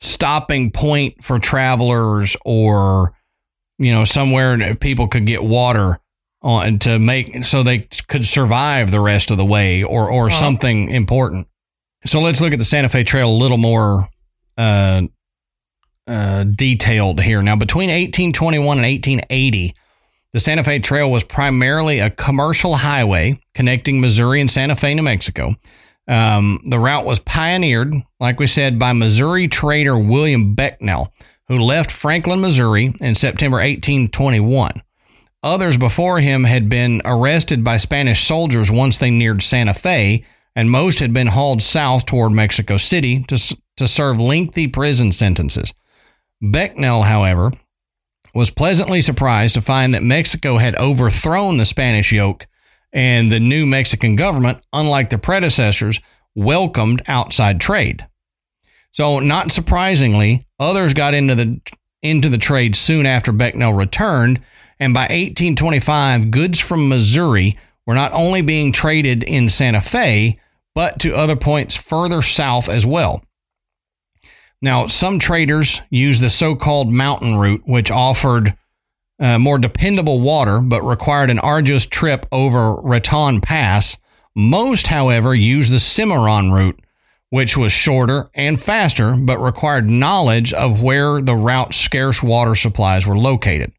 stopping 0.00 0.70
point 0.70 1.24
for 1.24 1.38
travelers 1.40 2.36
or 2.44 3.14
you 3.80 3.92
know, 3.92 4.04
somewhere 4.04 4.76
people 4.76 5.08
could 5.08 5.26
get 5.26 5.42
water 5.42 5.98
on 6.42 6.78
to 6.80 6.98
make 6.98 7.44
so 7.44 7.62
they 7.62 7.80
could 8.08 8.24
survive 8.24 8.90
the 8.90 9.00
rest 9.00 9.30
of 9.30 9.38
the 9.38 9.44
way 9.44 9.82
or 9.82 10.10
or 10.10 10.30
something 10.30 10.90
important. 10.90 11.48
So 12.06 12.20
let's 12.20 12.40
look 12.40 12.52
at 12.52 12.58
the 12.58 12.64
Santa 12.64 12.88
Fe 12.88 13.04
Trail 13.04 13.28
a 13.28 13.32
little 13.32 13.58
more 13.58 14.08
uh, 14.56 15.02
uh, 16.06 16.44
detailed 16.44 17.20
here. 17.20 17.42
Now, 17.42 17.56
between 17.56 17.88
1821 17.88 18.78
and 18.78 18.86
1880, 18.86 19.74
the 20.32 20.40
Santa 20.40 20.64
Fe 20.64 20.78
Trail 20.78 21.10
was 21.10 21.24
primarily 21.24 22.00
a 22.00 22.10
commercial 22.10 22.76
highway 22.76 23.40
connecting 23.54 24.00
Missouri 24.00 24.40
and 24.40 24.50
Santa 24.50 24.76
Fe, 24.76 24.94
New 24.94 25.02
Mexico. 25.02 25.54
Um, 26.06 26.60
the 26.68 26.78
route 26.78 27.04
was 27.04 27.18
pioneered, 27.18 27.94
like 28.18 28.40
we 28.40 28.46
said, 28.46 28.78
by 28.78 28.92
Missouri 28.92 29.48
trader 29.48 29.98
William 29.98 30.56
Becknell, 30.56 31.08
who 31.50 31.58
left 31.58 31.90
Franklin, 31.90 32.40
Missouri 32.40 32.94
in 33.00 33.16
September 33.16 33.56
1821. 33.56 34.70
Others 35.42 35.78
before 35.78 36.20
him 36.20 36.44
had 36.44 36.68
been 36.68 37.02
arrested 37.04 37.64
by 37.64 37.76
Spanish 37.76 38.24
soldiers 38.24 38.70
once 38.70 39.00
they 39.00 39.10
neared 39.10 39.42
Santa 39.42 39.74
Fe, 39.74 40.24
and 40.54 40.70
most 40.70 41.00
had 41.00 41.12
been 41.12 41.26
hauled 41.26 41.60
south 41.60 42.06
toward 42.06 42.30
Mexico 42.30 42.76
City 42.76 43.24
to, 43.24 43.56
to 43.76 43.88
serve 43.88 44.20
lengthy 44.20 44.68
prison 44.68 45.10
sentences. 45.10 45.74
Becknell, 46.40 47.06
however, 47.06 47.50
was 48.32 48.50
pleasantly 48.50 49.02
surprised 49.02 49.54
to 49.54 49.60
find 49.60 49.92
that 49.92 50.04
Mexico 50.04 50.58
had 50.58 50.76
overthrown 50.76 51.56
the 51.56 51.66
Spanish 51.66 52.12
yoke, 52.12 52.46
and 52.92 53.32
the 53.32 53.40
new 53.40 53.66
Mexican 53.66 54.14
government, 54.14 54.58
unlike 54.72 55.10
their 55.10 55.18
predecessors, 55.18 55.98
welcomed 56.36 57.02
outside 57.08 57.60
trade. 57.60 58.06
So, 58.92 59.20
not 59.20 59.52
surprisingly, 59.52 60.46
others 60.58 60.94
got 60.94 61.14
into 61.14 61.34
the 61.34 61.60
into 62.02 62.28
the 62.28 62.38
trade 62.38 62.74
soon 62.74 63.06
after 63.06 63.32
Becknell 63.32 63.76
returned, 63.76 64.40
and 64.78 64.94
by 64.94 65.02
1825, 65.02 66.30
goods 66.30 66.58
from 66.58 66.88
Missouri 66.88 67.58
were 67.86 67.94
not 67.94 68.12
only 68.12 68.40
being 68.40 68.72
traded 68.72 69.22
in 69.22 69.50
Santa 69.50 69.80
Fe, 69.80 70.38
but 70.74 70.98
to 71.00 71.14
other 71.14 71.36
points 71.36 71.74
further 71.74 72.22
south 72.22 72.68
as 72.68 72.86
well. 72.86 73.22
Now, 74.62 74.86
some 74.86 75.18
traders 75.18 75.80
used 75.90 76.22
the 76.22 76.30
so 76.30 76.54
called 76.54 76.92
mountain 76.92 77.36
route, 77.36 77.62
which 77.66 77.90
offered 77.90 78.56
uh, 79.18 79.38
more 79.38 79.58
dependable 79.58 80.20
water 80.20 80.60
but 80.60 80.82
required 80.82 81.30
an 81.30 81.38
arduous 81.38 81.86
trip 81.86 82.26
over 82.32 82.74
Raton 82.74 83.40
Pass. 83.40 83.96
Most, 84.34 84.86
however, 84.86 85.34
used 85.34 85.72
the 85.72 85.78
Cimarron 85.78 86.52
route, 86.52 86.80
which 87.30 87.56
was 87.56 87.72
shorter 87.72 88.28
and 88.34 88.60
faster, 88.60 89.16
but 89.16 89.38
required 89.38 89.88
knowledge 89.88 90.52
of 90.52 90.82
where 90.82 91.22
the 91.22 91.34
route's 91.34 91.76
scarce 91.76 92.22
water 92.22 92.54
supplies 92.54 93.06
were 93.06 93.16
located. 93.16 93.72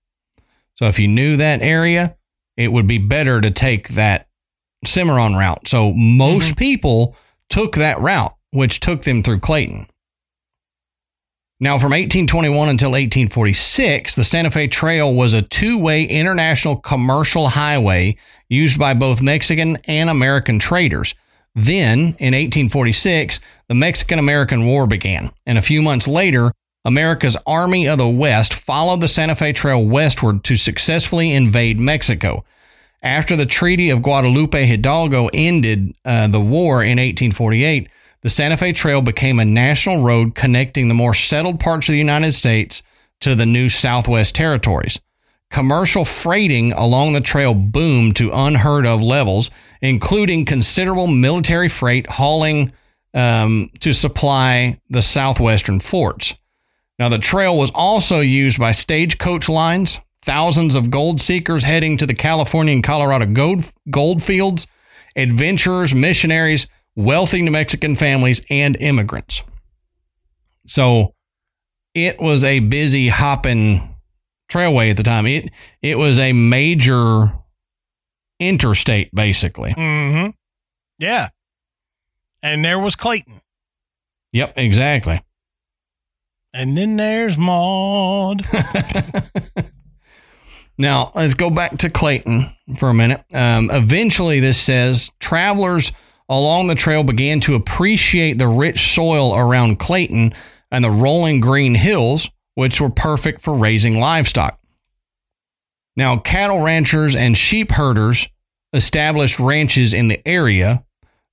So 0.76 0.88
if 0.88 0.98
you 0.98 1.08
knew 1.08 1.38
that 1.38 1.62
area, 1.62 2.16
it 2.58 2.70
would 2.70 2.88
be 2.88 2.98
better 2.98 3.40
to 3.42 3.52
take 3.52 3.90
that 3.90 4.28
Cimarron 4.86 5.36
route. 5.36 5.68
So 5.68 5.94
most 5.94 6.46
mm-hmm. 6.46 6.56
people 6.56 7.16
took 7.50 7.76
that 7.76 8.00
route, 8.00 8.36
which 8.52 8.80
took 8.80 9.04
them 9.04 9.22
through 9.22 9.42
Clayton. 9.42 9.88
Now, 11.60 11.78
from 11.78 11.92
1821 11.92 12.70
until 12.70 12.90
1846, 12.90 14.16
the 14.16 14.24
Santa 14.24 14.50
Fe 14.50 14.68
Trail 14.68 15.14
was 15.14 15.36
a 15.36 15.44
two 15.44 15.78
way 15.78 16.06
international 16.06 16.78
commercial 16.78 17.50
highway 17.50 18.18
used 18.50 18.80
by 18.80 18.96
both 18.96 19.22
Mexican 19.22 19.78
and 19.86 20.10
American 20.10 20.58
traders. 20.58 21.14
Then, 21.54 22.16
in 22.18 22.34
1846, 22.34 23.40
the 23.68 23.76
Mexican 23.76 24.20
American 24.20 24.66
War 24.66 24.88
began, 24.88 25.32
and 25.46 25.58
a 25.58 25.62
few 25.62 25.82
months 25.82 26.08
later, 26.08 26.52
America's 26.86 27.38
Army 27.46 27.88
of 27.88 27.98
the 27.98 28.08
West 28.08 28.54
followed 28.54 29.02
the 29.02 29.08
Santa 29.08 29.36
Fe 29.36 29.54
Trail 29.54 29.84
westward 29.84 30.44
to 30.46 30.58
successfully 30.58 31.32
invade 31.34 31.80
Mexico. 31.80 32.44
After 33.04 33.36
the 33.36 33.46
Treaty 33.46 33.90
of 33.90 34.02
Guadalupe 34.02 34.66
Hidalgo 34.66 35.30
ended 35.34 35.94
uh, 36.06 36.28
the 36.28 36.40
war 36.40 36.82
in 36.82 36.98
1848, 36.98 37.90
the 38.22 38.30
Santa 38.30 38.58
Fe 38.58 38.72
Trail 38.72 39.02
became 39.02 39.40
a 39.40 39.46
national 39.46 40.04
road 40.04 40.36
connecting 40.36 40.88
the 40.88 40.94
more 40.94 41.14
settled 41.14 41.60
parts 41.60 41.90
of 41.90 41.94
the 41.94 42.00
United 42.00 42.34
States 42.34 42.82
to 43.20 43.36
the 43.36 43.46
new 43.46 43.70
Southwest 43.70 44.36
territories. 44.36 45.00
Commercial 45.52 46.06
freighting 46.06 46.72
along 46.72 47.14
the 47.14 47.22
trail 47.22 47.54
boomed 47.54 48.16
to 48.16 48.32
unheard 48.32 48.88
of 48.88 49.04
levels, 49.04 49.52
including 49.82 50.46
considerable 50.46 51.08
military 51.08 51.68
freight 51.68 52.10
hauling 52.10 52.72
um, 53.14 53.70
to 53.82 53.92
supply 53.94 54.80
the 54.90 55.02
southwestern 55.02 55.82
forts. 55.82 56.34
Now, 56.98 57.10
the 57.10 57.18
trail 57.18 57.58
was 57.58 57.70
also 57.76 58.22
used 58.22 58.60
by 58.60 58.72
stagecoach 58.72 59.50
lines, 59.50 60.00
thousands 60.22 60.74
of 60.74 60.90
gold 60.90 61.22
seekers 61.22 61.64
heading 61.64 61.98
to 61.98 62.06
the 62.06 62.14
California 62.14 62.74
and 62.74 62.84
Colorado 62.84 63.26
gold, 63.26 63.70
gold 63.90 64.24
fields, 64.24 64.68
adventurers, 65.18 65.94
missionaries, 65.94 66.68
wealthy 66.96 67.42
New 67.42 67.52
Mexican 67.52 67.96
families, 67.98 68.42
and 68.50 68.78
immigrants. 68.78 69.42
So 70.68 71.14
it 71.94 72.20
was 72.20 72.46
a 72.46 72.60
busy 72.60 73.10
hopping 73.10 73.91
trailway 74.52 74.92
at 74.92 74.98
the 74.98 75.04
time. 75.04 75.26
It 75.26 75.50
it 75.82 75.98
was 75.98 76.20
a 76.20 76.34
major 76.34 77.34
interstate, 78.40 79.14
basically. 79.14 79.72
Mm-hmm. 79.72 80.32
Yeah. 81.00 81.30
And 82.44 82.66
there 82.66 82.80
was 82.80 82.96
Clayton. 82.96 83.42
Yep, 84.34 84.54
exactly. 84.58 85.22
And 86.54 86.78
then 86.78 86.98
there's 86.98 87.38
Maud. 87.38 88.46
now, 90.78 91.12
let's 91.16 91.34
go 91.34 91.50
back 91.50 91.78
to 91.80 91.90
Clayton 91.90 92.54
for 92.78 92.90
a 92.90 92.94
minute. 92.94 93.24
Um, 93.34 93.70
eventually, 93.72 94.40
this 94.40 94.60
says 94.60 95.12
travelers 95.20 95.92
along 96.28 96.68
the 96.68 96.76
trail 96.76 97.04
began 97.04 97.40
to 97.42 97.56
appreciate 97.56 98.38
the 98.38 98.48
rich 98.48 98.94
soil 98.94 99.36
around 99.36 99.80
Clayton 99.80 100.34
and 100.72 100.84
the 100.84 100.92
rolling 100.92 101.42
green 101.42 101.76
hills, 101.76 102.30
which 102.56 102.82
were 102.82 102.90
perfect 102.90 103.42
for 103.42 103.54
raising 103.54 104.00
livestock. 104.00 104.60
Now, 105.96 106.18
cattle 106.18 106.62
ranchers 106.62 107.16
and 107.16 107.38
sheep 107.38 107.72
herders 107.72 108.28
established 108.74 109.40
ranches 109.40 109.94
in 109.94 110.08
the 110.08 110.26
area, 110.28 110.84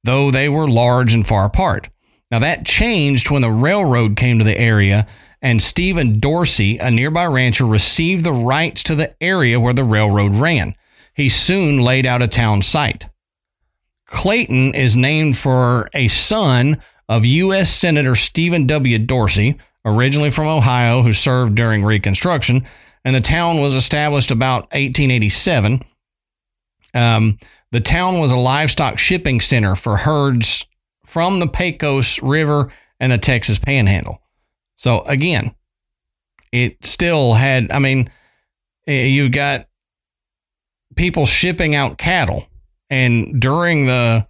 though 0.05 0.31
they 0.31 0.49
were 0.49 0.69
large 0.69 1.15
and 1.15 1.27
far 1.27 1.45
apart. 1.45 1.89
Now, 2.31 2.41
that 2.41 2.67
changed 2.67 3.31
when 3.31 3.43
the 3.43 3.51
railroad 3.51 4.17
came 4.17 4.39
to 4.39 4.45
the 4.45 4.59
area, 4.59 5.07
and 5.41 5.63
Stephen 5.63 6.19
Dorsey, 6.19 6.79
a 6.79 6.91
nearby 6.91 7.27
rancher, 7.27 7.65
received 7.65 8.25
the 8.25 8.33
rights 8.33 8.83
to 8.85 8.95
the 8.95 9.15
area 9.21 9.61
where 9.61 9.73
the 9.73 9.85
railroad 9.85 10.35
ran. 10.35 10.75
He 11.15 11.29
soon 11.29 11.81
laid 11.83 12.07
out 12.07 12.23
a 12.23 12.29
town 12.29 12.63
site. 12.63 13.09
Clayton 14.07 14.75
is 14.75 14.97
named 14.97 15.39
for 15.39 15.89
a 15.95 16.09
son 16.09 16.83
of 17.09 17.25
U.S. 17.25 17.71
Senator 17.71 18.15
Stephen 18.17 18.67
W. 18.67 18.99
Dorsey, 18.99 19.59
originally 19.89 20.31
from 20.31 20.47
Ohio, 20.47 21.03
who 21.03 21.13
served 21.13 21.55
during 21.55 21.85
Reconstruction, 21.85 22.65
and 23.05 23.15
the 23.15 23.21
town 23.21 23.61
was 23.61 23.75
established 23.75 24.31
about 24.31 24.63
1887. 24.73 25.83
Um, 26.95 27.39
the 27.71 27.81
town 27.81 28.21
was 28.21 28.33
a 28.33 28.37
livestock 28.37 28.99
shipping 28.99 29.41
center 29.41 29.77
for 29.77 29.97
herds 29.97 30.67
from 31.05 31.41
the 31.41 31.49
Pecos 31.49 32.23
River 32.23 32.73
and 33.01 33.13
the 33.13 33.19
Texas 33.19 33.59
Panhandle. 33.59 34.21
So 34.77 35.03
again, 35.03 35.55
it 36.53 36.85
still 36.85 37.35
had, 37.35 37.71
I 37.71 37.79
mean, 37.79 38.11
eh, 38.87 39.05
you 39.07 39.29
got 39.29 39.67
people 40.97 41.27
shipping 41.27 41.75
out 41.75 41.99
cattle. 41.99 42.47
And 42.91 43.41
during 43.41 43.87
the 43.87 44.27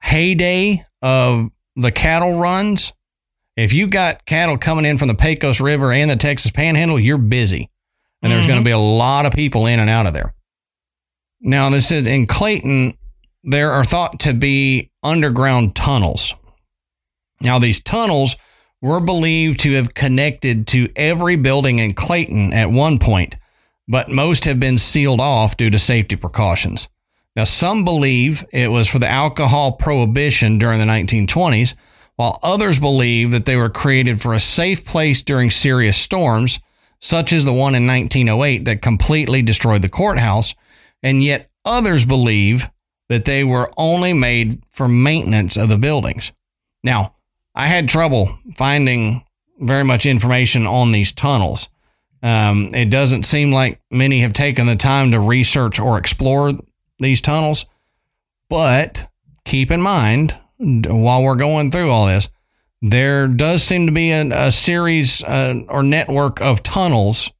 heyday 0.00 0.84
of 1.00 1.50
the 1.76 1.90
cattle 1.90 2.38
runs, 2.38 2.92
if 3.62 3.72
you 3.72 3.86
got 3.86 4.26
cattle 4.26 4.58
coming 4.58 4.84
in 4.84 4.98
from 4.98 5.08
the 5.08 5.14
Pecos 5.14 5.60
River 5.60 5.92
and 5.92 6.10
the 6.10 6.16
Texas 6.16 6.50
Panhandle, 6.50 6.98
you're 6.98 7.18
busy. 7.18 7.70
And 8.20 8.30
there's 8.30 8.46
going 8.46 8.56
to 8.56 8.60
mm-hmm. 8.60 8.66
be 8.66 8.70
a 8.70 8.78
lot 8.78 9.26
of 9.26 9.32
people 9.32 9.66
in 9.66 9.80
and 9.80 9.90
out 9.90 10.06
of 10.06 10.14
there. 10.14 10.34
Now, 11.40 11.70
this 11.70 11.90
is 11.90 12.06
in 12.06 12.26
Clayton, 12.26 12.96
there 13.42 13.72
are 13.72 13.84
thought 13.84 14.20
to 14.20 14.32
be 14.32 14.90
underground 15.02 15.74
tunnels. 15.74 16.34
Now, 17.40 17.58
these 17.58 17.80
tunnels 17.80 18.36
were 18.80 19.00
believed 19.00 19.60
to 19.60 19.72
have 19.74 19.94
connected 19.94 20.66
to 20.68 20.88
every 20.94 21.36
building 21.36 21.78
in 21.78 21.94
Clayton 21.94 22.52
at 22.52 22.70
one 22.70 22.98
point, 22.98 23.36
but 23.88 24.08
most 24.08 24.44
have 24.44 24.60
been 24.60 24.78
sealed 24.78 25.20
off 25.20 25.56
due 25.56 25.70
to 25.70 25.78
safety 25.78 26.14
precautions. 26.14 26.88
Now, 27.34 27.44
some 27.44 27.84
believe 27.84 28.44
it 28.52 28.70
was 28.70 28.86
for 28.86 28.98
the 28.98 29.08
alcohol 29.08 29.72
prohibition 29.72 30.58
during 30.58 30.78
the 30.78 30.84
1920s, 30.84 31.74
while 32.22 32.38
others 32.40 32.78
believe 32.78 33.32
that 33.32 33.46
they 33.46 33.56
were 33.56 33.68
created 33.68 34.22
for 34.22 34.32
a 34.32 34.38
safe 34.38 34.84
place 34.84 35.22
during 35.22 35.50
serious 35.50 35.98
storms, 35.98 36.60
such 37.00 37.32
as 37.32 37.44
the 37.44 37.52
one 37.52 37.74
in 37.74 37.84
1908 37.84 38.64
that 38.64 38.80
completely 38.80 39.42
destroyed 39.42 39.82
the 39.82 39.88
courthouse 39.88 40.54
and 41.02 41.24
yet 41.24 41.50
others 41.64 42.04
believe 42.04 42.70
that 43.08 43.24
they 43.24 43.42
were 43.42 43.68
only 43.76 44.12
made 44.12 44.62
for 44.70 44.86
maintenance 44.86 45.56
of 45.56 45.68
the 45.68 45.76
buildings. 45.76 46.30
Now, 46.84 47.16
I 47.56 47.66
had 47.66 47.88
trouble 47.88 48.38
finding 48.54 49.24
very 49.58 49.82
much 49.82 50.06
information 50.06 50.64
on 50.64 50.92
these 50.92 51.10
tunnels. 51.10 51.68
Um, 52.22 52.72
it 52.72 52.88
doesn't 52.88 53.24
seem 53.24 53.50
like 53.50 53.80
many 53.90 54.20
have 54.20 54.32
taken 54.32 54.66
the 54.66 54.76
time 54.76 55.10
to 55.10 55.18
research 55.18 55.80
or 55.80 55.98
explore 55.98 56.52
these 57.00 57.20
tunnels, 57.20 57.64
but 58.48 59.10
keep 59.44 59.72
in 59.72 59.80
mind 59.80 60.36
while 60.62 61.22
we're 61.22 61.36
going 61.36 61.70
through 61.70 61.90
all 61.90 62.06
this, 62.06 62.28
there 62.80 63.28
does 63.28 63.62
seem 63.62 63.86
to 63.86 63.92
be 63.92 64.10
a, 64.10 64.48
a 64.48 64.52
series 64.52 65.22
uh, 65.22 65.60
or 65.68 65.82
network 65.82 66.40
of 66.40 66.62
tunnels 66.62 67.30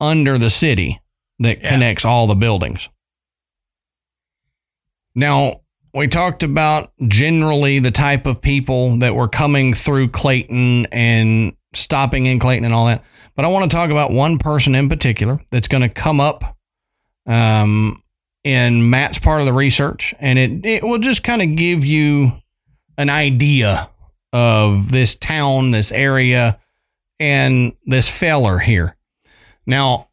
under 0.00 0.38
the 0.38 0.50
city 0.50 1.00
that 1.38 1.62
yeah. 1.62 1.70
connects 1.70 2.04
all 2.04 2.26
the 2.26 2.34
buildings. 2.34 2.88
Now, 5.14 5.62
we 5.94 6.06
talked 6.06 6.42
about 6.42 6.92
generally 7.08 7.78
the 7.78 7.90
type 7.90 8.26
of 8.26 8.40
people 8.40 8.98
that 8.98 9.14
were 9.14 9.28
coming 9.28 9.74
through 9.74 10.08
Clayton 10.10 10.86
and 10.86 11.56
stopping 11.74 12.26
in 12.26 12.38
Clayton 12.38 12.64
and 12.64 12.74
all 12.74 12.86
that. 12.86 13.04
But 13.34 13.44
I 13.44 13.48
want 13.48 13.70
to 13.70 13.76
talk 13.76 13.90
about 13.90 14.10
one 14.12 14.38
person 14.38 14.74
in 14.74 14.88
particular 14.88 15.40
that's 15.50 15.68
going 15.68 15.82
to 15.82 15.88
come 15.88 16.20
up 16.20 16.56
um, 17.26 18.00
in 18.48 18.88
Matt's 18.88 19.18
part 19.18 19.40
of 19.40 19.46
the 19.46 19.52
research, 19.52 20.14
and 20.20 20.38
it, 20.38 20.64
it 20.64 20.82
will 20.82 20.96
just 20.96 21.22
kind 21.22 21.42
of 21.42 21.54
give 21.54 21.84
you 21.84 22.32
an 22.96 23.10
idea 23.10 23.90
of 24.32 24.90
this 24.90 25.16
town, 25.16 25.70
this 25.70 25.92
area, 25.92 26.58
and 27.20 27.74
this 27.84 28.08
feller 28.08 28.58
here. 28.58 28.96
Now, 29.66 30.08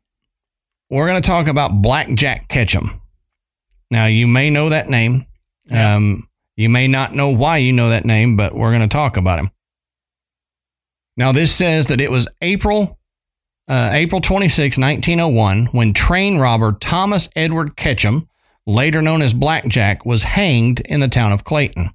we're 0.89 1.07
going 1.07 1.21
to 1.21 1.25
talk 1.25 1.47
about 1.47 1.81
Blackjack 1.81 2.49
Ketchum. 2.49 3.01
Now, 3.89 4.07
you 4.07 4.27
may 4.27 4.49
know 4.49 4.67
that 4.67 4.89
name. 4.89 5.27
Yeah. 5.67 5.95
Um, 5.95 6.27
you 6.57 6.67
may 6.67 6.89
not 6.89 7.15
know 7.15 7.29
why 7.29 7.59
you 7.59 7.71
know 7.71 7.91
that 7.91 8.03
name, 8.03 8.35
but 8.35 8.53
we're 8.53 8.71
going 8.71 8.81
to 8.81 8.89
talk 8.89 9.15
about 9.15 9.39
him. 9.39 9.49
Now, 11.15 11.31
this 11.31 11.55
says 11.55 11.87
that 11.87 12.01
it 12.01 12.11
was 12.11 12.27
April 12.41 12.99
uh, 13.67 13.89
April 13.93 14.21
26, 14.21 14.77
1901, 14.77 15.67
when 15.67 15.93
train 15.93 16.37
robber 16.37 16.73
Thomas 16.73 17.27
Edward 17.35 17.75
Ketchum, 17.75 18.27
later 18.67 19.01
known 19.01 19.21
as 19.21 19.33
Blackjack, 19.33 20.05
was 20.05 20.23
hanged 20.23 20.81
in 20.81 20.99
the 20.99 21.07
town 21.07 21.31
of 21.31 21.43
Clayton. 21.43 21.89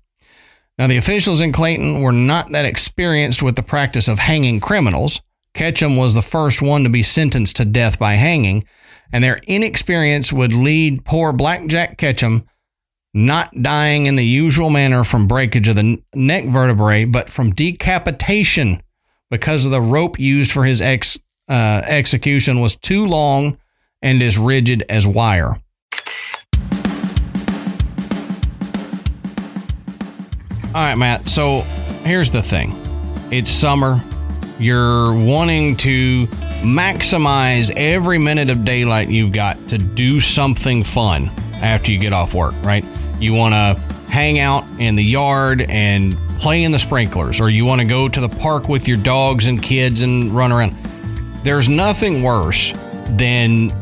Now, 0.79 0.87
the 0.87 0.97
officials 0.97 1.41
in 1.41 1.53
Clayton 1.53 2.03
were 2.03 2.13
not 2.13 2.51
that 2.53 2.65
experienced 2.65 3.43
with 3.43 3.55
the 3.55 3.63
practice 3.63 4.09
of 4.09 4.19
hanging 4.19 4.61
criminals. 4.61 5.21
Ketchum 5.55 5.97
was 5.97 6.15
the 6.15 6.23
first 6.23 6.63
one 6.63 6.85
to 6.85 6.89
be 6.89 7.03
sentenced 7.03 7.57
to 7.57 7.65
death 7.65 7.99
by 7.99 8.15
hanging, 8.15 8.65
and 9.13 9.23
their 9.23 9.41
inexperience 9.47 10.33
would 10.33 10.53
lead 10.53 11.05
poor 11.05 11.33
Blackjack 11.33 11.99
Ketchum 11.99 12.47
not 13.13 13.51
dying 13.61 14.07
in 14.07 14.17
the 14.17 14.25
usual 14.25 14.71
manner 14.71 15.05
from 15.05 15.27
breakage 15.27 15.69
of 15.69 15.77
the 15.77 16.03
neck 16.15 16.45
vertebrae, 16.47 17.05
but 17.05 17.29
from 17.29 17.53
decapitation 17.53 18.83
because 19.31 19.65
of 19.65 19.71
the 19.71 19.81
rope 19.81 20.19
used 20.19 20.53
for 20.53 20.65
his 20.65 20.81
ex, 20.81 21.19
uh, 21.51 21.83
execution 21.85 22.61
was 22.61 22.77
too 22.77 23.07
long 23.07 23.59
and 24.01 24.23
as 24.23 24.39
rigid 24.39 24.85
as 24.89 25.07
wire. 25.07 25.57
All 30.73 30.85
right, 30.85 30.95
Matt. 30.95 31.29
So 31.29 31.63
here's 32.05 32.31
the 32.31 32.43
thing 32.43 32.73
it's 33.33 33.51
summer. 33.51 34.01
You're 34.61 35.13
wanting 35.13 35.77
to 35.79 36.27
maximize 36.63 37.71
every 37.77 38.19
minute 38.19 38.51
of 38.51 38.65
daylight 38.65 39.09
you've 39.09 39.33
got 39.33 39.57
to 39.71 39.79
do 39.79 40.21
something 40.21 40.85
fun 40.85 41.31
after 41.55 41.91
you 41.91 41.99
get 41.99 42.13
off 42.13 42.35
work, 42.35 42.55
right? 42.63 42.85
You 43.19 43.35
want 43.35 43.55
to 43.55 43.83
hang 44.11 44.39
out 44.39 44.65
in 44.79 44.95
the 44.95 45.05
yard 45.05 45.63
and 45.63 46.17
play 46.39 46.63
in 46.63 46.73
the 46.73 46.79
sprinklers, 46.79 47.41
or 47.41 47.51
you 47.51 47.65
want 47.65 47.81
to 47.81 47.87
go 47.87 48.09
to 48.09 48.21
the 48.21 48.29
park 48.29 48.69
with 48.69 48.87
your 48.87 48.97
dogs 48.99 49.47
and 49.47 49.61
kids 49.63 50.03
and 50.03 50.31
run 50.33 50.53
around. 50.53 50.75
There's 51.43 51.69
nothing 51.69 52.23
worse 52.23 52.73
than 53.11 53.73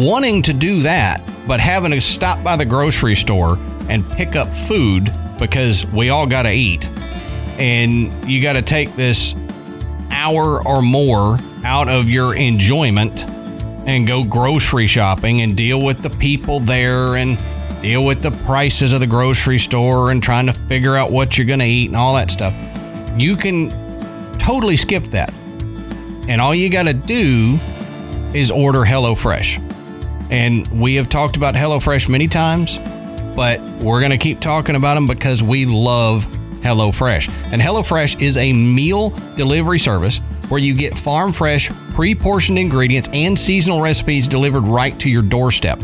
wanting 0.00 0.42
to 0.42 0.52
do 0.52 0.82
that, 0.82 1.20
but 1.46 1.60
having 1.60 1.90
to 1.92 2.00
stop 2.00 2.42
by 2.44 2.56
the 2.56 2.64
grocery 2.64 3.16
store 3.16 3.58
and 3.88 4.08
pick 4.12 4.36
up 4.36 4.48
food 4.48 5.12
because 5.38 5.86
we 5.86 6.10
all 6.10 6.26
got 6.26 6.42
to 6.42 6.52
eat. 6.52 6.84
And 7.58 8.12
you 8.28 8.40
got 8.40 8.52
to 8.52 8.62
take 8.62 8.94
this 8.94 9.34
hour 10.10 10.64
or 10.66 10.82
more 10.82 11.38
out 11.64 11.88
of 11.88 12.08
your 12.08 12.34
enjoyment 12.34 13.24
and 13.88 14.06
go 14.06 14.22
grocery 14.22 14.86
shopping 14.86 15.40
and 15.40 15.56
deal 15.56 15.82
with 15.82 16.02
the 16.02 16.10
people 16.10 16.60
there 16.60 17.16
and 17.16 17.42
deal 17.82 18.04
with 18.04 18.22
the 18.22 18.30
prices 18.30 18.92
of 18.92 19.00
the 19.00 19.06
grocery 19.06 19.58
store 19.58 20.10
and 20.10 20.22
trying 20.22 20.46
to 20.46 20.52
figure 20.52 20.96
out 20.96 21.10
what 21.10 21.38
you're 21.38 21.46
going 21.46 21.60
to 21.60 21.64
eat 21.64 21.86
and 21.86 21.96
all 21.96 22.14
that 22.14 22.30
stuff. 22.30 22.54
You 23.18 23.36
can 23.36 23.70
totally 24.38 24.76
skip 24.76 25.04
that. 25.06 25.32
And 26.28 26.40
all 26.40 26.54
you 26.54 26.68
got 26.68 26.84
to 26.84 26.94
do 26.94 27.58
is 28.34 28.50
order 28.50 28.80
HelloFresh. 28.80 29.64
And 30.30 30.66
we 30.80 30.96
have 30.96 31.08
talked 31.08 31.36
about 31.36 31.54
HelloFresh 31.54 32.08
many 32.08 32.28
times, 32.28 32.78
but 33.34 33.60
we're 33.82 34.00
going 34.00 34.10
to 34.10 34.18
keep 34.18 34.40
talking 34.40 34.76
about 34.76 34.94
them 34.94 35.06
because 35.06 35.42
we 35.42 35.64
love 35.64 36.26
HelloFresh. 36.60 37.30
And 37.50 37.62
HelloFresh 37.62 38.20
is 38.20 38.36
a 38.36 38.52
meal 38.52 39.10
delivery 39.36 39.78
service 39.78 40.18
where 40.50 40.60
you 40.60 40.74
get 40.74 40.96
farm 40.96 41.32
fresh, 41.32 41.70
pre 41.94 42.14
portioned 42.14 42.58
ingredients 42.58 43.08
and 43.12 43.38
seasonal 43.38 43.80
recipes 43.80 44.28
delivered 44.28 44.64
right 44.64 44.98
to 45.00 45.08
your 45.08 45.22
doorstep. 45.22 45.80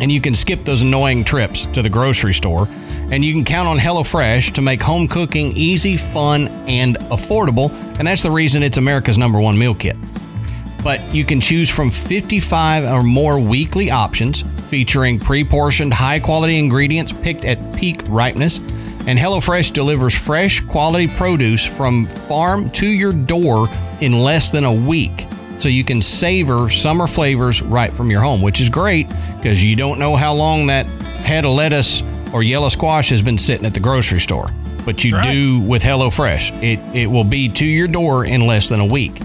And 0.00 0.12
you 0.12 0.20
can 0.20 0.36
skip 0.36 0.64
those 0.64 0.82
annoying 0.82 1.24
trips 1.24 1.66
to 1.66 1.82
the 1.82 1.88
grocery 1.88 2.34
store. 2.34 2.68
And 3.10 3.24
you 3.24 3.32
can 3.32 3.44
count 3.44 3.68
on 3.68 3.78
HelloFresh 3.78 4.54
to 4.54 4.62
make 4.62 4.80
home 4.80 5.08
cooking 5.08 5.56
easy, 5.56 5.96
fun, 5.96 6.48
and 6.68 6.96
affordable. 7.10 7.70
And 7.98 8.06
that's 8.06 8.22
the 8.22 8.30
reason 8.30 8.62
it's 8.62 8.78
America's 8.78 9.18
number 9.18 9.40
one 9.40 9.58
meal 9.58 9.74
kit. 9.74 9.96
But 10.82 11.14
you 11.14 11.24
can 11.24 11.40
choose 11.40 11.68
from 11.68 11.90
55 11.90 12.84
or 12.84 13.02
more 13.02 13.38
weekly 13.38 13.90
options 13.90 14.44
featuring 14.68 15.18
pre 15.18 15.44
portioned, 15.44 15.92
high 15.92 16.20
quality 16.20 16.58
ingredients 16.58 17.12
picked 17.12 17.44
at 17.44 17.74
peak 17.74 18.02
ripeness. 18.08 18.58
And 19.06 19.18
HelloFresh 19.18 19.72
delivers 19.72 20.14
fresh, 20.14 20.60
quality 20.60 21.08
produce 21.08 21.64
from 21.64 22.06
farm 22.06 22.70
to 22.72 22.86
your 22.86 23.12
door 23.12 23.68
in 24.00 24.20
less 24.22 24.50
than 24.50 24.64
a 24.64 24.72
week. 24.72 25.26
So 25.58 25.68
you 25.68 25.82
can 25.82 26.02
savor 26.02 26.70
summer 26.70 27.06
flavors 27.06 27.62
right 27.62 27.92
from 27.92 28.10
your 28.10 28.20
home, 28.20 28.42
which 28.42 28.60
is 28.60 28.68
great 28.68 29.08
because 29.36 29.64
you 29.64 29.74
don't 29.74 29.98
know 29.98 30.14
how 30.14 30.34
long 30.34 30.66
that 30.66 30.86
head 30.86 31.44
of 31.44 31.52
lettuce 31.52 32.02
or 32.32 32.42
yellow 32.42 32.68
squash 32.68 33.08
has 33.08 33.22
been 33.22 33.38
sitting 33.38 33.66
at 33.66 33.74
the 33.74 33.80
grocery 33.80 34.20
store. 34.20 34.48
But 34.84 35.04
you 35.04 35.14
Right. 35.16 35.32
do 35.32 35.60
with 35.60 35.82
HelloFresh. 35.82 36.62
It, 36.62 36.78
it 36.96 37.06
will 37.06 37.24
be 37.24 37.48
to 37.50 37.64
your 37.64 37.88
door 37.88 38.24
in 38.24 38.46
less 38.46 38.68
than 38.68 38.80
a 38.80 38.86
week. 38.86 39.20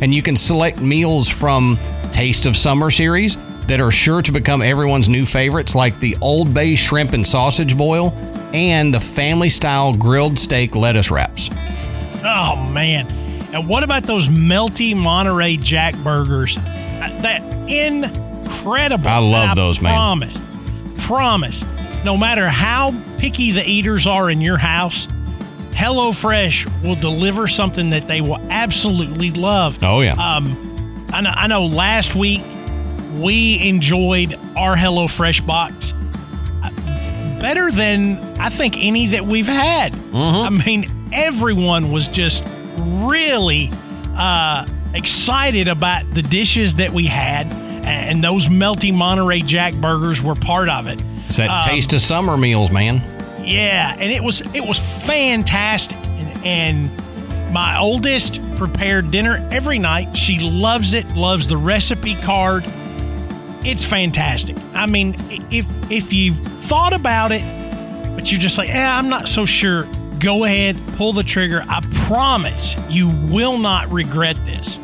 And 0.00 0.14
you 0.14 0.22
can 0.22 0.36
select 0.36 0.80
meals 0.80 1.28
from 1.28 1.78
Taste 2.12 2.46
of 2.46 2.56
Summer 2.56 2.90
series 2.90 3.36
that 3.66 3.80
are 3.80 3.90
sure 3.90 4.22
to 4.22 4.32
become 4.32 4.62
everyone's 4.62 5.08
new 5.08 5.26
favorites, 5.26 5.74
like 5.74 5.98
the 6.00 6.16
Old 6.20 6.54
Bay 6.54 6.74
shrimp 6.76 7.12
and 7.12 7.26
sausage 7.26 7.76
boil 7.76 8.12
and 8.54 8.94
the 8.94 9.00
family 9.00 9.50
style 9.50 9.92
grilled 9.92 10.38
steak 10.38 10.74
lettuce 10.74 11.10
wraps. 11.10 11.50
Oh 12.24 12.56
man! 12.72 13.06
And 13.52 13.68
what 13.68 13.82
about 13.82 14.04
those 14.04 14.28
melty 14.28 14.96
Monterey 14.96 15.56
Jack 15.58 15.96
burgers? 15.98 16.56
Uh, 16.56 16.62
That 17.22 17.42
incredible! 17.68 19.08
I 19.08 19.18
love 19.18 19.56
those, 19.56 19.80
man. 19.80 19.94
Promise, 19.94 20.38
promise. 20.98 21.64
No 22.04 22.16
matter 22.16 22.48
how 22.48 22.94
picky 23.18 23.52
the 23.52 23.68
eaters 23.68 24.06
are 24.06 24.30
in 24.30 24.40
your 24.40 24.56
house, 24.58 25.06
HelloFresh 25.72 26.82
will 26.82 26.94
deliver 26.96 27.46
something 27.48 27.90
that 27.90 28.06
they 28.08 28.20
will 28.20 28.40
absolutely 28.50 29.30
love. 29.30 29.82
Oh, 29.82 30.00
yeah. 30.00 30.12
Um, 30.12 31.06
I 31.12 31.20
know, 31.20 31.30
I 31.30 31.46
know. 31.46 31.66
Last 31.66 32.14
week 32.14 32.42
we 33.14 33.60
enjoyed 33.66 34.34
our 34.56 34.76
HelloFresh 34.76 35.46
box 35.46 35.92
uh, 36.62 36.70
better 37.40 37.70
than 37.70 38.18
I 38.38 38.48
think 38.48 38.76
any 38.76 39.08
that 39.08 39.24
we've 39.26 39.46
had. 39.46 39.94
I 40.12 40.50
mean, 40.50 41.10
everyone 41.12 41.90
was 41.92 42.08
just 42.08 42.44
really 42.78 43.70
uh, 44.16 44.66
excited 44.94 45.68
about 45.68 46.12
the 46.12 46.22
dishes 46.22 46.74
that 46.74 46.90
we 46.90 47.06
had, 47.06 47.52
and 47.52 48.22
those 48.22 48.46
melty 48.48 48.92
Monterey 48.94 49.40
Jack 49.40 49.74
burgers 49.74 50.20
were 50.22 50.34
part 50.34 50.68
of 50.68 50.86
it. 50.86 51.00
It's 51.28 51.36
that 51.36 51.50
Um, 51.50 51.62
Taste 51.70 51.92
of 51.92 52.00
Summer 52.00 52.36
meals, 52.36 52.70
man. 52.70 53.02
Yeah, 53.44 53.94
and 53.98 54.10
it 54.10 54.22
was 54.22 54.40
it 54.54 54.64
was 54.66 54.78
fantastic. 54.78 55.96
And, 55.96 56.44
and 56.44 57.52
my 57.52 57.78
oldest 57.78 58.40
prepared 58.56 59.10
dinner 59.10 59.46
every 59.50 59.78
night. 59.78 60.16
She 60.16 60.38
loves 60.38 60.92
it. 60.92 61.14
Loves 61.14 61.46
the 61.46 61.56
recipe 61.56 62.14
card. 62.16 62.64
It's 63.64 63.84
fantastic. 63.84 64.56
I 64.74 64.86
mean, 64.86 65.14
if 65.50 65.66
if 65.90 66.12
you 66.12 66.34
thought 66.34 66.92
about 66.92 67.32
it, 67.32 67.42
but 68.14 68.30
you're 68.30 68.40
just 68.40 68.58
like, 68.58 68.68
eh, 68.70 68.82
I'm 68.84 69.08
not 69.08 69.28
so 69.28 69.44
sure. 69.46 69.86
Go 70.18 70.44
ahead, 70.44 70.76
pull 70.96 71.12
the 71.12 71.22
trigger. 71.22 71.64
I 71.68 71.80
promise 72.06 72.74
you 72.88 73.08
will 73.08 73.56
not 73.56 73.90
regret 73.92 74.36
this. 74.44 74.78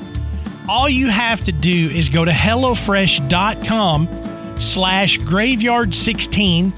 All 0.69 0.89
you 0.89 1.09
have 1.09 1.43
to 1.45 1.53
do 1.53 1.91
is 1.91 2.09
go 2.09 2.25
to 2.25 2.31
HelloFresh.com 2.31 4.09
slash 4.59 5.19
graveyard16 5.19 6.73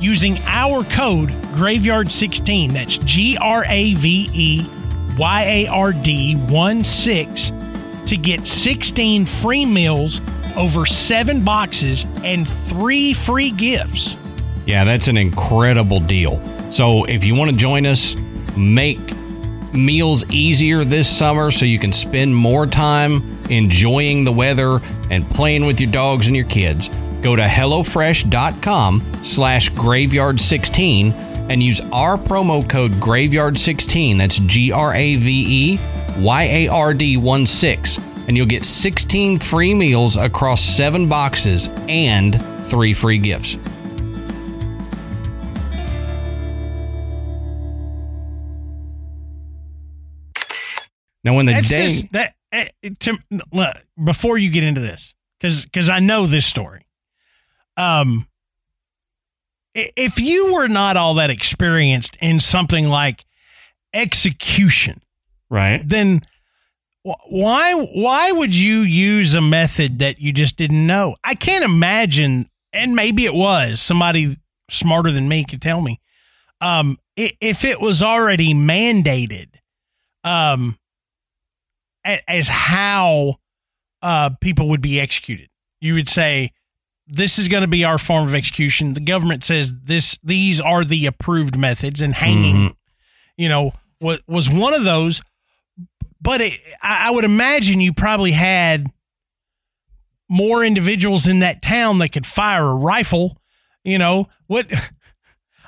using 0.00 0.38
our 0.44 0.82
code 0.84 1.30
graveyard16. 1.54 2.72
That's 2.72 2.98
G 2.98 3.36
R 3.40 3.64
A 3.66 3.94
V 3.94 4.30
E 4.32 4.66
Y 5.18 5.42
A 5.42 5.66
R 5.68 5.92
D 5.92 6.34
1 6.34 6.84
6 6.84 7.52
to 8.06 8.16
get 8.16 8.46
16 8.46 9.26
free 9.26 9.64
meals 9.64 10.20
over 10.56 10.84
seven 10.86 11.44
boxes 11.44 12.04
and 12.24 12.48
three 12.48 13.12
free 13.12 13.50
gifts. 13.50 14.16
Yeah, 14.66 14.84
that's 14.84 15.08
an 15.08 15.16
incredible 15.16 16.00
deal. 16.00 16.42
So 16.72 17.04
if 17.04 17.24
you 17.24 17.34
want 17.34 17.50
to 17.50 17.56
join 17.56 17.86
us, 17.86 18.16
make 18.56 18.98
meals 19.72 20.28
easier 20.30 20.84
this 20.84 21.08
summer 21.08 21.50
so 21.50 21.64
you 21.64 21.78
can 21.78 21.92
spend 21.92 22.34
more 22.34 22.66
time 22.66 23.38
enjoying 23.48 24.24
the 24.24 24.32
weather 24.32 24.80
and 25.10 25.28
playing 25.30 25.66
with 25.66 25.80
your 25.80 25.90
dogs 25.90 26.26
and 26.26 26.36
your 26.36 26.46
kids. 26.46 26.90
Go 27.22 27.36
to 27.36 27.42
HelloFresh.com 27.42 29.22
slash 29.22 29.70
graveyard16 29.72 31.12
and 31.50 31.62
use 31.62 31.80
our 31.92 32.16
promo 32.16 32.66
code 32.68 32.92
graveyard16. 32.92 34.18
That's 34.18 34.38
G 34.38 34.72
R 34.72 34.94
A 34.94 35.16
V 35.16 35.74
E 35.74 35.80
Y 36.18 36.42
A 36.44 36.68
R 36.68 36.94
D 36.94 37.16
1 37.16 37.46
6. 37.46 37.98
And 38.28 38.36
you'll 38.36 38.46
get 38.46 38.64
16 38.64 39.40
free 39.40 39.74
meals 39.74 40.16
across 40.16 40.62
seven 40.62 41.08
boxes 41.08 41.68
and 41.88 42.40
three 42.68 42.94
free 42.94 43.18
gifts. 43.18 43.56
Now, 51.22 51.34
when 51.34 51.46
the 51.46 51.52
That's 51.52 51.68
day, 51.68 51.88
just 51.88 52.12
that 52.12 52.34
eh, 52.52 52.68
to, 53.00 53.18
look, 53.52 53.76
before 54.02 54.38
you 54.38 54.50
get 54.50 54.62
into 54.62 54.80
this, 54.80 55.14
because 55.40 55.88
I 55.88 55.98
know 55.98 56.26
this 56.26 56.46
story. 56.46 56.86
Um, 57.76 58.26
if 59.74 60.18
you 60.20 60.52
were 60.52 60.68
not 60.68 60.96
all 60.96 61.14
that 61.14 61.30
experienced 61.30 62.16
in 62.20 62.40
something 62.40 62.88
like 62.88 63.24
execution, 63.94 65.00
right? 65.48 65.80
then 65.86 66.22
why 67.02 67.72
why 67.74 68.32
would 68.32 68.54
you 68.54 68.80
use 68.80 69.32
a 69.34 69.40
method 69.40 70.00
that 70.00 70.20
you 70.20 70.32
just 70.32 70.56
didn't 70.56 70.86
know? 70.86 71.16
I 71.24 71.34
can't 71.34 71.64
imagine, 71.64 72.46
and 72.72 72.94
maybe 72.94 73.24
it 73.24 73.34
was 73.34 73.80
somebody 73.80 74.36
smarter 74.68 75.10
than 75.10 75.28
me 75.28 75.44
could 75.44 75.62
tell 75.62 75.80
me. 75.80 76.00
Um, 76.60 76.98
if 77.16 77.64
it 77.64 77.80
was 77.80 78.02
already 78.02 78.52
mandated, 78.52 79.48
um, 80.24 80.76
as 82.04 82.48
how 82.48 83.36
uh 84.02 84.30
people 84.40 84.68
would 84.68 84.82
be 84.82 85.00
executed, 85.00 85.48
you 85.80 85.94
would 85.94 86.08
say 86.08 86.52
this 87.10 87.38
is 87.38 87.48
going 87.48 87.62
to 87.62 87.68
be 87.68 87.84
our 87.84 87.98
form 87.98 88.28
of 88.28 88.34
execution. 88.34 88.94
The 88.94 89.00
government 89.00 89.44
says 89.44 89.72
this; 89.84 90.18
these 90.22 90.60
are 90.60 90.84
the 90.84 91.06
approved 91.06 91.56
methods, 91.58 92.00
and 92.00 92.14
hanging 92.14 92.54
Mhm. 92.70 92.74
you 93.36 93.48
know, 93.48 93.72
was 94.00 94.20
was 94.26 94.48
one 94.48 94.74
of 94.74 94.84
those. 94.84 95.22
But 96.22 96.40
it, 96.42 96.60
I, 96.82 97.08
I 97.08 97.10
would 97.10 97.24
imagine 97.24 97.80
you 97.80 97.92
probably 97.92 98.32
had 98.32 98.86
more 100.28 100.64
individuals 100.64 101.26
in 101.26 101.40
that 101.40 101.62
town 101.62 101.98
that 101.98 102.10
could 102.10 102.26
fire 102.26 102.66
a 102.66 102.74
rifle. 102.74 103.40
You 103.84 103.98
know 103.98 104.28
what? 104.46 104.66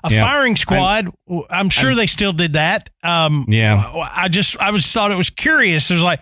A 0.05 0.11
Yeah. 0.11 0.25
firing 0.25 0.57
squad. 0.57 1.09
I'm, 1.49 1.69
sure 1.71 1.95
they 1.95 2.07
still 2.09 2.33
did 2.33 2.55
that. 2.55 2.91
Um, 3.05 3.47
Yeah. 3.49 3.91
I 4.13 4.29
just 4.29 4.57
I 4.59 4.71
was 4.73 4.91
thought 4.91 5.11
it 5.13 5.17
was 5.17 5.31
curious. 5.31 5.91
It 5.91 5.95
was 5.95 6.03
like, 6.03 6.21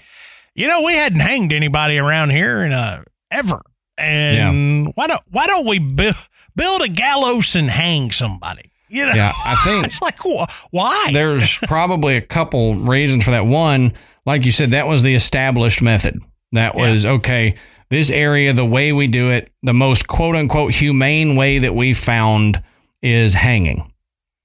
you 0.55 0.69
know, 0.69 0.83
we 0.83 0.95
hadn't 0.95 1.21
hanged 1.21 1.53
anybody 1.53 1.97
around 1.99 2.31
here 2.31 2.63
in 2.63 2.73
uh, 2.73 3.03
ever, 3.31 3.63
and 4.01 4.93
why 4.95 5.07
don't 5.07 5.23
why 5.31 5.47
don't 5.47 5.67
we 5.67 5.79
bu- 5.79 6.13
build 6.57 6.83
a 6.83 6.89
gallows 6.89 7.55
and 7.57 7.71
hang 7.71 8.11
somebody? 8.13 8.73
You 8.89 9.07
know, 9.07 9.13
Yeah, 9.15 9.33
I 9.45 9.55
think 9.65 9.87
it's 9.87 10.03
like 10.03 10.19
wh- 10.19 10.51
why? 10.71 11.11
there's 11.13 11.57
probably 11.69 12.17
a 12.17 12.21
couple 12.21 12.75
reasons 12.75 13.25
for 13.25 13.31
that. 13.31 13.47
One, 13.47 13.93
like 14.27 14.45
you 14.45 14.53
said, 14.53 14.73
that 14.73 14.87
was 14.87 15.03
the 15.03 15.15
established 15.15 15.81
method. 15.83 16.21
That 16.53 16.75
Yeah. 16.77 16.91
was 16.91 17.07
okay. 17.07 17.55
This 17.91 18.11
area, 18.11 18.53
the 18.53 18.65
way 18.65 18.93
we 18.93 19.07
do 19.07 19.31
it, 19.31 19.51
the 19.63 19.73
most 19.75 20.07
quote 20.09 20.37
unquote 20.37 20.73
humane 20.75 21.37
way 21.37 21.59
that 21.61 21.75
we 21.75 21.95
found 21.95 22.63
is 23.03 23.35
hanging. 23.35 23.93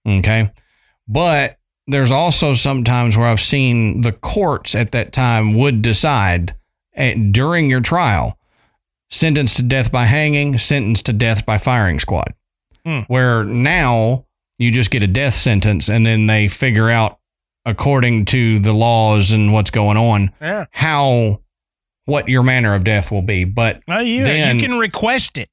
Okay. 0.07 0.51
But 1.07 1.57
there's 1.87 2.11
also 2.11 2.53
sometimes 2.55 3.15
where 3.17 3.27
I've 3.27 3.41
seen 3.41 4.01
the 4.01 4.11
courts 4.11 4.73
at 4.75 4.91
that 4.93 5.13
time 5.13 5.53
would 5.55 5.81
decide 5.81 6.55
at, 6.95 7.31
during 7.31 7.69
your 7.69 7.81
trial, 7.81 8.37
sentenced 9.09 9.57
to 9.57 9.63
death 9.63 9.91
by 9.91 10.05
hanging, 10.05 10.57
sentenced 10.57 11.05
to 11.05 11.13
death 11.13 11.45
by 11.45 11.57
firing 11.57 11.99
squad. 11.99 12.33
Hmm. 12.85 13.01
Where 13.07 13.43
now 13.43 14.25
you 14.57 14.71
just 14.71 14.91
get 14.91 15.03
a 15.03 15.07
death 15.07 15.35
sentence 15.35 15.89
and 15.89 16.05
then 16.05 16.27
they 16.27 16.47
figure 16.47 16.89
out 16.89 17.19
according 17.65 18.25
to 18.25 18.59
the 18.59 18.73
laws 18.73 19.31
and 19.31 19.51
what's 19.51 19.71
going 19.71 19.97
on 19.97 20.31
yeah. 20.39 20.65
how 20.71 21.41
what 22.05 22.29
your 22.29 22.43
manner 22.43 22.75
of 22.75 22.83
death 22.83 23.11
will 23.11 23.23
be. 23.23 23.43
But 23.43 23.81
Well, 23.87 24.03
you 24.03 24.23
Then- 24.23 24.59
you 24.59 24.67
can 24.67 24.77
request 24.77 25.37
it. 25.37 25.49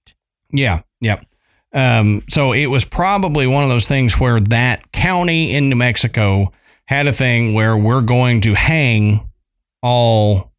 yeah, 0.53 0.81
yep. 1.01 1.25
Um, 1.73 2.23
so 2.29 2.53
it 2.53 2.67
was 2.67 2.85
probably 2.85 3.47
one 3.47 3.65
of 3.65 3.71
those 3.71 3.89
things 3.89 4.21
where 4.21 4.39
that 4.41 4.93
county 4.93 5.55
in 5.55 5.71
New 5.71 5.77
Mexico 5.77 6.53
had 6.85 7.07
a 7.07 7.15
thing 7.15 7.55
where 7.55 7.75
we're 7.75 8.03
going 8.03 8.43
to 8.43 8.53
hang 8.53 9.27
all 9.83 10.53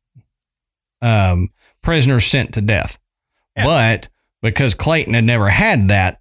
um, 1.03 1.51
prisoners 1.83 2.25
sent 2.25 2.55
to 2.55 2.61
death. 2.61 2.97
Yeah. 3.55 3.65
But 3.65 4.07
because 4.41 4.73
Clayton 4.73 5.13
had 5.13 5.23
never 5.25 5.47
had 5.49 5.89
that, 5.89 6.19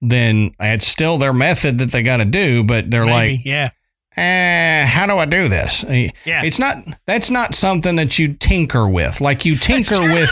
then 0.00 0.52
it's 0.58 0.86
still 0.88 1.18
their 1.18 1.32
method 1.32 1.78
that 1.78 1.92
they 1.92 2.02
got 2.02 2.16
to 2.18 2.24
do. 2.24 2.64
But 2.64 2.90
they're 2.90 3.06
Maybe, 3.06 3.36
like, 3.36 3.44
yeah. 3.44 3.70
eh, 4.16 4.84
how 4.86 5.06
do 5.06 5.16
I 5.18 5.24
do 5.24 5.48
this? 5.48 5.84
Yeah. 5.84 6.42
It's 6.42 6.58
not, 6.58 6.78
that's 7.06 7.30
not 7.30 7.54
something 7.54 7.96
that 7.96 8.18
you 8.18 8.34
tinker 8.34 8.88
with. 8.88 9.20
Like 9.20 9.44
you 9.44 9.56
tinker 9.56 10.00
with 10.00 10.30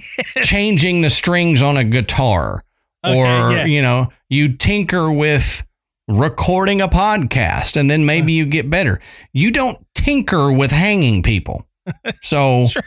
changing 0.42 1.02
the 1.02 1.10
strings 1.10 1.62
on 1.62 1.76
a 1.76 1.84
guitar 1.84 2.62
Okay, 3.04 3.16
or, 3.16 3.52
yeah. 3.52 3.64
you 3.64 3.80
know, 3.82 4.08
you 4.28 4.56
tinker 4.56 5.10
with 5.10 5.64
recording 6.08 6.80
a 6.80 6.88
podcast 6.88 7.76
and 7.76 7.88
then 7.90 8.04
maybe 8.06 8.32
you 8.32 8.44
get 8.46 8.68
better. 8.68 9.00
You 9.32 9.50
don't 9.52 9.78
tinker 9.94 10.50
with 10.52 10.70
hanging 10.70 11.22
people. 11.22 11.64
So 12.22 12.68
y- 12.74 12.82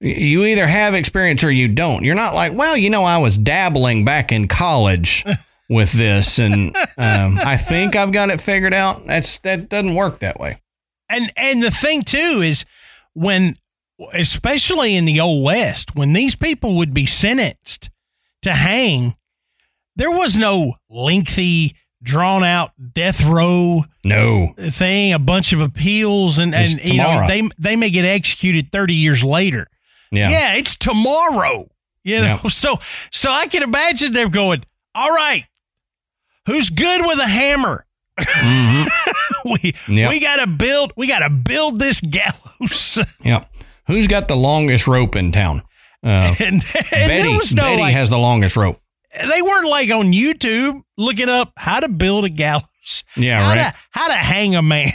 you 0.00 0.44
either 0.44 0.66
have 0.66 0.94
experience 0.94 1.42
or 1.42 1.50
you 1.50 1.68
don't. 1.68 2.04
You're 2.04 2.14
not 2.14 2.34
like, 2.34 2.52
well, 2.52 2.76
you 2.76 2.90
know, 2.90 3.04
I 3.04 3.18
was 3.18 3.36
dabbling 3.38 4.04
back 4.04 4.30
in 4.32 4.46
college 4.48 5.24
with 5.68 5.92
this 5.92 6.38
and 6.38 6.74
um, 6.96 7.38
I 7.38 7.56
think 7.56 7.96
I've 7.96 8.12
got 8.12 8.30
it 8.30 8.40
figured 8.40 8.72
out. 8.74 9.06
That's 9.06 9.38
that 9.38 9.68
doesn't 9.68 9.94
work 9.94 10.20
that 10.20 10.38
way. 10.38 10.60
And 11.08 11.32
and 11.36 11.62
the 11.62 11.70
thing 11.70 12.02
too 12.02 12.40
is 12.42 12.64
when 13.14 13.56
especially 14.12 14.94
in 14.94 15.04
the 15.04 15.18
old 15.20 15.44
west 15.44 15.94
when 15.96 16.12
these 16.12 16.34
people 16.36 16.76
would 16.76 16.94
be 16.94 17.04
sentenced 17.06 17.90
to 18.42 18.54
hang 18.54 19.16
there 19.96 20.10
was 20.10 20.36
no 20.36 20.74
lengthy 20.88 21.74
drawn 22.00 22.44
out 22.44 22.70
death 22.94 23.24
row 23.24 23.84
No. 24.04 24.54
thing 24.70 25.12
a 25.12 25.18
bunch 25.18 25.52
of 25.52 25.60
appeals 25.60 26.38
and 26.38 26.54
and 26.54 26.78
It's 26.78 26.84
you 26.84 26.98
know 26.98 27.26
they 27.26 27.42
they 27.58 27.74
may 27.74 27.90
get 27.90 28.04
executed 28.04 28.70
30 28.70 28.94
years 28.94 29.24
later 29.24 29.66
Yeah. 30.10 30.30
yeah, 30.30 30.54
it's 30.54 30.76
tomorrow. 30.76 31.70
You 32.04 32.20
know, 32.20 32.40
Yeah. 32.44 32.48
so 32.50 32.78
so 33.10 33.30
I 33.30 33.46
can 33.46 33.62
imagine 33.62 34.12
them 34.12 34.30
going, 34.30 34.64
"All 34.94 35.10
right, 35.10 35.44
who's 36.46 36.70
good 36.70 37.02
with 37.06 37.18
a 37.18 37.26
hammer? 37.28 37.84
Mhm. 38.20 38.88
we 39.44 39.74
Yep. 39.88 40.10
we 40.10 40.20
got 40.20 40.36
to 40.36 40.46
build 40.46 40.92
we 40.96 41.06
got 41.06 41.20
to 41.20 41.30
build 41.30 41.78
this 41.78 42.00
gallows." 42.00 42.98
Yeah. 43.24 43.44
Who's 43.86 44.06
got 44.06 44.28
the 44.28 44.36
longest 44.36 44.86
rope 44.86 45.16
in 45.16 45.32
town? 45.32 45.62
Uh, 46.04 46.34
and, 46.38 46.38
and 46.40 46.62
there 46.92 47.08
Betty. 47.08 47.36
was 47.36 47.54
no 47.54 47.62
Betty 47.62 47.80
like, 47.82 47.94
has 47.94 48.10
the 48.10 48.18
longest 48.18 48.56
rope. 48.56 48.80
they 49.18 49.40
weren't 49.42 49.66
like 49.68 49.90
on 49.90 50.12
YouTube 50.12 50.82
looking 50.96 51.28
up 51.28 51.52
how 51.56 51.80
to 51.80 51.88
build 51.88 52.24
a 52.24 52.28
gallows. 52.28 52.64
Yeah, 53.16 53.42
how 53.42 53.48
right. 53.48 53.72
To, 53.72 53.78
how 53.90 54.08
to 54.08 54.14
hang 54.14 54.54
a 54.54 54.62
man. 54.62 54.92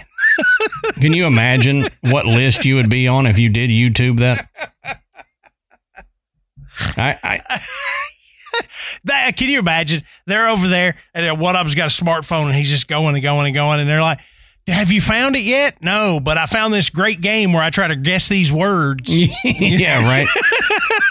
Can 0.96 1.14
you 1.14 1.26
imagine 1.26 1.88
what 2.02 2.26
list 2.26 2.66
you 2.66 2.76
would 2.76 2.90
be 2.90 3.08
on 3.08 3.26
if 3.28 3.38
you 3.38 3.50
did 3.50 3.70
YouTube 3.70 4.20
that? 4.20 4.48
I, 6.80 7.18
I 7.24 7.62
That, 9.06 9.36
can 9.36 9.50
you 9.50 9.60
imagine? 9.60 10.04
They're 10.26 10.48
over 10.48 10.68
there, 10.68 10.96
and 11.14 11.40
one 11.40 11.56
of 11.56 11.62
them's 11.66 11.76
got 11.76 11.88
a 11.88 12.04
smartphone, 12.04 12.46
and 12.46 12.56
he's 12.56 12.70
just 12.70 12.88
going 12.88 13.16
and 13.16 13.24
going 13.24 13.48
and 13.48 13.56
going, 13.56 13.80
and 13.80 13.90
they're 13.90 14.02
like, 14.02 14.20
"Have 14.68 14.92
you 14.92 15.02
found 15.02 15.36
it 15.36 15.44
yet?" 15.44 15.82
No, 15.82 16.20
but 16.20 16.38
I 16.38 16.46
found 16.46 16.74
this 16.74 16.90
great 16.90 17.20
game 17.20 17.52
where 17.52 17.64
I 17.64 17.70
try 17.72 17.88
to 17.88 17.96
guess 17.96 18.28
these 18.28 18.52
words. 18.52 19.10
yeah, 19.44 20.04
right. 20.04 20.28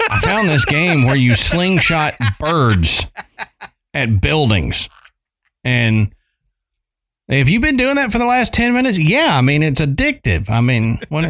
I 0.09 0.21
found 0.21 0.49
this 0.49 0.65
game 0.65 1.05
where 1.05 1.17
you 1.17 1.35
slingshot 1.35 2.15
birds 2.39 3.05
at 3.95 4.21
buildings. 4.21 4.89
And 5.65 6.15
have 7.29 7.49
you 7.49 7.61
been 7.61 7.77
doing 7.77 7.97
that 7.97 8.13
for 8.13 8.19
the 8.19 8.27
last 8.27 8.53
10 8.53 8.73
minutes? 8.73 8.99
Yeah, 8.99 9.37
I 9.37 9.41
mean, 9.41 9.63
it's 9.63 9.81
addictive. 9.81 10.49
I 10.51 10.61
mean, 10.61 10.99
what 11.09 11.25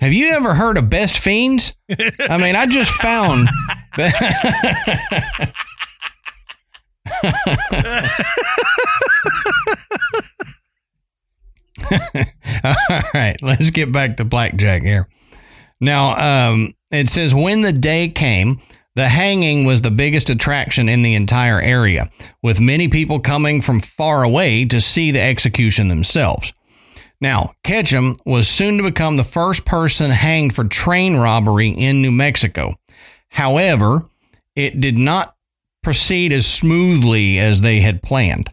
Have 0.00 0.12
you 0.12 0.28
ever 0.28 0.54
heard 0.54 0.76
of 0.76 0.90
Best 0.90 1.18
Fiends? 1.18 1.72
I 2.20 2.36
mean, 2.36 2.54
I 2.54 2.66
just 2.66 2.90
found 2.90 3.48
All 12.62 12.74
right, 13.14 13.36
let's 13.40 13.70
get 13.70 13.90
back 13.90 14.18
to 14.18 14.24
blackjack 14.24 14.82
here. 14.82 15.08
Now, 15.80 16.50
um, 16.50 16.72
it 16.90 17.08
says 17.08 17.32
when 17.32 17.62
the 17.62 17.72
day 17.72 18.08
came, 18.08 18.60
the 18.96 19.08
hanging 19.08 19.66
was 19.66 19.82
the 19.82 19.90
biggest 19.90 20.28
attraction 20.30 20.88
in 20.88 21.02
the 21.02 21.14
entire 21.14 21.60
area, 21.60 22.10
with 22.42 22.60
many 22.60 22.88
people 22.88 23.20
coming 23.20 23.62
from 23.62 23.80
far 23.80 24.22
away 24.22 24.64
to 24.66 24.80
see 24.80 25.10
the 25.10 25.20
execution 25.20 25.88
themselves. 25.88 26.52
Now, 27.20 27.54
Ketchum 27.64 28.18
was 28.26 28.48
soon 28.48 28.76
to 28.76 28.82
become 28.82 29.16
the 29.16 29.24
first 29.24 29.64
person 29.64 30.10
hanged 30.10 30.54
for 30.54 30.64
train 30.64 31.16
robbery 31.16 31.68
in 31.70 32.02
New 32.02 32.12
Mexico. 32.12 32.74
However, 33.28 34.06
it 34.54 34.80
did 34.80 34.98
not 34.98 35.34
proceed 35.82 36.32
as 36.32 36.46
smoothly 36.46 37.38
as 37.38 37.60
they 37.60 37.80
had 37.80 38.02
planned. 38.02 38.50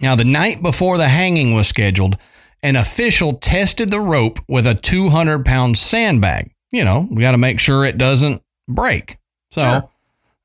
Now, 0.00 0.14
the 0.16 0.24
night 0.24 0.62
before 0.62 0.98
the 0.98 1.08
hanging 1.08 1.54
was 1.54 1.68
scheduled, 1.68 2.18
an 2.62 2.76
official 2.76 3.34
tested 3.34 3.90
the 3.90 4.00
rope 4.00 4.40
with 4.48 4.66
a 4.66 4.74
200 4.74 5.44
pound 5.44 5.78
sandbag. 5.78 6.50
You 6.72 6.84
know, 6.84 7.06
we 7.10 7.22
got 7.22 7.32
to 7.32 7.38
make 7.38 7.60
sure 7.60 7.84
it 7.84 7.98
doesn't 7.98 8.42
break. 8.68 9.18
So 9.52 9.60
Sure. 9.62 9.90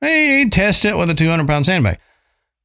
he 0.09 0.47
tested 0.49 0.91
it 0.91 0.97
with 0.97 1.09
a 1.09 1.15
200 1.15 1.47
pound 1.47 1.65
sandbag, 1.65 1.97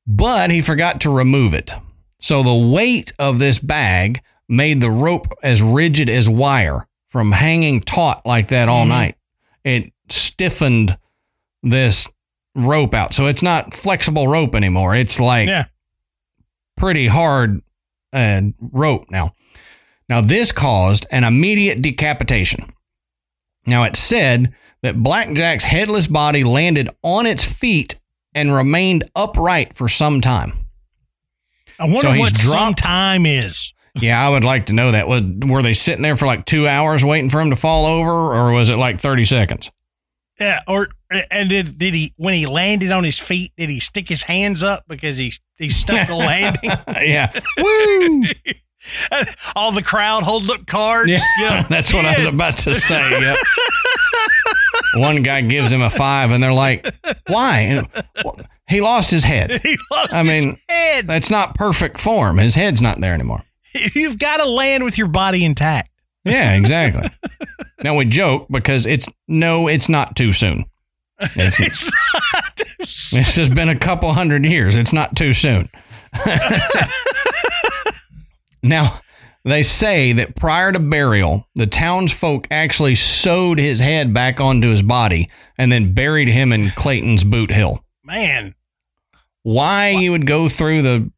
but 0.06 0.50
he 0.50 0.60
forgot 0.60 1.00
to 1.00 1.10
remove 1.10 1.54
it. 1.54 1.72
So 2.20 2.42
the 2.42 2.54
weight 2.54 3.12
of 3.18 3.38
this 3.38 3.58
bag 3.58 4.20
made 4.48 4.80
the 4.80 4.90
rope 4.90 5.32
as 5.42 5.62
rigid 5.62 6.08
as 6.08 6.28
wire 6.28 6.86
from 7.08 7.32
hanging 7.32 7.80
taut 7.80 8.24
like 8.26 8.48
that 8.48 8.68
all 8.68 8.84
Mhm. 8.84 8.88
night. 8.88 9.16
It 9.64 9.92
stiffened 10.08 10.98
this 11.62 12.06
rope 12.54 12.94
out. 12.94 13.14
So 13.14 13.26
it's 13.26 13.42
not 13.42 13.74
flexible 13.74 14.28
rope 14.28 14.54
anymore. 14.54 14.94
It's 14.94 15.18
like 15.18 15.48
Yeah. 15.48 15.64
pretty 16.76 17.06
hard 17.08 17.62
uh, 18.12 18.42
rope 18.60 19.06
now. 19.10 19.32
Now, 20.08 20.20
this 20.20 20.52
caused 20.52 21.06
an 21.10 21.24
immediate 21.24 21.82
decapitation. 21.82 22.72
Now, 23.66 23.82
it 23.84 23.96
said 23.96 24.54
that 24.82 25.02
Blackjack's 25.02 25.64
headless 25.64 26.06
body 26.06 26.44
landed 26.44 26.90
on 27.02 27.26
its 27.26 27.42
feet 27.42 27.98
and 28.34 28.52
remained 28.54 29.04
upright 29.16 29.74
for 29.76 29.88
some 29.88 30.20
time. 30.20 30.66
I 31.78 31.86
wonder 31.86 32.12
So 32.12 32.18
what 32.18 32.36
some 32.36 32.74
time 32.74 33.26
is. 33.26 33.72
Yeah, 34.00 34.24
I 34.24 34.28
would 34.28 34.44
like 34.44 34.66
to 34.66 34.72
know 34.72 34.90
that. 34.92 35.06
Was 35.06 35.22
were 35.46 35.62
they 35.62 35.74
sitting 35.74 36.02
there 36.02 36.16
for 36.16 36.26
like 36.26 36.46
two 36.46 36.66
hours 36.66 37.04
waiting 37.04 37.30
for 37.30 37.40
him 37.40 37.50
to 37.50 37.56
fall 37.56 37.86
over, 37.86 38.10
or 38.10 38.52
was 38.52 38.68
it 38.68 38.76
like 38.76 39.00
thirty 39.00 39.24
seconds? 39.24 39.70
Yeah, 40.40 40.60
or 40.66 40.88
and 41.30 41.48
did 41.48 41.78
did 41.78 41.94
he 41.94 42.12
when 42.16 42.34
he 42.34 42.46
landed 42.46 42.90
on 42.90 43.04
his 43.04 43.18
feet? 43.18 43.52
Did 43.56 43.70
he 43.70 43.78
stick 43.78 44.08
his 44.08 44.22
hands 44.22 44.62
up 44.64 44.84
because 44.88 45.16
he 45.16 45.32
he 45.56 45.70
stuck 45.70 46.08
the 46.08 46.16
landing? 46.16 46.70
yeah, 47.02 47.32
woo! 47.56 48.24
All 49.56 49.70
the 49.70 49.82
crowd 49.82 50.24
holding 50.24 50.50
up 50.50 50.66
cards. 50.66 51.10
Yeah, 51.10 51.62
that's 51.68 51.92
what 51.92 52.04
I 52.04 52.18
was 52.18 52.26
about 52.26 52.58
to 52.60 52.74
say. 52.74 53.10
Yep. 53.10 53.38
One 54.96 55.22
guy 55.22 55.40
gives 55.40 55.72
him 55.72 55.82
a 55.82 55.90
five, 55.90 56.32
and 56.32 56.42
they're 56.42 56.52
like, 56.52 56.84
"Why?" 57.28 57.60
And, 57.60 57.88
well, 58.24 58.36
he 58.68 58.80
lost 58.80 59.10
his 59.10 59.24
head. 59.24 59.60
He 59.62 59.78
lost 59.90 60.12
I 60.12 60.24
his 60.24 60.26
mean, 60.26 60.58
head. 60.68 61.06
That's 61.06 61.30
not 61.30 61.54
perfect 61.54 62.00
form. 62.00 62.38
His 62.38 62.54
head's 62.56 62.82
not 62.82 63.00
there 63.00 63.14
anymore. 63.14 63.44
You've 63.94 64.18
got 64.18 64.38
to 64.38 64.44
land 64.46 64.84
with 64.84 64.96
your 64.98 65.08
body 65.08 65.44
intact. 65.44 65.90
Yeah, 66.24 66.54
exactly. 66.54 67.10
now 67.82 67.96
we 67.96 68.04
joke 68.06 68.46
because 68.50 68.86
it's 68.86 69.08
no, 69.28 69.68
it's 69.68 69.88
not 69.88 70.16
too 70.16 70.32
soon. 70.32 70.64
It's, 71.20 71.60
It's 71.60 71.90
not. 72.14 72.60
it's 72.78 73.34
just 73.34 73.54
been 73.54 73.68
a 73.68 73.78
couple 73.78 74.12
hundred 74.12 74.44
years. 74.44 74.76
It's 74.76 74.92
not 74.92 75.16
too 75.16 75.32
soon. 75.32 75.68
now, 78.62 78.98
they 79.44 79.62
say 79.62 80.12
that 80.12 80.36
prior 80.36 80.72
to 80.72 80.78
burial, 80.80 81.46
the 81.54 81.66
townsfolk 81.66 82.48
actually 82.50 82.94
sewed 82.94 83.58
his 83.58 83.78
head 83.78 84.14
back 84.14 84.40
onto 84.40 84.70
his 84.70 84.82
body 84.82 85.30
and 85.58 85.70
then 85.70 85.92
buried 85.94 86.28
him 86.28 86.52
in 86.52 86.70
Clayton's 86.70 87.24
Boot 87.24 87.50
Hill. 87.50 87.84
Man, 88.02 88.54
Why 89.42 89.90
you 89.90 90.12
would 90.12 90.26
go 90.26 90.48
through 90.48 90.82
the 90.82 91.10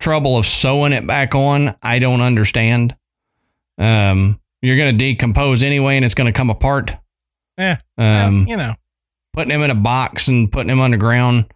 trouble 0.00 0.36
of 0.36 0.46
sewing 0.46 0.92
it 0.92 1.06
back 1.06 1.34
on, 1.34 1.76
I 1.82 1.98
don't 2.00 2.20
understand. 2.20 2.96
Um, 3.78 4.40
you're 4.62 4.76
going 4.76 4.96
to 4.96 4.98
decompose 4.98 5.62
anyway, 5.62 5.96
and 5.96 6.04
it's 6.04 6.14
going 6.14 6.26
to 6.30 6.36
come 6.36 6.50
apart. 6.50 6.92
Yeah. 7.56 7.76
Um, 7.96 8.46
you 8.48 8.56
know, 8.56 8.74
putting 9.32 9.52
him 9.52 9.62
in 9.62 9.70
a 9.70 9.76
box 9.76 10.28
and 10.28 10.50
putting 10.50 10.70
him 10.70 10.80
underground. 10.80 11.52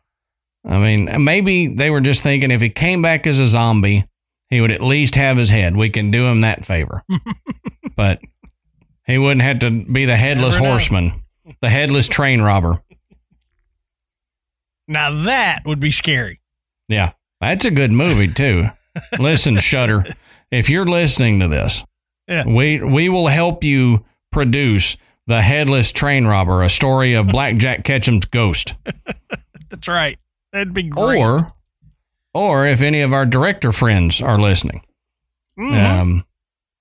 I 0.65 0.79
mean, 0.79 1.25
maybe 1.25 1.67
they 1.67 1.91
were 1.91 2.01
just 2.01 2.23
thinking 2.23 2.51
if 2.51 2.61
he 2.61 2.71
came 2.71 3.03
back 3.03 3.27
as 3.27 3.41
a 3.41 3.47
zombie, 3.47 4.07
he 4.49 4.61
would 4.61 4.71
at 4.71 4.83
least 4.83 5.15
have 5.17 5.37
his 5.37 5.51
head. 5.51 5.77
We 5.77 5.91
can 5.91 6.11
do 6.11 6.25
him 6.25 6.43
that 6.43 6.65
favor. 6.65 7.03
but 7.97 8.21
he 9.07 9.19
wouldn't 9.19 9.43
have 9.43 9.59
to 9.61 9.71
be 9.71 10.07
the 10.07 10.17
headless 10.17 10.57
horseman, 10.57 11.23
the 11.61 11.69
headless 11.69 12.09
train 12.09 12.41
robber. 12.41 12.81
now 14.89 15.25
that 15.25 15.63
would 15.67 15.81
be 15.81 15.91
scary. 15.91 16.41
Yeah. 16.89 17.13
That's 17.49 17.65
a 17.65 17.71
good 17.71 17.93
movie, 17.93 18.33
too. 18.33 18.67
listen, 19.19 19.59
Shudder, 19.61 20.05
if 20.51 20.69
you're 20.71 20.85
listening 20.87 21.41
to 21.41 21.49
this, 21.49 21.85
Yeah. 22.29 22.45
we 22.47 22.81
we 22.83 23.09
will 23.09 23.27
help 23.29 23.63
you 23.65 24.05
produce 24.31 24.97
the 25.27 25.41
headless 25.43 25.91
train 25.93 26.27
robber, 26.27 26.63
a 26.63 26.71
story 26.71 27.15
of 27.15 27.29
Black 27.29 27.57
Jack 27.57 27.85
Ketchum's 27.85 28.27
ghost. 28.27 28.75
That's 29.71 29.89
right. 29.89 30.19
That'd 30.53 30.75
be 30.75 30.85
great. 30.85 31.19
Or, 31.19 31.53
or 32.33 32.67
if 32.67 32.81
any 32.81 33.01
of 33.01 33.13
our 33.13 33.27
director 33.27 33.73
friends 33.73 34.21
are 34.21 34.39
listening, 34.39 34.83
Mhm. 35.59 35.83
um, 36.01 36.25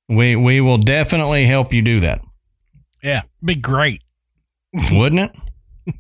we 0.09 0.36
we 0.36 0.61
will 0.61 0.78
definitely 0.78 1.45
help 1.45 1.74
you 1.74 1.82
do 1.82 1.99
that, 2.01 2.22
yeah, 3.01 3.22
be 3.43 3.55
great. 3.55 4.01
wouldn't 4.91 5.32
it? 5.32 5.95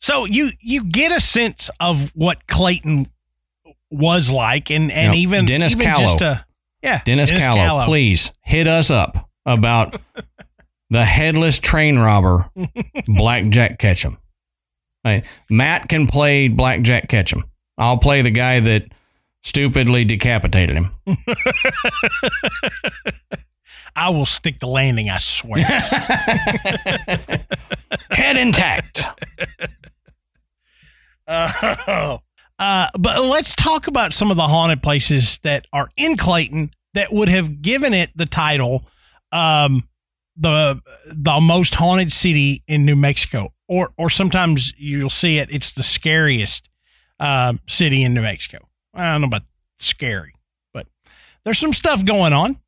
So 0.00 0.24
you 0.24 0.50
you 0.60 0.84
get 0.84 1.10
a 1.12 1.20
sense 1.20 1.70
of 1.80 2.10
what 2.14 2.46
Clayton 2.46 3.06
was 3.90 4.30
like, 4.30 4.70
and 4.70 4.90
and 4.92 5.12
Now, 5.12 5.18
even 5.18 5.46
Dennis 5.46 5.72
even 5.72 5.86
Callow. 5.86 6.02
just 6.02 6.20
a 6.20 6.44
yeah, 6.82 7.02
Dennis, 7.04 7.30
Callow, 7.30 7.84
please 7.86 8.30
hit 8.42 8.66
us 8.68 8.90
up 8.90 9.28
about 9.44 10.00
the 10.90 11.04
headless 11.04 11.58
train 11.58 11.98
robber, 11.98 12.48
Black 13.06 13.48
Jack 13.50 13.78
Ketchum. 13.78 14.18
Hey, 15.02 15.24
Matt 15.50 15.88
can 15.88 16.06
play 16.06 16.48
Black 16.48 16.82
Jack 16.82 17.08
Ketchum. 17.08 17.42
I'll 17.76 17.98
play 17.98 18.22
the 18.22 18.30
guy 18.30 18.60
that 18.60 18.84
stupidly 19.42 20.04
decapitated 20.04 20.76
him. 20.76 20.90
I 23.96 24.10
will 24.10 24.26
stick 24.26 24.60
the 24.60 24.66
landing. 24.68 25.08
I 25.10 25.18
swear. 25.18 25.64
Head 28.10 28.36
intact. 28.36 29.04
Uh, 31.26 32.18
uh, 32.58 32.88
but 32.98 33.22
let's 33.24 33.54
talk 33.54 33.86
about 33.86 34.12
some 34.12 34.30
of 34.30 34.36
the 34.36 34.46
haunted 34.46 34.82
places 34.82 35.38
that 35.42 35.66
are 35.72 35.88
in 35.96 36.16
Clayton 36.16 36.70
that 36.94 37.12
would 37.12 37.28
have 37.28 37.62
given 37.62 37.94
it 37.94 38.10
the 38.16 38.26
title, 38.26 38.84
um, 39.32 39.88
the 40.36 40.80
the 41.06 41.40
most 41.40 41.74
haunted 41.74 42.12
city 42.12 42.62
in 42.66 42.84
New 42.84 42.96
Mexico, 42.96 43.52
or 43.68 43.90
or 43.96 44.10
sometimes 44.10 44.72
you'll 44.76 45.10
see 45.10 45.38
it. 45.38 45.48
It's 45.50 45.72
the 45.72 45.82
scariest 45.82 46.68
um, 47.20 47.60
city 47.68 48.02
in 48.02 48.14
New 48.14 48.22
Mexico. 48.22 48.68
I 48.94 49.12
don't 49.12 49.20
know 49.20 49.26
about 49.28 49.42
scary, 49.78 50.34
but 50.72 50.86
there's 51.44 51.58
some 51.58 51.72
stuff 51.72 52.04
going 52.04 52.32
on. 52.32 52.58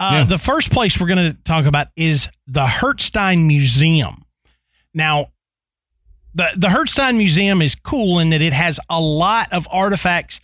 Uh, 0.00 0.10
Yeah. 0.12 0.24
The 0.24 0.38
first 0.38 0.70
place 0.70 0.98
we're 1.00 1.08
going 1.08 1.32
to 1.32 1.38
talk 1.44 1.66
about 1.66 1.88
is 1.96 2.28
the 2.46 2.64
Herzstein 2.64 3.46
Museum. 3.46 4.24
Now, 4.94 5.26
the 6.38 6.50
the 6.56 6.68
Herzstein 6.68 7.18
Museum 7.18 7.60
is 7.60 7.74
cool 7.74 8.18
in 8.20 8.30
that 8.30 8.40
it 8.40 8.52
has 8.52 8.80
a 8.88 9.00
lot 9.00 9.52
of 9.52 9.66
artifacts 9.70 10.40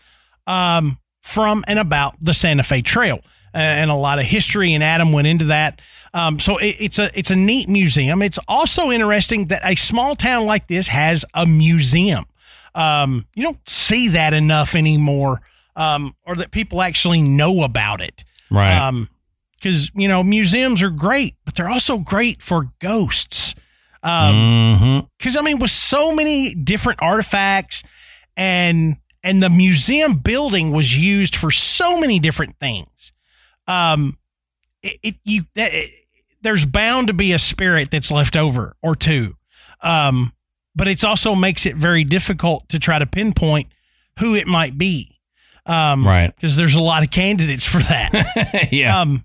um, 0.47 0.99
from 1.23 1.65
and 1.67 1.79
about 1.79 2.17
the 2.21 2.35
Santa 2.35 2.65
Fe 2.65 2.83
Trail, 2.83 3.21
uh, 3.55 3.59
and 3.59 3.91
a 3.91 3.95
lot 3.95 4.19
of 4.19 4.27
history. 4.27 4.75
And 4.75 4.83
Adam 4.83 5.13
went 5.13 5.27
into 5.29 5.47
that. 5.47 5.81
Um, 6.13 6.41
so 6.41 6.59
it, 6.59 6.77
it's 6.81 6.99
a 6.99 7.17
it's 7.19 7.31
a 7.31 7.37
neat 7.37 7.69
museum. 7.69 8.23
It's 8.23 8.39
also 8.49 8.91
interesting 8.91 9.47
that 9.47 9.63
a 9.65 9.77
small 9.77 10.17
town 10.17 10.47
like 10.47 10.67
this 10.67 10.89
has 10.89 11.25
a 11.33 11.47
museum. 11.47 12.25
Um, 12.75 13.27
you 13.35 13.45
don't 13.45 13.69
see 13.69 14.09
that 14.09 14.35
enough 14.35 14.75
anymore, 14.75 15.43
um, 15.77 16.17
or 16.27 16.35
that 16.37 16.51
people 16.51 16.83
actually 16.83 17.23
know 17.23 17.63
about 17.63 18.01
it. 18.01 18.25
Right. 18.51 18.77
Um, 18.77 19.09
because 19.55 19.91
you 19.95 20.09
know 20.09 20.23
museums 20.23 20.83
are 20.83 20.91
great, 20.91 21.37
but 21.45 21.55
they're 21.55 21.71
also 21.71 21.99
great 21.99 22.43
for 22.43 22.73
ghosts. 22.81 23.55
Um, 24.05 24.35
Mhm. 24.35 25.09
because 25.19 25.37
I 25.37 25.41
mean, 25.41 25.59
with 25.59 25.71
so 25.71 26.15
many 26.15 26.55
different 26.55 27.01
artifacts 27.03 27.83
and 28.37 28.97
and 29.23 29.43
the 29.43 29.49
museum 29.49 30.19
building 30.19 30.71
was 30.71 30.97
used 30.97 31.35
for 31.35 31.51
so 31.51 31.99
many 31.99 32.19
different 32.19 32.59
things. 32.61 33.13
Um, 33.67 34.19
it, 34.83 34.99
it 35.03 35.15
you 35.25 35.47
that, 35.55 35.73
it, 35.73 35.91
there's 36.43 36.67
bound 36.67 37.07
to 37.07 37.15
be 37.15 37.33
a 37.33 37.39
spirit 37.39 37.91
that's 37.91 38.11
left 38.11 38.37
over 38.37 38.77
or 38.83 38.95
two. 38.95 39.37
Um, 39.81 40.33
but 40.77 40.89
it's 40.89 41.05
also 41.05 41.35
makes 41.35 41.65
it 41.65 41.75
very 41.77 42.05
difficult 42.05 42.69
to 42.69 42.79
try 42.79 42.99
to 42.99 43.07
pinpoint 43.07 43.69
who 44.19 44.35
it 44.35 44.47
might 44.47 44.77
be. 44.77 45.19
Um, 45.65 46.07
Right. 46.07 46.35
Because 46.35 46.57
there's 46.57 46.75
a 46.75 46.81
lot 46.83 47.03
of 47.03 47.11
candidates 47.11 47.65
for 47.65 47.79
that. 47.79 48.69
yeah. 48.73 49.01
Um, 49.01 49.25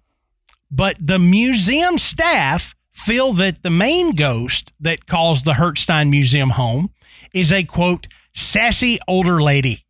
but 0.72 0.96
the 1.00 1.20
museum 1.20 1.98
staff 1.98 2.76
feel 3.00 3.34
that 3.34 3.64
the 3.64 3.70
main 3.70 4.16
ghost 4.16 4.72
that 4.80 5.08
calls 5.08 5.44
the 5.44 5.54
Herzstein 5.54 6.10
Museum 6.10 6.52
home 6.52 6.92
is 7.34 7.52
a 7.52 7.64
quote 7.64 8.08
sassy 8.34 9.00
older 9.08 9.42
lady. 9.42 9.86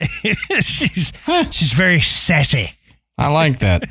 she's 0.60 1.12
she's 1.50 1.72
very 1.72 2.00
sassy. 2.00 2.72
I 3.18 3.28
like 3.28 3.58
that. 3.58 3.84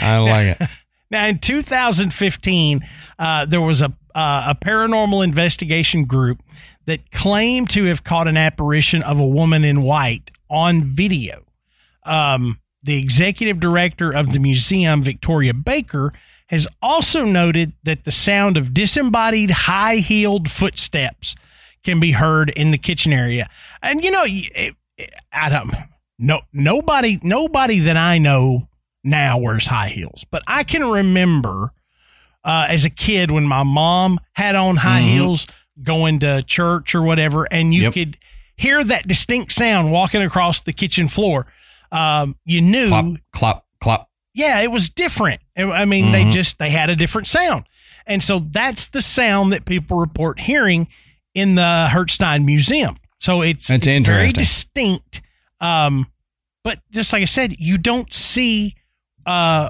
I 0.00 0.18
like 0.18 0.60
it. 0.60 0.68
Now, 1.10 1.26
in 1.26 1.38
2015, 1.38 2.80
uh, 3.18 3.46
there 3.46 3.60
was 3.60 3.82
a 3.82 3.92
uh, 4.14 4.46
a 4.48 4.54
paranormal 4.56 5.22
investigation 5.22 6.04
group 6.04 6.42
that 6.86 7.12
claimed 7.12 7.70
to 7.70 7.84
have 7.84 8.02
caught 8.02 8.26
an 8.26 8.36
apparition 8.36 9.04
of 9.04 9.20
a 9.20 9.26
woman 9.26 9.62
in 9.62 9.82
white 9.82 10.32
on 10.48 10.82
video. 10.82 11.44
Um, 12.04 12.60
the 12.82 12.98
executive 12.98 13.60
director 13.60 14.10
of 14.12 14.32
the 14.32 14.40
museum, 14.40 15.02
Victoria 15.02 15.54
Baker, 15.54 16.12
has 16.50 16.68
also 16.82 17.24
noted 17.24 17.72
that 17.84 18.04
the 18.04 18.12
sound 18.12 18.56
of 18.56 18.74
disembodied, 18.74 19.50
high 19.50 19.96
heeled 19.96 20.50
footsteps 20.50 21.34
can 21.82 21.98
be 22.00 22.12
heard 22.12 22.50
in 22.50 22.70
the 22.70 22.78
kitchen 22.78 23.12
area. 23.12 23.48
And 23.82 24.04
you 24.04 24.10
know, 24.10 24.24
it, 24.26 24.74
it, 24.98 25.10
I 25.32 25.64
no 26.18 26.42
nobody 26.52 27.18
nobody 27.22 27.78
that 27.80 27.96
I 27.96 28.18
know 28.18 28.68
now 29.02 29.38
wears 29.38 29.66
high 29.66 29.88
heels, 29.88 30.24
but 30.30 30.42
I 30.46 30.62
can 30.64 30.84
remember 30.84 31.70
uh, 32.44 32.66
as 32.68 32.84
a 32.84 32.90
kid 32.90 33.30
when 33.30 33.46
my 33.46 33.62
mom 33.62 34.18
had 34.32 34.54
on 34.56 34.76
high 34.76 35.00
Mhm. 35.02 35.12
heels 35.12 35.46
going 35.82 36.20
to 36.20 36.42
church 36.42 36.94
or 36.94 37.02
whatever, 37.02 37.44
and 37.50 37.72
you 37.72 37.82
Yep. 37.84 37.92
could 37.94 38.16
hear 38.56 38.84
that 38.84 39.06
distinct 39.08 39.52
sound 39.52 39.90
walking 39.90 40.20
across 40.22 40.60
the 40.60 40.72
kitchen 40.72 41.08
floor. 41.08 41.46
Um, 41.92 42.36
you 42.44 42.60
knew 42.60 42.88
Clop, 42.88 43.06
clop, 43.32 43.66
clop. 43.82 44.10
yeah, 44.34 44.60
it 44.60 44.70
was 44.70 44.88
different. 44.90 45.40
I- 45.62 45.84
mean, 45.84 46.12
they 46.12 46.24
Mhm. 46.24 46.32
just 46.32 46.58
they 46.58 46.70
had 46.70 46.90
a 46.90 46.96
different 46.96 47.28
sound, 47.28 47.64
and 48.06 48.22
so 48.22 48.38
that's 48.38 48.86
the 48.88 49.02
sound 49.02 49.52
that 49.52 49.64
people 49.64 49.98
report 49.98 50.40
hearing 50.40 50.88
in 51.34 51.54
the 51.54 51.88
Herzstein 51.90 52.44
Museum. 52.44 52.96
So 53.18 53.42
it's 53.42 53.66
That's 53.68 53.86
it's 53.86 54.06
very 54.06 54.32
distinct. 54.32 55.20
Um, 55.60 56.06
but 56.64 56.80
just 56.90 57.12
like 57.12 57.22
I 57.22 57.26
said, 57.26 57.56
you 57.58 57.76
don't 57.78 58.12
see 58.12 58.74
uh 59.26 59.68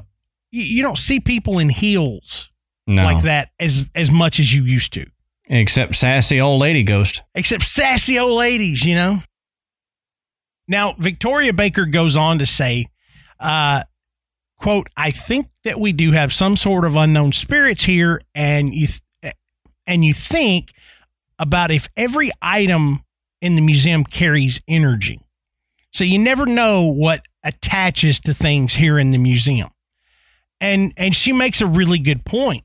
you, 0.52 0.62
you 0.62 0.82
don't 0.82 0.98
see 0.98 1.18
people 1.20 1.58
in 1.58 1.68
heels 1.68 2.50
No. 2.86 3.04
like 3.04 3.24
that 3.24 3.50
as 3.58 3.84
as 3.94 4.10
much 4.10 4.38
as 4.40 4.54
you 4.54 4.64
used 4.64 4.92
to, 4.94 5.06
Except 5.48 5.96
sassy 5.96 6.40
old 6.40 6.60
lady 6.60 6.82
ghost. 6.84 7.22
except 7.34 7.64
sassy 7.64 8.18
old 8.18 8.38
ladies, 8.38 8.84
you 8.84 8.94
know. 8.94 9.22
Now, 10.68 10.94
Victoria 10.98 11.52
Baker 11.52 11.84
goes 11.84 12.16
on 12.16 12.38
to 12.38 12.46
say, 12.46 12.86
uh, 13.40 13.82
quote, 14.60 14.88
I 14.96 15.10
think 15.10 15.48
that 15.64 15.80
we 15.80 15.92
do 15.92 16.12
have 16.12 16.32
some 16.32 16.56
sort 16.56 16.84
of 16.84 16.94
unknown 16.94 17.32
spirits 17.32 17.84
here, 17.84 18.20
and 18.34 18.72
you 18.72 18.88
th- 19.22 19.34
and 19.86 20.04
you 20.04 20.12
think 20.12 20.72
about 21.38 21.70
if 21.70 21.88
every 21.96 22.30
item 22.42 23.02
in 23.40 23.54
the 23.54 23.62
museum 23.62 24.04
carries 24.04 24.60
energy. 24.68 25.18
So 25.92 26.04
you 26.04 26.18
never 26.18 26.46
know 26.46 26.84
what 26.84 27.22
attaches 27.42 28.20
to 28.20 28.34
things 28.34 28.74
here 28.74 28.98
in 28.98 29.10
the 29.10 29.18
museum. 29.18 29.70
And 30.60 30.92
and 30.96 31.16
she 31.16 31.32
makes 31.32 31.62
a 31.62 31.66
really 31.66 31.98
good 31.98 32.24
point. 32.24 32.64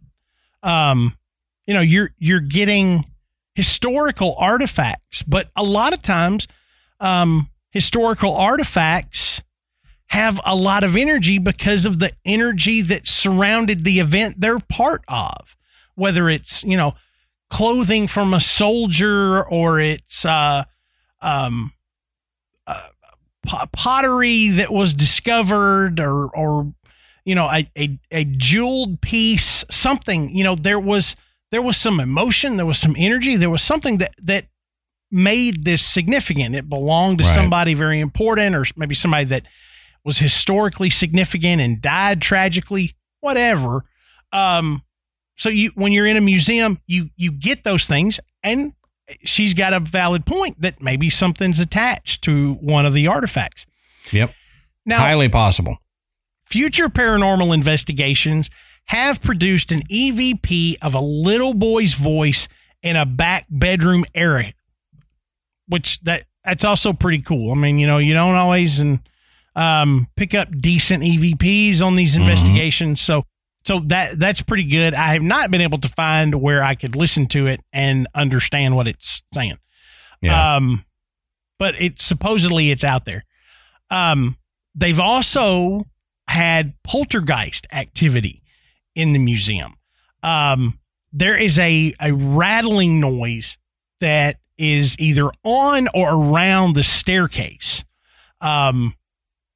Um, 0.61 1.17
you 1.65 1.73
know, 1.73 1.81
you're 1.81 2.11
you're 2.19 2.41
getting 2.41 3.05
historical 3.55 4.35
artifacts, 4.37 5.23
but 5.23 5.49
a 5.55 5.63
lot 5.63 5.93
of 5.93 6.01
times 6.01 6.47
um 6.99 7.49
historical 7.71 8.35
artifacts 8.35 9.41
have 10.15 10.39
a 10.45 10.55
lot 10.55 10.83
of 10.83 10.95
energy 10.95 11.37
because 11.37 11.85
of 11.85 11.99
the 11.99 12.11
energy 12.25 12.81
that 12.81 13.07
surrounded 13.07 13.83
the 13.83 13.99
event 13.99 14.35
they're 14.39 14.59
part 14.59 15.03
of. 15.07 15.55
Whether 15.95 16.29
it's, 16.29 16.63
you 16.63 16.77
know, 16.77 16.93
clothing 17.49 18.07
from 18.07 18.33
a 18.33 18.39
soldier 18.41 19.43
or 19.47 19.79
it's 19.79 20.25
uh 20.25 20.63
um 21.21 21.71
uh, 22.67 22.87
po- 23.45 23.65
pottery 23.71 24.49
that 24.49 24.71
was 24.73 24.93
discovered 24.93 25.99
or 25.99 26.27
or 26.35 26.73
you 27.23 27.35
know 27.35 27.47
a, 27.49 27.69
a 27.77 27.99
a 28.11 28.23
jeweled 28.25 28.99
piece 29.01 29.63
something 29.69 30.35
you 30.35 30.43
know 30.43 30.55
there 30.55 30.79
was 30.79 31.15
there 31.51 31.61
was 31.61 31.77
some 31.77 31.99
emotion 31.99 32.57
there 32.57 32.65
was 32.65 32.79
some 32.79 32.95
energy 32.97 33.35
there 33.35 33.49
was 33.49 33.61
something 33.63 33.99
that 33.99 34.13
that 34.21 34.47
made 35.11 35.63
this 35.65 35.85
significant 35.85 36.55
it 36.55 36.67
belonged 36.67 37.19
to 37.19 37.23
Right. 37.25 37.33
somebody 37.35 37.73
very 37.75 37.99
important 37.99 38.55
or 38.55 38.65
maybe 38.75 38.95
somebody 38.95 39.25
that 39.25 39.43
was 40.05 40.19
historically 40.19 40.89
significant 40.89 41.61
and 41.61 41.81
died 41.81 42.21
tragically 42.21 42.95
whatever 43.19 43.83
um 44.31 44.81
so 45.35 45.49
you 45.49 45.71
when 45.75 45.91
you're 45.91 46.07
in 46.07 46.15
a 46.15 46.21
museum 46.21 46.77
you 46.87 47.09
you 47.17 47.31
get 47.31 47.63
those 47.63 47.85
things 47.85 48.19
and 48.43 48.73
she's 49.23 49.53
got 49.53 49.73
a 49.73 49.79
valid 49.79 50.25
point 50.25 50.61
that 50.61 50.81
maybe 50.81 51.09
something's 51.09 51.59
attached 51.59 52.23
to 52.23 52.53
one 52.55 52.85
of 52.85 52.93
the 52.93 53.07
artifacts. 53.07 53.65
Yep. 54.11 54.33
Now, 54.85 54.99
Highly 54.99 55.29
possible. 55.29 55.77
future 56.43 56.89
paranormal 56.89 57.53
investigations 57.53 58.49
have 58.85 59.21
produced 59.21 59.71
an 59.71 59.81
EVP 59.87 60.75
of 60.81 60.93
a 60.93 60.99
little 60.99 61.53
boy's 61.53 61.95
voice 61.95 62.47
in 62.83 62.95
a 62.95 63.05
back 63.05 63.47
bedroom 63.49 64.05
area, 64.13 64.53
which 65.67 65.99
that 66.01 66.25
that's 66.43 66.63
also 66.63 66.93
pretty 66.93 67.21
cool. 67.21 67.51
I 67.51 67.55
mean, 67.55 67.79
you 67.79 67.87
know, 67.87 67.97
you 67.97 68.13
don't 68.13 68.35
always 68.35 68.79
and 68.79 68.99
um, 69.55 70.07
pick 70.15 70.33
up 70.33 70.49
decent 70.59 71.03
EVPs 71.03 71.81
on 71.81 71.95
these 71.95 72.15
investigations, 72.15 73.01
so 73.01 73.25
so 73.65 73.79
that 73.87 74.19
that's 74.19 74.41
pretty 74.41 74.65
good. 74.65 74.93
I 74.93 75.13
have 75.13 75.23
not 75.23 75.49
been 75.49 75.61
able 75.61 75.79
to 75.79 75.89
find 75.89 76.41
where 76.41 76.63
I 76.63 76.75
could 76.75 76.95
listen 76.95 77.25
to 77.27 77.47
it 77.47 77.61
and 77.73 78.07
understand 78.13 78.75
what 78.75 78.87
it's 78.87 79.23
saying. 79.33 79.57
Yeah. 80.21 80.55
Um, 80.55 80.85
but 81.57 81.75
it 81.81 81.99
supposedly 81.99 82.69
it's 82.71 82.83
out 82.83 83.05
there. 83.05 83.23
Um, 83.89 84.37
they've 84.75 84.99
also 84.99 85.85
had 86.27 86.73
poltergeist 86.83 87.65
activity 87.71 88.43
in 88.93 89.13
the 89.13 89.19
museum. 89.19 89.75
Um, 90.21 90.79
there 91.11 91.37
is 91.37 91.57
a 91.57 91.93
a 91.99 92.13
rattling 92.13 92.99
noise 92.99 93.57
that 94.01 94.37
is 94.57 94.95
either 94.99 95.31
on 95.43 95.87
or 95.93 96.13
around 96.13 96.75
the 96.75 96.83
staircase. 96.83 97.83
Um, 98.41 98.93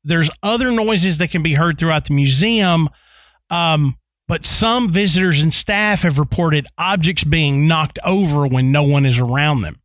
there's 0.09 0.29
other 0.43 0.71
noises 0.71 1.17
that 1.19 1.29
can 1.31 1.41
be 1.41 1.53
heard 1.53 1.77
throughout 1.77 2.05
the 2.05 2.13
museum. 2.13 2.89
Um, 3.49 3.95
but 4.27 4.45
some 4.45 4.89
visitors 4.89 5.41
and 5.41 5.53
staff 5.53 6.01
have 6.01 6.19
reported 6.19 6.67
objects 6.77 7.23
being 7.23 7.67
knocked 7.67 7.97
over 8.05 8.45
when 8.45 8.71
no 8.71 8.83
one 8.83 9.05
is 9.05 9.17
around 9.17 9.61
them. 9.61 9.77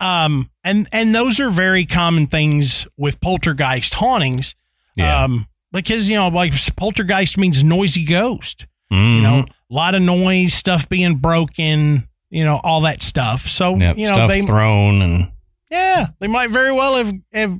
Um, 0.00 0.50
and 0.64 0.88
and 0.92 1.14
those 1.14 1.40
are 1.40 1.50
very 1.50 1.86
common 1.86 2.26
things 2.26 2.86
with 2.96 3.20
poltergeist 3.20 3.94
hauntings. 3.94 4.54
Yeah. 4.96 5.24
Um, 5.24 5.46
because 5.72 6.08
you 6.10 6.16
know, 6.16 6.28
like 6.28 6.52
poltergeist 6.76 7.38
means 7.38 7.62
noisy 7.62 8.04
ghost. 8.04 8.66
You 8.90 8.96
Mhm. 8.98 9.22
know, 9.22 9.38
a 9.38 9.74
lot 9.74 9.94
of 9.94 10.02
noise, 10.02 10.52
stuff 10.52 10.88
being 10.88 11.16
broken, 11.16 12.08
you 12.28 12.44
know, 12.44 12.60
all 12.64 12.80
that 12.82 13.02
stuff. 13.02 13.46
So 13.48 13.76
Yep, 13.76 13.96
you 13.98 14.06
know, 14.08 14.14
stuff 14.14 14.28
they 14.28 14.42
thrown 14.42 15.00
and 15.00 15.30
yeah, 15.70 16.08
they 16.18 16.26
might 16.26 16.50
very 16.50 16.72
well 16.72 16.96
have 16.96 17.12
have 17.32 17.58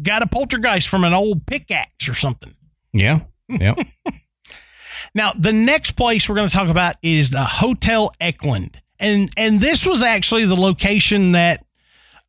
got 0.00 0.22
a 0.22 0.26
poltergeist 0.26 0.88
from 0.88 1.04
an 1.04 1.12
old 1.12 1.46
pickaxe 1.46 2.08
or 2.08 2.14
something. 2.14 2.54
yeah, 2.92 3.20
yep. 3.48 3.78
Now, 5.14 5.32
the 5.38 5.52
next 5.52 5.90
place 5.92 6.28
we're 6.28 6.36
going 6.36 6.48
to 6.48 6.54
talk 6.54 6.68
about 6.68 6.96
is 7.02 7.30
the 7.30 7.44
Hotel 7.44 8.12
Eklund. 8.20 8.80
And 8.98 9.30
and 9.36 9.60
this 9.60 9.84
was 9.84 10.00
actually 10.00 10.46
the 10.46 10.54
location 10.56 11.32
that 11.32 11.64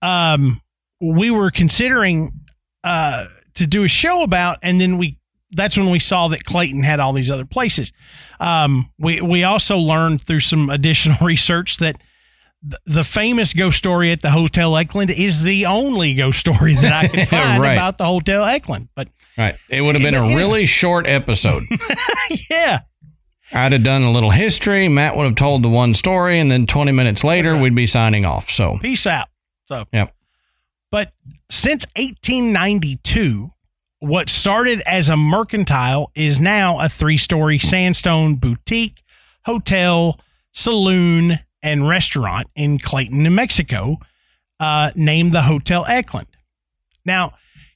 um 0.02 0.60
we 1.00 1.30
were 1.32 1.52
considering 1.52 2.32
uh 2.84 3.26
to 3.54 3.68
do 3.68 3.84
a 3.84 3.88
show 3.88 4.24
about 4.24 4.58
and 4.64 4.82
then 4.82 4.98
we 4.98 5.20
that's 5.52 5.78
when 5.78 5.92
we 5.92 6.00
saw 6.00 6.28
that 6.30 6.44
Clayton 6.46 6.82
had 6.84 7.00
all 7.00 7.14
these 7.14 7.30
other 7.30 7.46
places. 7.46 7.94
Um 8.40 8.90
we 8.98 9.22
we 9.22 9.44
also 9.44 9.78
learned 9.78 10.24
through 10.24 10.40
some 10.40 10.70
additional 10.72 11.18
research 11.26 11.78
that 11.78 11.96
th- 11.96 12.08
the 12.86 13.04
famous 13.04 13.54
ghost 13.54 13.78
story 13.78 14.12
at 14.12 14.22
the 14.22 14.32
Hotel 14.32 14.76
Eklund 14.78 15.10
is 15.10 15.44
the 15.44 15.66
only 15.66 16.14
ghost 16.14 16.40
story 16.40 16.76
that 16.76 16.94
I 16.94 17.08
could 17.08 17.28
find 17.28 17.62
Right. 17.62 17.74
about 17.74 17.98
the 17.98 18.06
Hotel 18.06 18.44
Eklund. 18.46 18.90
But 18.96 19.10
Right. 19.38 19.56
It 19.70 19.82
would 19.82 19.96
have 19.96 20.04
been 20.04 20.14
a 20.16 20.30
Yeah. 20.30 20.36
really 20.36 20.66
short 20.66 21.08
episode. 21.08 21.64
yeah, 22.50 22.82
I'd 23.52 23.72
have 23.74 23.84
done 23.84 24.04
a 24.04 24.12
little 24.12 24.30
history. 24.30 24.88
Matt 24.88 25.16
would 25.18 25.26
have 25.26 25.36
told 25.36 25.64
the 25.64 25.70
one 25.70 25.94
story, 25.96 26.40
and 26.40 26.50
then 26.52 26.66
20 26.68 26.92
minutes 26.92 27.24
later, 27.24 27.58
we'd 27.58 27.76
be 27.76 27.88
signing 27.88 28.26
off. 28.26 28.50
So, 28.50 28.78
peace 28.80 29.06
out. 29.08 29.28
So 29.68 29.86
yep. 29.92 30.14
But 30.92 31.14
since 31.50 31.86
1892, 31.96 33.52
what 34.00 34.30
started 34.30 34.82
as 34.86 35.10
a 35.10 35.18
mercantile 35.18 36.12
is 36.14 36.40
now 36.40 36.80
a 36.80 36.88
three 36.90 37.18
story 37.18 37.58
sandstone 37.58 38.36
boutique, 38.36 39.02
hotel, 39.46 40.20
saloon, 40.52 41.40
and 41.64 41.88
restaurant 41.88 42.48
in 42.56 42.78
Clayton, 42.78 43.24
New 43.24 43.32
Mexico, 43.32 43.98
uh, 44.60 44.92
named 44.96 45.32
the 45.34 45.44
Hotel 45.44 45.86
Eklund. 45.88 46.28
Now, 47.06 47.34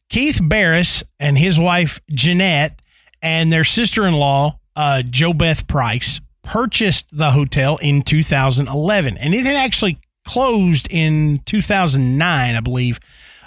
Keith 0.10 0.40
Barris 0.42 1.04
and 1.20 1.38
his 1.38 1.60
wife 1.60 2.00
Jeanette 2.12 2.82
and 3.22 3.52
their 3.52 3.64
sister 3.64 4.06
in 4.06 4.14
law, 4.14 4.60
uh, 4.76 5.02
Joe 5.02 5.34
Beth 5.34 5.68
Price, 5.68 6.20
purchased 6.44 7.06
the 7.12 7.32
hotel 7.32 7.78
in 7.78 8.04
2011. 8.04 9.18
And 9.18 9.34
it 9.34 9.46
had 9.46 9.56
actually 9.56 10.00
closed 10.26 10.88
in 10.90 11.42
2009, 11.46 12.56
I 12.56 12.60
believe. 12.60 13.00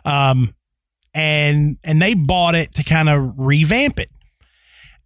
Um, 0.04 0.54
and 1.12 1.76
and 1.82 2.00
they 2.00 2.14
bought 2.14 2.54
it 2.54 2.74
to 2.76 2.84
kind 2.84 3.08
of 3.08 3.34
revamp 3.36 3.98
it. 3.98 4.10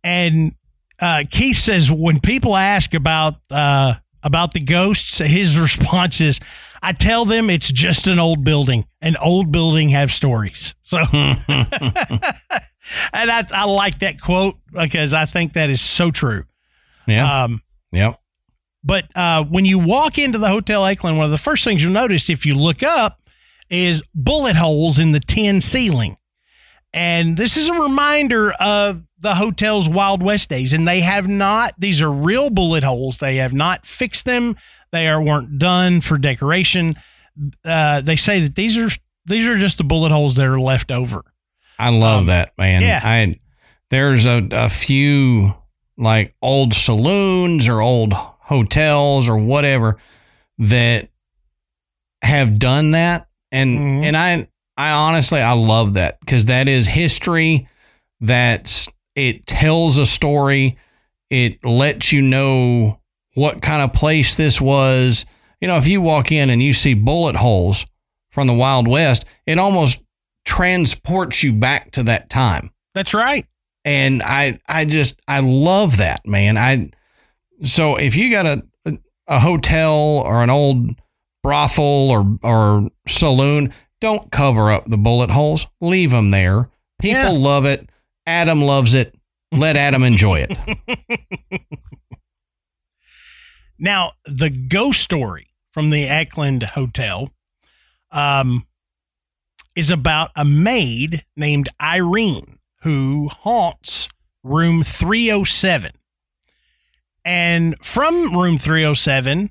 And 0.03 0.55
uh, 1.01 1.25
Keith 1.31 1.57
says 1.57 1.91
when 1.91 2.21
people 2.21 2.57
ask 2.57 2.95
about 2.95 3.37
uh, 3.51 3.95
about 4.25 4.55
the 4.55 4.61
ghosts, 4.61 5.19
his 5.19 5.57
response 5.67 6.21
is, 6.21 6.41
"I 6.83 6.93
tell 6.93 7.25
them 7.25 7.49
it's 7.51 7.71
just 7.71 8.09
an 8.09 8.19
old 8.19 8.43
building. 8.43 8.87
An 9.01 9.17
old 9.19 9.53
building 9.53 9.91
have 9.91 10.11
stories." 10.11 10.75
So, 10.83 10.99
and 11.13 11.41
I, 13.13 13.47
I 13.51 13.65
like 13.65 14.01
that 14.01 14.21
quote 14.21 14.57
because 14.73 15.13
I 15.13 15.27
think 15.27 15.53
that 15.53 15.71
is 15.71 15.81
so 15.81 16.11
true. 16.11 16.45
Yeah. 17.07 17.45
Um, 17.45 17.63
yep. 17.93 18.19
but 18.83 19.05
uh, 19.15 19.45
when 19.45 19.67
you 19.67 19.79
walk 19.79 20.19
into 20.19 20.39
the 20.39 20.49
Hotel 20.49 20.85
Eklund, 20.85 21.19
one 21.19 21.27
of 21.27 21.31
the 21.31 21.39
first 21.39 21.63
things 21.63 21.83
you'll 21.83 21.93
notice 21.93 22.31
if 22.31 22.47
you 22.47 22.55
look 22.55 22.83
up 22.83 23.21
is 23.71 24.03
bullet 24.15 24.57
holes 24.57 24.99
in 24.99 25.13
the 25.13 25.21
tin 25.21 25.61
ceiling. 25.61 26.17
And 26.93 27.37
this 27.37 27.57
is 27.57 27.69
a 27.69 27.75
reminder 27.75 28.53
of 28.53 29.03
the 29.25 29.35
hotel's 29.35 29.89
Wild 29.89 30.23
West 30.23 30.49
days. 30.49 30.73
And 30.73 30.87
they 30.87 31.01
have 31.01 31.27
not, 31.27 31.75
these 31.79 32.01
are 32.01 32.13
real 32.13 32.49
bullet 32.51 32.85
holes. 32.85 33.19
They 33.19 33.37
have 33.37 33.53
not 33.53 33.85
fixed 33.87 34.25
them. 34.25 34.57
They 34.93 35.09
are 35.09 35.21
weren't 35.21 35.59
done 35.59 36.01
for 36.01 36.17
decoration. 36.17 36.95
Uh, 37.65 38.01
they 38.03 38.15
say 38.17 38.41
that 38.43 38.55
these 38.55 38.79
are 38.79 38.91
these 39.27 39.49
are 39.49 39.57
just 39.59 39.79
the 39.79 39.85
bullet 39.85 40.13
holes 40.13 40.37
that 40.37 40.45
are 40.47 40.61
left 40.61 40.93
over. 40.93 41.25
I 41.79 41.89
love 41.89 42.21
Um, 42.21 42.27
that, 42.27 42.53
man. 42.57 42.83
yeah. 42.83 43.01
I 43.03 43.41
there's 43.91 44.27
a, 44.27 44.47
a 44.53 44.69
few 44.69 45.55
like 45.99 46.35
old 46.43 46.75
saloons 46.75 47.67
or 47.67 47.81
old 47.81 48.13
hotels 48.13 49.29
or 49.29 49.37
whatever 49.39 49.97
that 50.59 51.09
have 52.23 52.59
done 52.59 52.93
that 52.93 53.27
and 53.51 53.79
Mhm. 53.79 54.05
and 54.05 54.17
I 54.17 54.49
I 54.77 54.91
honestly 54.91 55.41
I 55.41 55.53
love 55.53 55.95
that 55.95 56.19
cuz 56.27 56.47
that 56.47 56.69
is 56.69 56.87
history 56.87 57.69
that's 58.21 58.89
it 59.15 59.47
tells 59.47 59.99
a 59.99 60.07
story. 60.07 60.77
It 61.31 61.65
lets 61.65 62.13
you 62.13 62.23
know 62.23 63.01
what 63.35 63.63
kind 63.63 63.83
of 63.83 63.93
place 63.93 64.37
this 64.37 64.61
was. 64.61 65.25
You 65.61 65.69
know 65.69 65.79
if 65.79 65.87
you 65.87 66.01
walk 66.01 66.31
in 66.33 66.51
and 66.51 66.63
you 66.63 66.73
see 66.75 66.95
bullet 66.95 67.37
holes 67.37 67.87
from 68.31 68.47
the 68.47 68.53
wild 68.55 68.87
west 68.89 69.25
it 69.47 69.59
almost 69.59 69.99
transports 70.45 71.43
you 71.43 71.53
back 71.53 71.91
to 71.93 72.03
that 72.05 72.29
time. 72.31 72.71
That's 72.95 73.15
right. 73.15 73.47
and 73.85 74.23
i 74.23 74.59
i 74.69 74.85
just 74.85 75.21
i 75.27 75.41
love 75.41 75.97
that 75.99 76.27
man. 76.27 76.57
I 76.57 76.91
so 77.65 77.97
if 77.97 78.15
you 78.17 78.31
got 78.31 78.47
a 78.47 78.63
a 79.27 79.41
hotel 79.41 80.23
or 80.27 80.43
an 80.43 80.51
old 80.51 80.91
brothel 81.43 82.11
or 82.11 82.39
or 82.43 82.91
saloon 83.09 83.73
don't 84.01 84.31
cover 84.31 84.71
up 84.71 84.85
the 84.87 84.99
bullet 84.99 85.31
holes. 85.31 85.67
Leave 85.81 86.11
them 86.11 86.31
there. 86.31 86.69
People 87.01 87.23
Yeah. 87.23 87.29
love 87.31 87.65
it 87.65 87.89
adam 88.27 88.61
loves 88.63 88.95
it 88.95 89.15
let 89.53 89.77
adam 89.77 90.03
enjoy 90.03 90.47
it 90.49 90.59
Now, 93.79 94.13
the 94.25 94.51
ghost 94.51 95.01
story 95.01 95.49
from 95.73 95.91
the 95.91 96.07
Eklund 96.07 96.63
Hotel 96.63 97.29
um, 98.11 98.67
is 99.75 99.91
about 99.91 100.31
a 100.37 100.45
maid 100.45 101.25
named 101.37 101.69
Irene 101.81 102.59
who 102.83 103.29
haunts 103.29 104.09
room 104.43 104.85
307. 104.85 105.93
And 107.25 107.77
from 107.83 108.37
room 108.37 108.59
307, 108.59 109.51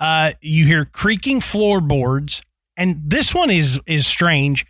uh, 0.00 0.32
you 0.40 0.66
hear 0.66 0.84
creaking 0.84 1.40
floorboards. 1.40 2.42
And 2.76 2.96
this 3.06 3.34
one 3.34 3.50
is, 3.50 3.78
is 3.86 4.06
strange. 4.06 4.66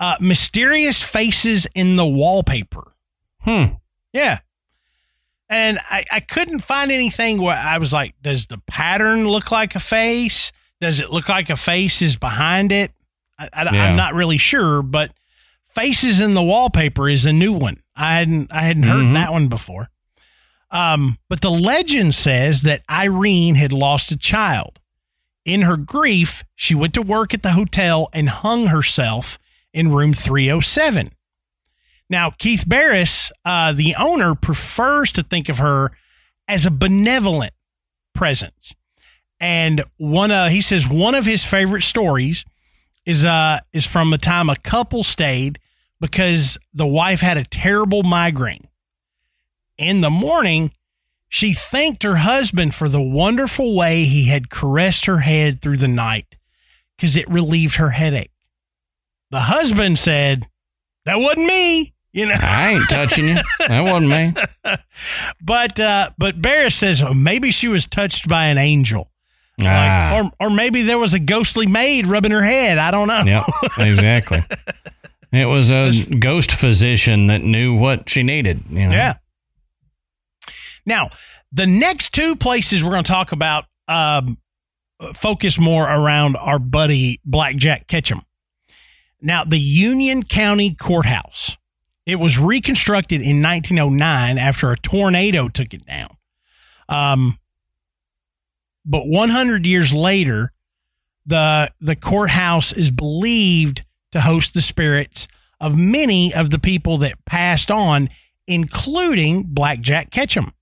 Uh, 0.00 0.16
mysterious 0.20 1.02
faces 1.02 1.66
in 1.74 1.96
the 1.96 2.06
wallpaper. 2.06 2.92
hmm 3.40 3.64
Yeah. 4.12 4.38
And 5.50 5.78
I, 5.90 6.04
I 6.12 6.20
couldn't 6.20 6.60
find 6.60 6.90
anything 6.92 7.40
where 7.40 7.56
I 7.56 7.78
was 7.78 7.92
like, 7.92 8.14
does 8.22 8.46
the 8.46 8.58
pattern 8.58 9.26
look 9.26 9.50
like 9.50 9.74
a 9.74 9.80
face? 9.80 10.52
Does 10.80 11.00
it 11.00 11.10
look 11.10 11.28
like 11.28 11.48
a 11.50 11.56
face 11.56 12.02
is 12.02 12.16
behind 12.16 12.70
it? 12.70 12.92
I, 13.38 13.48
I, 13.52 13.62
Yeah. 13.74 13.84
am 13.90 13.96
not 13.96 14.14
really 14.14 14.36
sure, 14.38 14.82
but 14.82 15.10
faces 15.74 16.20
in 16.20 16.34
the 16.34 16.42
wallpaper 16.42 17.08
is 17.08 17.24
a 17.24 17.32
new 17.32 17.52
one. 17.52 17.82
I 17.96 18.14
hadn't 18.18 18.52
I 18.52 18.60
hadn't 18.62 18.82
heard 18.84 19.06
Mhm. 19.06 19.14
that 19.14 19.32
one 19.32 19.48
before. 19.48 19.88
Um, 20.70 21.18
but 21.28 21.40
the 21.40 21.50
legend 21.50 22.14
says 22.14 22.60
that 22.62 22.82
Irene 22.90 23.54
had 23.54 23.72
lost 23.72 24.12
a 24.12 24.16
child. 24.16 24.78
In 25.46 25.62
her 25.62 25.78
grief, 25.78 26.44
she 26.54 26.74
went 26.74 26.92
to 26.94 27.02
work 27.02 27.32
at 27.32 27.42
the 27.42 27.52
hotel 27.52 28.10
and 28.12 28.28
hung 28.28 28.66
herself 28.66 29.38
in 29.72 29.92
room 29.92 30.12
307. 30.12 31.10
Now, 32.10 32.30
Keith 32.30 32.64
Barris, 32.66 33.30
uh, 33.44 33.72
the 33.72 33.94
owner, 33.98 34.34
prefers 34.34 35.12
to 35.12 35.22
think 35.22 35.48
of 35.48 35.58
her 35.58 35.92
as 36.46 36.64
a 36.64 36.70
benevolent 36.70 37.52
presence. 38.14 38.74
And 39.40 39.84
one, 39.98 40.30
uh, 40.30 40.48
he 40.48 40.60
says 40.60 40.88
one 40.88 41.14
of 41.14 41.24
his 41.24 41.44
favorite 41.44 41.82
stories 41.82 42.44
is 43.04 43.24
uh 43.24 43.58
is 43.72 43.86
from 43.86 44.10
the 44.10 44.18
time 44.18 44.50
a 44.50 44.56
couple 44.56 45.02
stayed 45.02 45.58
because 46.00 46.58
the 46.74 46.86
wife 46.86 47.20
had 47.20 47.38
a 47.38 47.44
terrible 47.44 48.02
migraine. 48.02 48.68
In 49.78 50.00
the 50.00 50.10
morning, 50.10 50.72
she 51.28 51.52
thanked 51.52 52.02
her 52.02 52.16
husband 52.16 52.74
for 52.74 52.88
the 52.88 53.00
wonderful 53.00 53.74
way 53.74 54.04
he 54.04 54.24
had 54.24 54.50
caressed 54.50 55.06
her 55.06 55.20
head 55.20 55.62
through 55.62 55.78
the 55.78 55.88
night 55.88 56.36
because 56.96 57.16
it 57.16 57.28
relieved 57.30 57.76
her 57.76 57.90
headache. 57.90 58.30
The 59.30 59.40
husband 59.40 59.98
said, 59.98 60.46
That 61.04 61.16
wasn't 61.16 61.46
me. 61.46 61.94
You 62.12 62.26
know, 62.26 62.34
I 62.40 62.70
ain't 62.70 62.88
touching 62.88 63.28
you. 63.28 63.36
That 63.68 63.82
wasn't 63.82 64.10
me. 64.10 64.34
but 65.42 65.78
uh, 65.78 66.10
but 66.16 66.40
Barris 66.40 66.74
says 66.74 67.02
oh, 67.02 67.12
maybe 67.12 67.50
she 67.50 67.68
was 67.68 67.86
touched 67.86 68.28
by 68.28 68.46
an 68.46 68.58
angel. 68.58 69.10
Ah. 69.60 70.12
Like, 70.14 70.32
or 70.40 70.46
or 70.46 70.50
maybe 70.50 70.82
there 70.82 70.98
was 70.98 71.14
a 71.14 71.18
ghostly 71.18 71.66
maid 71.66 72.06
rubbing 72.06 72.32
her 72.32 72.42
head. 72.42 72.78
I 72.78 72.90
don't 72.90 73.08
know. 73.08 73.22
Yep, 73.24 73.44
exactly. 73.78 74.44
It 75.30 75.44
was 75.44 75.70
a 75.70 75.92
ghost 76.06 76.52
physician 76.52 77.26
that 77.26 77.42
knew 77.42 77.76
what 77.76 78.08
she 78.08 78.22
needed. 78.22 78.64
You 78.70 78.88
know? 78.88 78.92
Yeah. 78.92 79.14
Now, 80.86 81.10
the 81.52 81.66
next 81.66 82.14
two 82.14 82.34
places 82.34 82.82
we're 82.82 82.92
going 82.92 83.04
to 83.04 83.12
talk 83.12 83.32
about 83.32 83.66
um, 83.88 84.38
focus 85.14 85.58
more 85.58 85.84
around 85.84 86.36
our 86.36 86.58
buddy 86.58 87.20
Blackjack 87.26 87.86
Ketchum. 87.88 88.22
Now, 89.20 89.44
the 89.44 89.58
Union 89.58 90.22
County 90.22 90.74
Courthouse. 90.74 91.56
It 92.06 92.16
was 92.16 92.38
reconstructed 92.38 93.20
in 93.20 93.42
1909 93.42 94.38
after 94.38 94.72
a 94.72 94.78
tornado 94.78 95.48
took 95.48 95.74
it 95.74 95.84
down. 95.84 96.08
Um, 96.88 97.38
but 98.86 99.06
100 99.06 99.66
years 99.66 99.92
later, 99.92 100.52
the 101.26 101.70
the 101.80 101.94
courthouse 101.94 102.72
is 102.72 102.90
believed 102.90 103.84
to 104.12 104.22
host 104.22 104.54
the 104.54 104.62
spirits 104.62 105.28
of 105.60 105.76
many 105.76 106.32
of 106.32 106.48
the 106.48 106.58
people 106.58 106.96
that 106.98 107.24
passed 107.26 107.70
on, 107.70 108.08
including 108.46 109.44
Blackjack 109.46 110.10
Ketchum. 110.10 110.52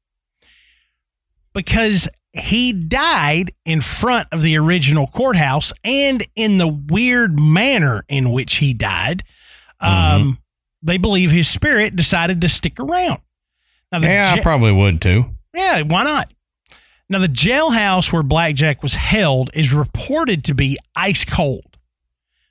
Because 1.52 2.08
he 2.38 2.72
died 2.72 3.52
in 3.64 3.80
front 3.80 4.28
of 4.32 4.42
the 4.42 4.56
original 4.56 5.06
courthouse 5.06 5.72
and 5.84 6.26
in 6.36 6.58
the 6.58 6.68
weird 6.68 7.38
manner 7.40 8.04
in 8.08 8.30
which 8.30 8.56
he 8.56 8.74
died, 8.74 9.24
um, 9.80 10.38
they 10.82 10.96
believe 10.98 11.30
his 11.30 11.48
spirit 11.48 11.96
decided 11.96 12.40
to 12.42 12.48
stick 12.48 12.78
around. 12.78 13.20
Now, 13.92 14.00
Yeah, 14.00 14.34
I 14.36 14.40
probably 14.40 14.72
would 14.72 15.00
too. 15.00 15.26
yeah, 15.54 15.82
why 15.82 16.04
not? 16.04 16.32
Now, 17.08 17.20
the 17.20 17.28
jailhouse 17.28 18.12
where 18.12 18.24
Blackjack 18.24 18.82
was 18.82 18.94
held 18.94 19.50
is 19.54 19.72
reported 19.72 20.42
to 20.44 20.54
be 20.54 20.76
ice 20.96 21.24
cold. 21.24 21.76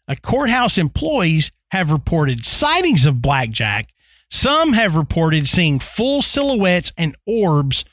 Uh, 0.08 0.16
courthouse 0.22 0.78
employees 0.78 1.52
have 1.72 1.92
reported 1.92 2.46
sightings 2.46 3.06
of 3.06 3.22
Blackjack. 3.22 3.90
Some 4.32 4.74
have 4.74 4.96
reported 4.96 5.50
seeing 5.50 5.80
full 5.80 6.22
silhouettes 6.22 6.94
and 6.98 7.16
orbs 7.26 7.84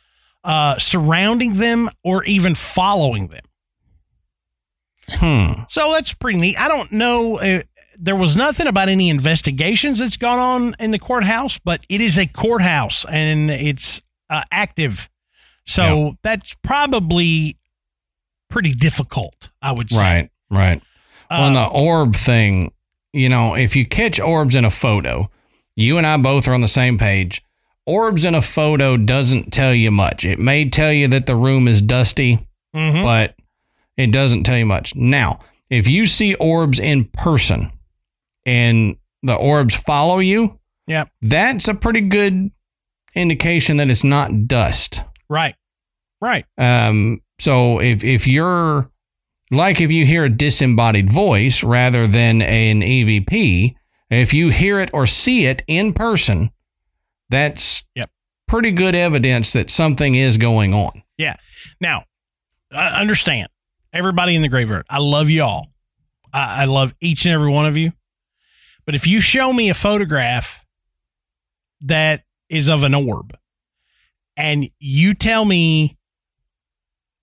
uh, 0.44 0.78
surrounding 0.78 1.54
them 1.54 1.88
or 2.02 2.24
even 2.24 2.54
following 2.54 3.28
them. 3.28 3.44
Hmm. 5.08 5.62
So 5.68 5.92
that's 5.92 6.12
pretty 6.14 6.38
neat. 6.38 6.58
I 6.58 6.68
don't 6.68 6.90
know. 6.92 7.38
Uh, 7.38 7.62
there 7.98 8.16
was 8.16 8.36
nothing 8.36 8.66
about 8.66 8.88
any 8.88 9.08
investigations 9.10 9.98
that's 9.98 10.16
gone 10.16 10.38
on 10.38 10.74
in 10.78 10.90
the 10.90 10.98
courthouse, 10.98 11.58
but 11.58 11.84
it 11.88 12.00
is 12.00 12.18
a 12.18 12.26
courthouse 12.26 13.04
and 13.08 13.50
it's 13.50 14.00
uh, 14.30 14.42
active. 14.50 15.08
So 15.66 15.82
Yeah. 16.06 16.10
that's 16.22 16.54
probably 16.62 17.56
pretty 18.48 18.74
difficult, 18.74 19.50
I 19.60 19.72
would 19.72 19.90
say. 19.90 20.00
Right. 20.00 20.30
Right. 20.50 20.82
well, 21.30 21.46
and 21.46 21.56
Uh, 21.56 21.64
the 21.68 21.70
orb 21.74 22.16
thing, 22.16 22.72
you 23.12 23.28
know, 23.28 23.54
if 23.54 23.76
you 23.76 23.86
catch 23.86 24.18
orbs 24.20 24.56
in 24.56 24.64
a 24.64 24.70
photo, 24.70 25.30
you 25.76 25.98
and 25.98 26.06
I 26.06 26.16
both 26.16 26.48
are 26.48 26.54
on 26.54 26.60
the 26.62 26.68
same 26.68 26.98
page. 26.98 27.42
Orbs 27.86 28.24
in 28.24 28.34
a 28.34 28.42
photo 28.42 28.96
doesn't 28.96 29.52
tell 29.52 29.74
you 29.74 29.90
much. 29.90 30.24
It 30.24 30.38
may 30.38 30.68
tell 30.68 30.92
you 30.92 31.08
that 31.08 31.26
the 31.26 31.36
room 31.36 31.66
is 31.66 31.82
dusty, 31.82 32.46
mhm. 32.74 33.02
but 33.02 33.34
it 33.96 34.12
doesn't 34.12 34.44
tell 34.44 34.56
you 34.56 34.66
much. 34.66 34.94
Now, 34.94 35.40
if 35.68 35.86
you 35.86 36.06
see 36.06 36.34
orbs 36.36 36.78
in 36.78 37.04
person 37.06 37.72
and 38.46 38.96
the 39.22 39.34
orbs 39.34 39.74
follow 39.74 40.18
you, 40.18 40.58
Yep. 40.86 41.10
that's 41.22 41.68
a 41.68 41.74
pretty 41.74 42.00
good 42.02 42.50
indication 43.14 43.76
that 43.78 43.90
it's 43.90 44.04
not 44.04 44.46
dust. 44.46 45.02
Right. 45.28 45.54
Right. 46.20 46.44
Um, 46.58 47.20
so 47.38 47.80
if 47.80 48.04
if 48.04 48.26
you're 48.26 48.90
like 49.50 49.80
if 49.80 49.90
you 49.90 50.06
hear 50.06 50.24
a 50.24 50.30
disembodied 50.30 51.10
voice 51.10 51.62
rather 51.62 52.06
than 52.06 52.42
an 52.42 52.80
EVP, 52.82 53.74
if 54.10 54.32
you 54.32 54.50
hear 54.50 54.78
it 54.78 54.90
or 54.92 55.06
see 55.06 55.46
it 55.46 55.62
in 55.66 55.92
person, 55.92 56.50
that's 57.32 57.82
Yep. 57.96 58.10
pretty 58.46 58.70
good 58.70 58.94
evidence 58.94 59.52
that 59.54 59.70
something 59.70 60.14
is 60.14 60.36
going 60.36 60.72
on. 60.74 61.02
Yeah. 61.18 61.36
Now, 61.80 62.04
I 62.70 63.00
understand 63.00 63.48
everybody 63.92 64.34
in 64.36 64.42
the 64.42 64.48
graveyard. 64.48 64.86
I 64.88 64.98
love 64.98 65.28
you 65.30 65.42
all. 65.42 65.72
I, 66.32 66.62
I 66.62 66.64
love 66.66 66.94
each 67.00 67.24
and 67.24 67.34
every 67.34 67.50
one 67.50 67.66
of 67.66 67.76
you. 67.76 67.92
But 68.86 68.94
if 68.94 69.06
you 69.06 69.20
show 69.20 69.52
me 69.52 69.68
a 69.70 69.74
photograph 69.74 70.64
that 71.80 72.24
is 72.48 72.68
of 72.68 72.82
an 72.82 72.94
orb 72.94 73.36
and 74.36 74.68
you 74.78 75.14
tell 75.14 75.44
me 75.44 75.96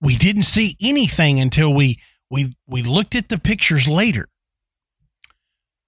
we 0.00 0.16
didn't 0.16 0.42
see 0.44 0.76
anything 0.80 1.38
until 1.40 1.72
we 1.72 1.98
we 2.30 2.54
we 2.66 2.82
looked 2.82 3.14
at 3.14 3.28
the 3.28 3.38
pictures 3.38 3.86
later 3.88 4.26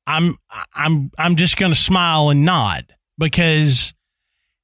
i'm 0.06 0.36
i'm 0.74 1.10
i'm 1.18 1.36
just 1.36 1.56
going 1.56 1.72
to 1.72 1.78
smile 1.78 2.30
and 2.30 2.44
nod 2.44 2.94
because 3.18 3.92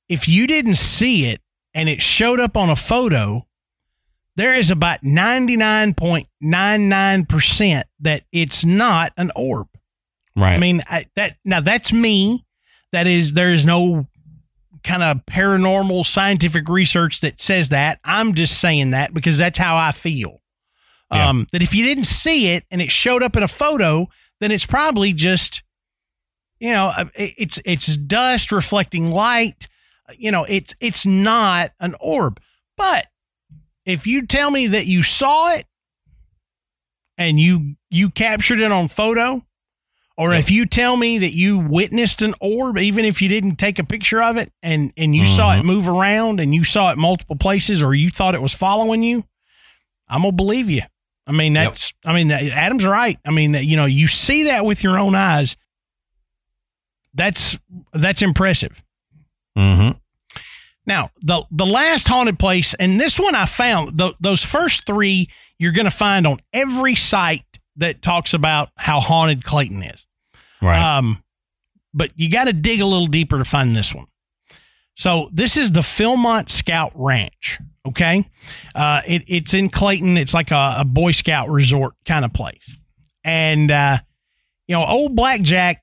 if 0.09 0.29
you 0.29 0.47
didn't 0.47 0.77
see 0.77 1.27
it 1.27 1.41
and 1.75 1.89
it 1.89 2.01
showed 2.03 2.39
up 2.41 2.57
on 2.57 2.71
a 2.71 2.77
photo 2.77 3.45
there 4.37 4.55
is 4.55 4.71
about 4.71 5.03
99.99% 5.03 7.83
that 7.99 8.23
it's 8.31 8.65
not 8.65 9.13
an 9.17 9.33
orb 9.35 9.67
Right. 10.39 10.55
I 10.55 10.59
mean, 10.59 10.83
I, 10.87 11.07
that 11.17 11.37
now 11.45 11.61
that's 11.61 11.93
me. 11.93 12.47
That 12.93 13.07
is, 13.07 13.33
there 13.33 13.53
is 13.53 13.65
no 13.65 14.07
kind 14.85 15.03
of 15.03 15.27
paranormal 15.27 16.07
scientific 16.07 16.69
research 16.69 17.21
that 17.21 17.41
says 17.41 17.71
that. 17.71 17.99
I'm 18.05 18.35
just 18.35 18.61
saying 18.61 18.91
that 18.91 19.13
because 19.13 19.37
that's 19.37 19.59
how 19.59 19.77
I 19.77 19.91
feel. 19.91 20.41
Yeah. 21.11 21.29
Um, 21.29 21.47
that 21.53 21.63
if 21.63 21.75
you 21.75 21.85
didn't 21.85 22.05
see 22.05 22.49
it 22.49 22.65
and 22.71 22.81
it 22.81 22.93
showed 22.93 23.23
up 23.23 23.37
in 23.37 23.43
a 23.43 23.49
photo, 23.49 24.09
then 24.41 24.53
it's 24.53 24.65
probably 24.65 25.13
just, 25.13 25.63
you 26.61 26.73
know, 26.73 26.93
uh, 26.97 27.07
it's 27.15 27.59
it's 27.65 27.97
dust 27.97 28.53
reflecting 28.53 29.11
light. 29.11 29.69
You 30.17 30.31
know, 30.31 30.45
it's 30.45 30.75
it's 30.81 31.05
not 31.05 31.73
an 31.81 31.95
orb. 32.01 32.41
But 32.77 33.07
if 33.85 34.07
you 34.07 34.27
tell 34.27 34.51
me 34.51 34.69
that 34.69 34.87
you 34.87 35.03
saw 35.03 35.55
it 35.55 35.67
and 37.17 37.39
you 37.39 37.77
you 37.91 38.11
captured 38.11 38.61
it 38.61 38.73
on 38.73 38.89
photo, 38.89 39.43
or 40.19 40.35
if 40.35 40.51
you 40.51 40.67
tell 40.67 40.97
me 40.97 41.19
that 41.19 41.33
you 41.33 41.61
witnessed 41.61 42.23
an 42.23 42.35
orb, 42.41 42.77
even 42.77 43.05
if 43.05 43.23
you 43.23 43.29
didn't 43.29 43.55
take 43.55 43.79
a 43.79 43.85
picture 43.85 44.21
of 44.21 44.37
it 44.37 44.51
and, 44.65 44.93
and 44.97 45.15
you 45.15 45.25
saw 45.25 45.55
it 45.55 45.59
mm-hmm. 45.59 45.69
move 45.69 45.89
around 45.89 46.41
and 46.41 46.53
you 46.53 46.65
saw 46.65 46.91
it 46.91 46.99
multiple 46.99 47.37
places 47.37 47.81
or 47.81 47.95
you 47.95 48.11
thought 48.11 48.35
it 48.35 48.43
was 48.43 48.53
following 48.53 49.05
you, 49.05 49.25
I'm 50.09 50.23
to 50.23 50.33
believe 50.33 50.69
you. 50.69 50.83
I 51.25 51.31
mean, 51.31 51.55
Yep. 51.55 51.71
that's, 51.71 51.93
I 52.05 52.15
mean, 52.15 52.29
that, 52.29 52.43
Adam's 52.43 52.85
right. 52.85 53.17
I 53.25 53.31
mean, 53.31 53.53
that, 53.53 53.65
you 53.65 53.77
know, 53.77 53.85
you 53.85 54.09
see 54.09 54.43
that 54.45 54.65
with 54.65 54.83
your 54.83 54.99
own 54.99 55.15
eyes. 55.15 55.57
That's, 57.15 57.57
that's 57.93 58.21
impressive. 58.21 58.83
Mm-hmm. 59.59 59.91
Now, 60.87 61.11
the 61.21 61.45
the 61.51 61.67
last 61.67 62.09
haunted 62.09 62.39
place, 62.39 62.73
and 62.73 62.99
this 62.99 63.19
one 63.19 63.35
I 63.35 63.45
found, 63.45 63.99
th- 63.99 64.15
those 64.21 64.43
first 64.43 64.87
three 64.87 65.29
you're 65.59 65.73
going 65.73 65.85
to 65.85 65.91
find 65.91 66.27
on 66.27 66.39
every 66.53 66.95
site 66.95 67.45
that 67.77 68.01
talks 68.01 68.33
about 68.33 68.71
how 68.77 69.01
haunted 69.01 69.45
Clayton 69.45 69.83
is. 69.83 70.07
Right. 70.63 70.97
Um, 70.97 71.23
but 71.93 72.13
you 72.17 72.31
got 72.31 72.45
to 72.45 72.53
dig 72.53 72.81
a 72.81 72.87
little 72.87 73.07
deeper 73.07 73.39
to 73.39 73.45
find 73.45 73.77
this 73.77 73.95
one. 73.95 74.07
So 74.97 75.29
this 75.33 75.57
is 75.57 75.73
the 75.73 75.81
Philmont 75.81 76.51
Scout 76.51 76.93
Ranch. 76.95 77.61
Okay, 77.87 78.29
uh, 78.75 79.01
it, 79.07 79.23
it's 79.29 79.55
in 79.55 79.69
Clayton. 79.71 80.17
It's 80.17 80.35
like 80.35 80.51
a, 80.51 80.77
a 80.79 80.85
Boy 80.85 81.13
Scout 81.13 81.49
resort 81.49 81.95
kind 82.05 82.25
of 82.25 82.33
place, 82.33 82.75
and 83.25 83.71
uh, 83.71 83.99
you 84.67 84.75
know, 84.75 84.85
old 84.85 85.15
Blackjack, 85.15 85.83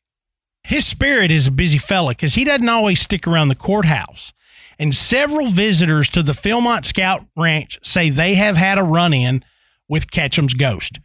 his 0.66 0.88
spirit 0.88 1.30
is 1.30 1.46
a 1.46 1.52
busy 1.52 1.78
fella 1.78 2.12
because 2.12 2.34
he 2.34 2.44
doesn't 2.44 2.68
always 2.68 3.00
stick 3.00 3.28
around 3.28 3.50
the 3.50 3.56
courthouse. 3.56 4.34
And 4.80 4.96
several 4.96 5.48
visitors 5.48 6.10
to 6.10 6.24
the 6.24 6.34
Philmont 6.34 6.86
Scout 6.86 7.24
Ranch 7.38 7.80
say 7.84 8.10
they 8.10 8.34
have 8.34 8.58
had 8.58 8.80
a 8.80 8.84
run 8.84 9.14
in 9.14 9.46
with 9.88 10.10
Ketchum's 10.10 10.56
ghost. 10.56 11.00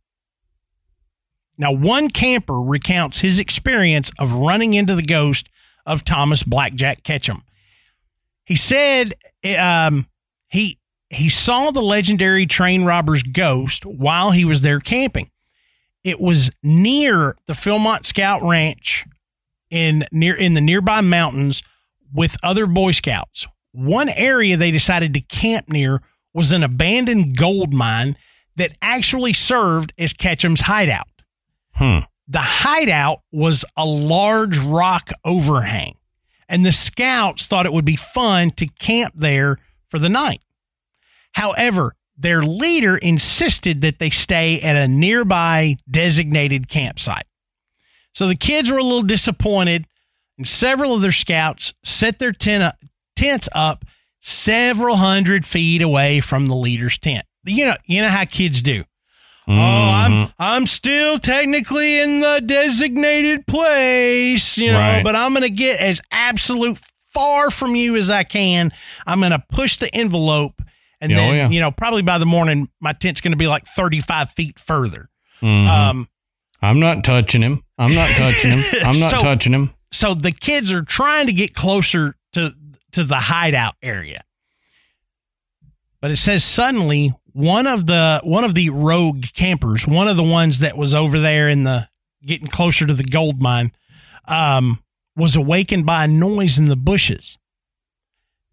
Now, 1.58 1.72
one 1.72 2.08
camper 2.08 2.58
recounts 2.58 3.20
his 3.20 3.38
experience 3.38 4.11
of 4.18 4.32
running 4.32 4.72
into 4.72 4.94
the 4.94 5.02
ghost 5.02 5.50
of 5.84 6.04
Thomas 6.04 6.42
Blackjack 6.42 7.02
Ketchum. 7.02 7.42
He 8.46 8.56
said 8.56 9.14
um, 9.58 10.06
he 10.48 10.78
he 11.11 11.28
saw 11.28 11.70
the 11.70 11.82
legendary 11.82 12.46
train 12.46 12.84
robber's 12.84 13.22
ghost 13.22 13.84
while 13.84 14.30
he 14.30 14.46
was 14.46 14.62
there 14.62 14.80
camping. 14.80 15.28
It 16.02 16.18
was 16.18 16.50
near 16.62 17.36
the 17.46 17.52
Philmont 17.52 18.06
Scout 18.06 18.40
Ranch 18.42 19.04
in 19.70 20.04
near 20.12 20.34
in 20.34 20.54
the 20.54 20.60
nearby 20.60 21.00
mountains 21.00 21.62
with 22.12 22.36
other 22.42 22.66
Boy 22.66 22.92
Scouts. 22.92 23.46
One 23.72 24.08
area 24.08 24.56
they 24.56 24.70
decided 24.70 25.14
to 25.14 25.20
camp 25.20 25.68
near 25.68 26.02
was 26.34 26.52
an 26.52 26.62
abandoned 26.62 27.36
gold 27.36 27.72
mine 27.72 28.16
that 28.56 28.76
actually 28.82 29.32
served 29.32 29.92
as 29.98 30.12
Ketchum's 30.12 30.62
hideout. 30.62 31.08
Hmm. 31.74 32.00
The 32.28 32.40
hideout 32.40 33.22
was 33.32 33.64
a 33.76 33.84
large 33.84 34.58
rock 34.58 35.10
overhang, 35.24 35.96
and 36.48 36.64
the 36.64 36.72
scouts 36.72 37.46
thought 37.46 37.66
it 37.66 37.72
would 37.72 37.84
be 37.84 37.96
fun 37.96 38.50
to 38.50 38.66
camp 38.66 39.14
there 39.16 39.58
for 39.88 39.98
the 39.98 40.08
night. 40.08 40.40
However, 41.32 41.94
their 42.16 42.42
leader 42.42 42.96
insisted 42.96 43.80
that 43.80 43.98
they 43.98 44.10
stay 44.10 44.60
at 44.60 44.76
a 44.76 44.86
nearby 44.86 45.76
designated 45.90 46.68
campsite. 46.68 47.24
So 48.12 48.26
the 48.28 48.36
kids 48.36 48.70
were 48.70 48.78
a 48.78 48.82
little 48.82 49.02
disappointed, 49.02 49.86
and 50.38 50.46
several 50.48 50.94
of 50.94 51.02
their 51.02 51.12
scouts 51.12 51.72
set 51.84 52.18
their 52.18 52.32
tent, 52.32 52.74
tents 53.16 53.48
up 53.52 53.84
several 54.20 54.96
hundred 54.96 55.46
feet 55.46 55.80
away 55.82 56.20
from 56.20 56.46
the 56.46 56.54
leader's 56.56 56.98
tent. 56.98 57.24
You 57.44 57.66
know, 57.66 57.76
you 57.86 58.02
know 58.02 58.08
how 58.08 58.24
kids 58.24 58.62
do. 58.62 58.84
Oh, 59.48 59.52
I'm 59.54 60.11
Mm-hmm. 60.12 60.30
I'm 60.38 60.66
still 60.66 61.18
technically 61.18 62.00
in 62.00 62.20
the 62.20 62.40
designated 62.44 63.46
place, 63.46 64.56
you 64.58 64.70
know, 64.72 64.78
Right. 64.78 65.02
but 65.04 65.16
I'm 65.16 65.32
going 65.32 65.42
to 65.42 65.50
get 65.50 65.80
as 65.80 66.00
absolute 66.12 66.78
far 67.12 67.50
from 67.50 67.74
you 67.74 67.96
as 67.96 68.11
I 68.11 68.22
can. 68.24 68.70
I'm 69.06 69.18
going 69.20 69.32
to 69.32 69.42
push 69.50 69.76
the 69.78 69.92
envelope, 69.94 70.61
and 71.00 71.12
Oh, 71.12 71.16
then 71.16 71.34
yeah. 71.34 71.48
you 71.48 71.58
know, 71.61 71.70
probably 71.72 72.02
by 72.02 72.18
the 72.18 72.26
morning, 72.26 72.68
my 72.80 72.92
tent's 72.92 73.20
going 73.20 73.32
to 73.32 73.36
be 73.38 73.46
like 73.48 73.64
35 73.74 74.30
feet 74.32 74.58
further. 74.58 75.08
Mhm. 75.42 75.66
Um, 75.66 76.08
I'm 76.62 76.78
not 76.80 77.04
touching 77.04 77.42
him. 77.42 77.62
I'm 77.78 77.94
not 77.94 78.11
touching 78.11 78.50
him. 78.52 78.64
I'm 78.84 78.98
not 79.00 79.11
So- 79.16 79.20
touching 79.22 79.52
him. 79.52 79.70
so 79.92 80.14
the 80.14 80.32
kids 80.32 80.72
are 80.72 80.82
trying 80.82 81.26
to 81.26 81.32
get 81.32 81.54
closer 81.54 82.16
to 82.32 82.52
to 82.92 83.04
the 83.04 83.16
hideout 83.16 83.74
area 83.82 84.24
but 86.00 86.11
it 86.11 86.16
says 86.16 86.42
suddenly 86.44 87.12
one 87.32 87.66
of 87.66 87.86
the 87.86 88.20
one 88.24 88.44
of 88.44 88.54
the 88.54 88.70
rogue 88.70 89.24
campers 89.34 89.86
one 89.86 90.08
of 90.08 90.16
the 90.16 90.22
ones 90.22 90.58
that 90.61 90.76
was 90.76 90.92
over 90.94 91.20
there 91.20 91.48
in 91.48 91.64
the 91.64 91.88
getting 92.24 92.48
closer 92.48 92.86
to 92.86 92.94
the 92.94 93.04
gold 93.04 93.40
mine 93.40 93.70
um 94.26 94.82
was 95.16 95.36
awakened 95.36 95.86
by 95.86 96.04
a 96.04 96.08
noise 96.08 96.58
in 96.58 96.66
the 96.66 96.76
bushes 96.76 97.38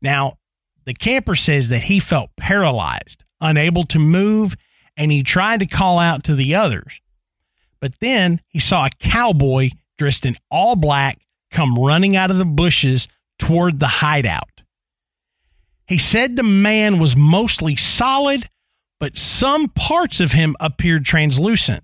now 0.01 0.37
the 0.85 0.93
camper 0.93 1.35
says 1.35 1.69
that 1.69 1.83
he 1.83 1.99
felt 1.99 2.29
paralyzed 2.37 3.23
unable 3.41 3.83
to 3.83 3.99
move 3.99 4.55
and 4.95 5.11
he 5.11 5.23
tried 5.23 5.59
to 5.59 5.65
call 5.65 5.97
out 5.99 6.23
to 6.23 6.35
the 6.35 6.53
others 6.55 7.01
but 7.79 7.93
then 7.99 8.41
he 8.47 8.59
saw 8.59 8.85
a 8.85 8.89
cowboy 8.99 9.69
dressed 9.97 10.25
in 10.25 10.37
all 10.51 10.75
black 10.75 11.19
come 11.51 11.75
running 11.77 12.15
out 12.15 12.31
of 12.31 12.37
the 12.37 12.45
bushes 12.45 13.07
toward 13.39 13.79
the 13.79 13.87
hideout. 13.87 14.61
He 15.87 15.97
said 15.97 16.35
the 16.35 16.43
man 16.43 16.99
was 16.99 17.15
mostly 17.15 17.75
solid, 17.75 18.49
but 18.99 19.17
some 19.17 19.69
parts 19.69 20.19
of 20.19 20.33
him 20.33 20.55
appeared 20.59 21.05
translucent. 21.05 21.83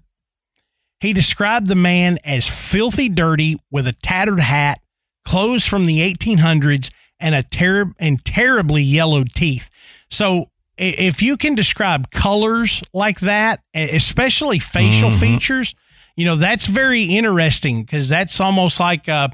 He 1.00 1.14
described 1.14 1.68
the 1.68 1.76
man 1.76 2.18
as 2.24 2.50
filthy 2.50 3.10
dirty 3.10 3.58
with 3.72 3.88
a 3.88 3.94
tattered 3.94 4.40
hat, 4.40 4.80
clothes 5.26 5.66
from 5.66 5.86
the 5.86 6.00
1800s, 6.00 6.90
and 7.20 7.36
a 7.36 7.44
ter- 7.44 7.94
and 8.00 8.24
terribly 8.26 8.84
yellowed 8.84 9.34
teeth. 9.34 9.70
So 10.10 10.50
if 10.78 11.22
you 11.22 11.38
can 11.38 11.56
describe 11.56 12.12
colors 12.12 12.82
like 12.94 13.20
that, 13.22 13.62
especially 13.74 14.60
facial 14.60 15.12
Mhm. 15.12 15.20
features, 15.20 15.76
you 16.16 16.26
know 16.26 16.36
that's 16.36 16.66
very 16.66 17.04
interesting 17.04 17.84
because 17.84 18.10
that's 18.10 18.40
almost 18.40 18.80
like 18.80 19.08
a, 19.08 19.32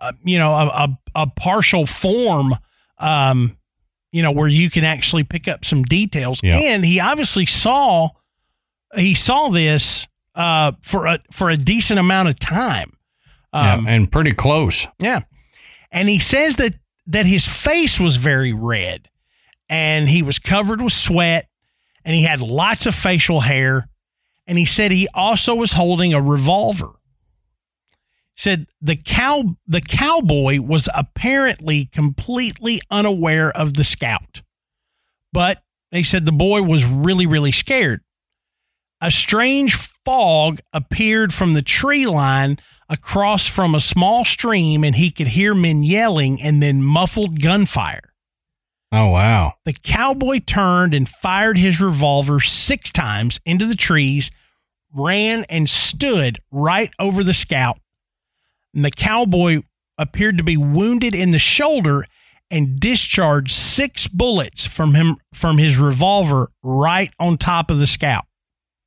a 0.00 0.12
you 0.24 0.38
know 0.38 0.52
a, 0.52 0.66
a, 0.66 0.98
a 1.22 1.26
partial 1.26 1.86
form 1.86 2.54
um 2.98 3.56
you 4.12 4.22
know 4.22 4.30
where 4.32 4.48
you 4.48 4.70
can 4.70 4.84
actually 4.84 5.24
pick 5.24 5.46
up 5.48 5.64
some 5.64 5.82
details 5.82 6.40
Yeah. 6.42 6.56
and 6.58 6.84
he 6.84 7.00
obviously 7.00 7.44
saw 7.46 8.08
he 8.96 9.14
saw 9.14 9.48
this 9.48 10.06
uh 10.34 10.72
for 10.80 11.06
a 11.06 11.18
for 11.30 11.50
a 11.50 11.56
decent 11.56 11.98
amount 11.98 12.28
of 12.28 12.38
time 12.38 12.96
um 13.52 13.84
yeah, 13.86 13.92
and 13.94 14.10
pretty 14.12 14.32
close. 14.32 14.86
yeah. 14.98 15.20
And 15.92 16.08
he 16.08 16.18
says 16.18 16.56
that 16.56 16.74
that 17.06 17.26
his 17.26 17.46
face 17.46 18.00
was 18.00 18.16
very 18.16 18.52
red 18.52 19.08
and 19.68 20.08
he 20.08 20.22
was 20.22 20.38
covered 20.38 20.80
with 20.82 20.92
sweat 20.92 21.48
and 22.04 22.14
he 22.14 22.22
had 22.24 22.40
lots 22.40 22.86
of 22.86 22.94
facial 22.94 23.40
hair 23.40 23.88
and 24.46 24.58
he 24.58 24.64
said 24.64 24.92
he 24.92 25.08
also 25.14 25.54
was 25.54 25.72
holding 25.72 26.14
a 26.14 26.20
revolver. 26.20 26.92
Said 28.36 28.66
the 28.80 28.96
cow 28.96 29.56
the 29.66 29.80
cowboy 29.80 30.60
was 30.60 30.88
apparently 30.94 31.86
completely 31.86 32.82
unaware 32.90 33.50
of 33.50 33.74
the 33.74 33.84
scout. 33.84 34.42
But 35.32 35.62
they 35.90 36.02
said 36.02 36.26
the 36.26 36.32
boy 36.32 36.62
was 36.62 36.84
really 36.84 37.26
really 37.26 37.52
scared. 37.52 38.02
A 39.00 39.10
strange 39.10 39.74
fog 40.04 40.60
appeared 40.72 41.32
from 41.32 41.54
the 41.54 41.62
tree 41.62 42.06
line 42.06 42.58
across 42.88 43.46
from 43.46 43.74
a 43.74 43.80
small 43.80 44.24
stream 44.24 44.84
and 44.84 44.96
he 44.96 45.10
could 45.10 45.28
hear 45.28 45.54
men 45.54 45.82
yelling 45.82 46.40
and 46.40 46.62
then 46.62 46.82
muffled 46.82 47.40
gunfire. 47.40 48.12
Oh 48.92 49.10
wow. 49.10 49.54
The 49.64 49.72
cowboy 49.72 50.40
turned 50.40 50.94
and 50.94 51.08
fired 51.08 51.58
his 51.58 51.80
revolver 51.80 52.40
six 52.40 52.92
times 52.92 53.40
into 53.44 53.66
the 53.66 53.74
trees, 53.74 54.30
ran 54.94 55.44
and 55.48 55.68
stood 55.68 56.38
right 56.50 56.90
over 56.98 57.24
the 57.24 57.34
scout. 57.34 57.78
And 58.74 58.84
the 58.84 58.90
cowboy 58.90 59.62
appeared 59.98 60.38
to 60.38 60.44
be 60.44 60.56
wounded 60.56 61.14
in 61.14 61.30
the 61.30 61.38
shoulder 61.38 62.04
and 62.50 62.78
discharged 62.78 63.52
six 63.52 64.06
bullets 64.06 64.64
from 64.66 64.94
him 64.94 65.16
from 65.34 65.58
his 65.58 65.76
revolver 65.76 66.50
right 66.62 67.12
on 67.18 67.38
top 67.38 67.70
of 67.70 67.78
the 67.78 67.86
scout. 67.86 68.24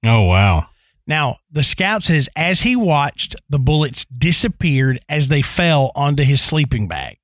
Oh 0.05 0.23
wow. 0.23 0.67
Now, 1.05 1.37
the 1.51 1.63
scout 1.63 2.03
says 2.03 2.29
as 2.35 2.61
he 2.61 2.75
watched, 2.75 3.35
the 3.49 3.59
bullets 3.59 4.05
disappeared 4.05 4.99
as 5.09 5.27
they 5.27 5.41
fell 5.41 5.91
onto 5.95 6.23
his 6.23 6.41
sleeping 6.41 6.87
bag. 6.87 7.18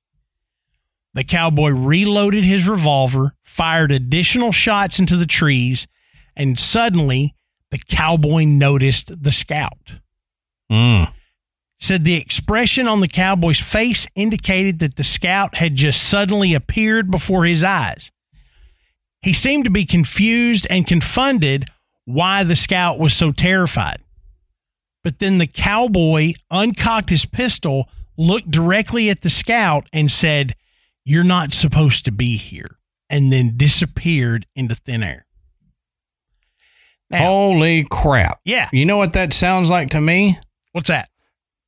The 1.16 1.24
cowboy 1.24 1.70
reloaded 1.70 2.44
his 2.44 2.68
revolver, 2.68 3.32
fired 3.42 3.90
additional 3.90 4.52
shots 4.52 4.98
into 4.98 5.16
the 5.16 5.24
trees, 5.24 5.86
and 6.36 6.58
suddenly 6.58 7.34
the 7.70 7.80
cowboy 7.88 8.44
noticed 8.44 9.10
the 9.22 9.32
scout. 9.32 9.94
Mm. 10.70 11.10
Said 11.80 12.04
the 12.04 12.16
expression 12.16 12.86
on 12.86 13.00
the 13.00 13.08
cowboy's 13.08 13.60
face 13.60 14.06
indicated 14.14 14.78
that 14.80 14.96
the 14.96 15.04
scout 15.04 15.54
had 15.54 15.74
just 15.74 16.02
suddenly 16.02 16.52
appeared 16.52 17.10
before 17.10 17.46
his 17.46 17.64
eyes. 17.64 18.10
He 19.22 19.32
seemed 19.32 19.64
to 19.64 19.70
be 19.70 19.86
confused 19.86 20.66
and 20.68 20.86
confounded 20.86 21.70
why 22.04 22.44
the 22.44 22.56
scout 22.56 22.98
was 22.98 23.14
so 23.14 23.32
terrified. 23.32 24.02
But 25.02 25.18
then 25.18 25.38
the 25.38 25.46
cowboy 25.46 26.34
uncocked 26.50 27.08
his 27.08 27.24
pistol, 27.24 27.88
looked 28.18 28.50
directly 28.50 29.08
at 29.08 29.22
the 29.22 29.30
scout, 29.30 29.88
and 29.94 30.12
said, 30.12 30.54
You're 31.08 31.24
not 31.24 31.52
supposed 31.52 32.04
to 32.06 32.10
be 32.12 32.36
here, 32.36 32.78
and 33.08 33.32
then 33.32 33.56
disappeared 33.56 34.44
into 34.56 34.74
thin 34.74 35.02
air. 35.04 35.24
Now, 37.08 37.18
Holy 37.26 37.84
crap. 37.84 38.40
yeah, 38.44 38.68
You 38.72 38.84
know 38.84 38.96
what 38.96 39.12
that 39.12 39.32
sounds 39.32 39.70
like 39.70 39.90
to 39.90 40.00
me? 40.00 40.38
what's 40.72 40.88
that? 40.88 41.08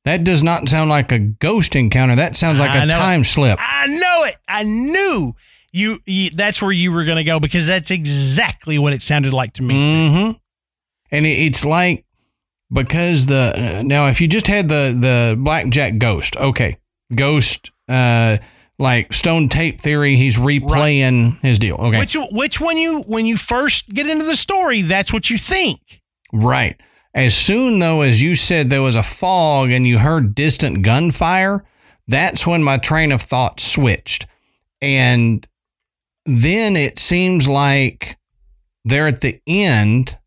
That 0.05 0.23
does 0.23 0.43
not 0.43 0.67
sound 0.69 0.89
like 0.89 1.11
a 1.11 1.19
ghost 1.19 1.75
encounter. 1.75 2.15
That 2.17 2.35
sounds 2.37 2.59
like 2.59 2.69
I 2.71 2.83
a 2.83 2.85
know 2.85 2.95
it. 2.95 2.99
time 2.99 3.23
slip. 3.23 3.57
I 3.61 3.87
know 3.87 4.23
it. 4.25 4.35
I 4.47 4.63
knew 4.63 5.33
you, 5.71 5.99
you 6.05 6.29
that's 6.31 6.61
where 6.61 6.71
you 6.71 6.91
were 6.91 7.05
going 7.05 7.17
to 7.17 7.23
go 7.23 7.39
because 7.39 7.67
that's 7.67 7.91
exactly 7.91 8.77
what 8.77 8.91
it 8.93 9.01
sounded 9.01 9.33
like 9.33 9.53
to 9.53 9.63
me. 9.63 9.75
Mm-hmm. 9.75 10.31
And 11.11 11.25
it, 11.25 11.29
it's 11.39 11.63
like 11.65 12.05
because 12.71 13.25
the 13.25 13.77
uh, 13.79 13.81
now 13.83 14.07
if 14.07 14.19
you 14.21 14.27
just 14.27 14.47
had 14.47 14.67
the 14.69 14.95
the 14.99 15.35
blackjack 15.37 15.97
ghost, 15.97 16.35
okay, 16.37 16.77
ghost, 17.13 17.71
uh, 17.87 18.37
like 18.79 19.13
stone 19.13 19.49
tape 19.49 19.81
theory, 19.81 20.15
he's 20.15 20.37
replaying 20.37 21.39
his 21.41 21.59
deal. 21.59 21.75
Okay, 21.75 21.99
Which 21.99 22.15
which 22.31 22.59
when 22.59 22.77
you 22.77 23.01
when 23.01 23.25
you 23.25 23.37
first 23.37 23.89
get 23.89 24.07
into 24.07 24.23
the 24.25 24.37
story, 24.37 24.81
that's 24.81 25.11
what 25.13 25.29
you 25.29 25.37
think. 25.37 25.79
right. 26.33 26.79
As 27.13 27.35
soon 27.35 27.79
though 27.79 28.01
as 28.01 28.21
you 28.21 28.35
said 28.35 28.69
there 28.69 28.83
was 28.83 28.95
a 28.95 29.01
fog 29.03 29.71
and 29.71 29.85
you 29.85 29.97
heard 29.97 30.35
distant 30.35 30.83
gunfire, 30.83 31.65
that's 32.07 32.45
when 32.47 32.63
my 32.63 32.77
train 32.77 33.11
of 33.11 33.21
thought 33.23 33.59
switched, 33.59 34.25
and 34.79 35.45
then 36.25 36.77
it 36.77 36.99
seems 36.99 37.47
like 37.47 38.17
they're 38.85 39.07
at 39.07 39.21
the 39.21 39.41
end 39.47 40.17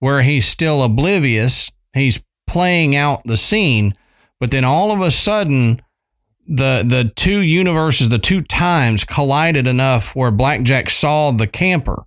where 0.00 0.22
he's 0.22 0.48
still 0.48 0.82
oblivious. 0.82 1.70
He's 1.92 2.20
playing 2.46 2.96
out 2.96 3.22
the 3.24 3.36
scene, 3.36 3.94
but 4.40 4.50
then 4.50 4.64
all 4.64 4.90
of 4.92 5.00
a 5.00 5.10
sudden, 5.10 5.82
the 6.46 6.84
the 6.86 7.12
two 7.16 7.40
universes, 7.40 8.08
the 8.08 8.18
two 8.18 8.42
times 8.42 9.04
collided 9.04 9.66
enough 9.66 10.14
where 10.14 10.30
Blackjack 10.30 10.90
saw 10.90 11.30
the 11.30 11.46
camper, 11.46 12.04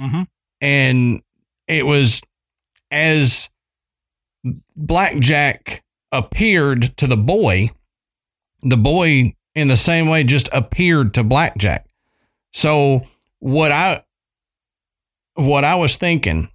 Mm-hmm. 0.00 0.22
and 0.60 1.22
it 1.68 1.84
was 1.86 2.20
as 2.90 3.48
Blackjack 4.76 5.82
appeared 6.10 6.96
to 6.96 7.06
the 7.06 7.16
boy, 7.16 7.70
the 8.62 8.76
boy 8.76 9.34
in 9.54 9.68
the 9.68 9.76
same 9.76 10.08
way 10.08 10.24
just 10.24 10.48
appeared 10.52 11.14
to 11.14 11.22
Blackjack. 11.22 11.86
So 12.52 13.02
what 13.38 13.72
I 13.72 14.04
what 15.34 15.64
I 15.64 15.76
was 15.76 15.96
thinking, 15.96 16.50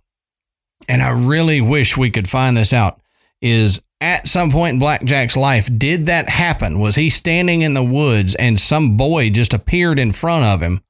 and 0.87 1.01
I 1.01 1.09
really 1.09 1.61
wish 1.61 1.97
we 1.97 2.11
could 2.11 2.29
find 2.29 2.55
this 2.55 2.73
out, 2.73 3.01
is 3.41 3.81
at 3.99 4.27
some 4.27 4.51
point 4.51 4.73
in 4.73 4.79
Blackjack's 4.79 5.35
life, 5.35 5.69
did 5.77 6.05
that 6.05 6.29
happen? 6.29 6.79
Was 6.79 6.95
he 6.95 7.09
standing 7.09 7.61
in 7.61 7.73
the 7.73 7.83
woods 7.83 8.35
and 8.35 8.59
some 8.59 8.95
boy 8.97 9.29
just 9.29 9.53
appeared 9.53 9.97
in 9.99 10.11
front 10.11 10.45
of 10.45 10.61
him? 10.61 10.81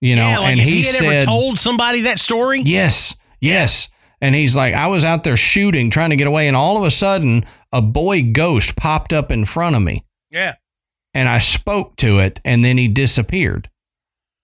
You 0.00 0.14
know, 0.16 0.28
yeah, 0.28 0.38
like 0.38 0.50
and 0.52 0.60
he, 0.60 0.70
he, 0.70 0.82
had 0.84 0.94
said, 0.96 1.04
ever 1.04 1.26
told 1.26 1.58
somebody 1.58 2.02
that 2.02 2.20
story. 2.20 2.62
Yes, 2.62 3.14
yes. 3.40 3.88
And 4.20 4.34
he's 4.34 4.54
like, 4.54 4.74
I 4.74 4.86
was 4.86 5.04
out 5.04 5.24
there 5.24 5.36
shooting, 5.36 5.90
trying 5.90 6.10
to 6.10 6.16
get 6.16 6.26
away, 6.26 6.48
and 6.48 6.56
all 6.56 6.76
of 6.76 6.84
a 6.84 6.90
sudden, 6.90 7.44
a 7.72 7.82
boy 7.82 8.22
ghost 8.32 8.76
popped 8.76 9.12
up 9.12 9.30
in 9.30 9.44
front 9.44 9.74
of 9.76 9.82
me, 9.82 10.04
Yeah. 10.30 10.54
and 11.12 11.28
I 11.28 11.38
spoke 11.38 11.96
to 11.96 12.18
it, 12.20 12.40
and 12.44 12.64
then 12.64 12.78
he 12.78 12.88
disappeared. 12.88 13.68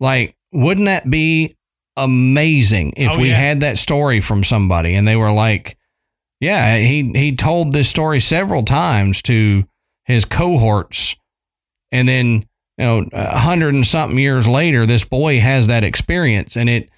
Like, 0.01 0.37
wouldn't 0.53 0.87
that 0.87 1.09
be 1.09 1.57
amazing 1.97 2.95
if 2.97 3.13
Oh, 3.13 3.19
we 3.19 3.29
yeah. 3.29 3.37
had 3.37 3.61
that 3.61 3.79
story 3.79 4.21
from 4.21 4.45
somebody, 4.45 4.95
and 4.95 5.07
they 5.07 5.17
were 5.17 5.33
like, 5.33 5.77
"Yeah, 6.43 6.77
he 6.77 7.11
he 7.15 7.35
told 7.37 7.73
this 7.73 7.89
story 7.89 8.21
several 8.21 8.65
times 8.65 9.23
to 9.23 9.65
his 10.05 10.25
cohorts, 10.25 11.17
and 11.91 12.07
then." 12.09 12.47
You 12.79 12.85
know, 12.87 13.09
a 13.13 13.39
hundred 13.39 13.75
and 13.75 13.87
something 13.87 14.19
years 14.19 14.49
later, 14.49 14.87
this 14.87 15.05
boy 15.05 15.41
has 15.41 15.67
that 15.67 15.85
experience, 15.85 16.57
and 16.57 16.71
it 16.71 16.89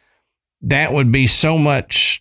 that 0.62 0.92
would 0.92 1.10
be 1.10 1.26
so 1.26 1.58
much 1.58 2.20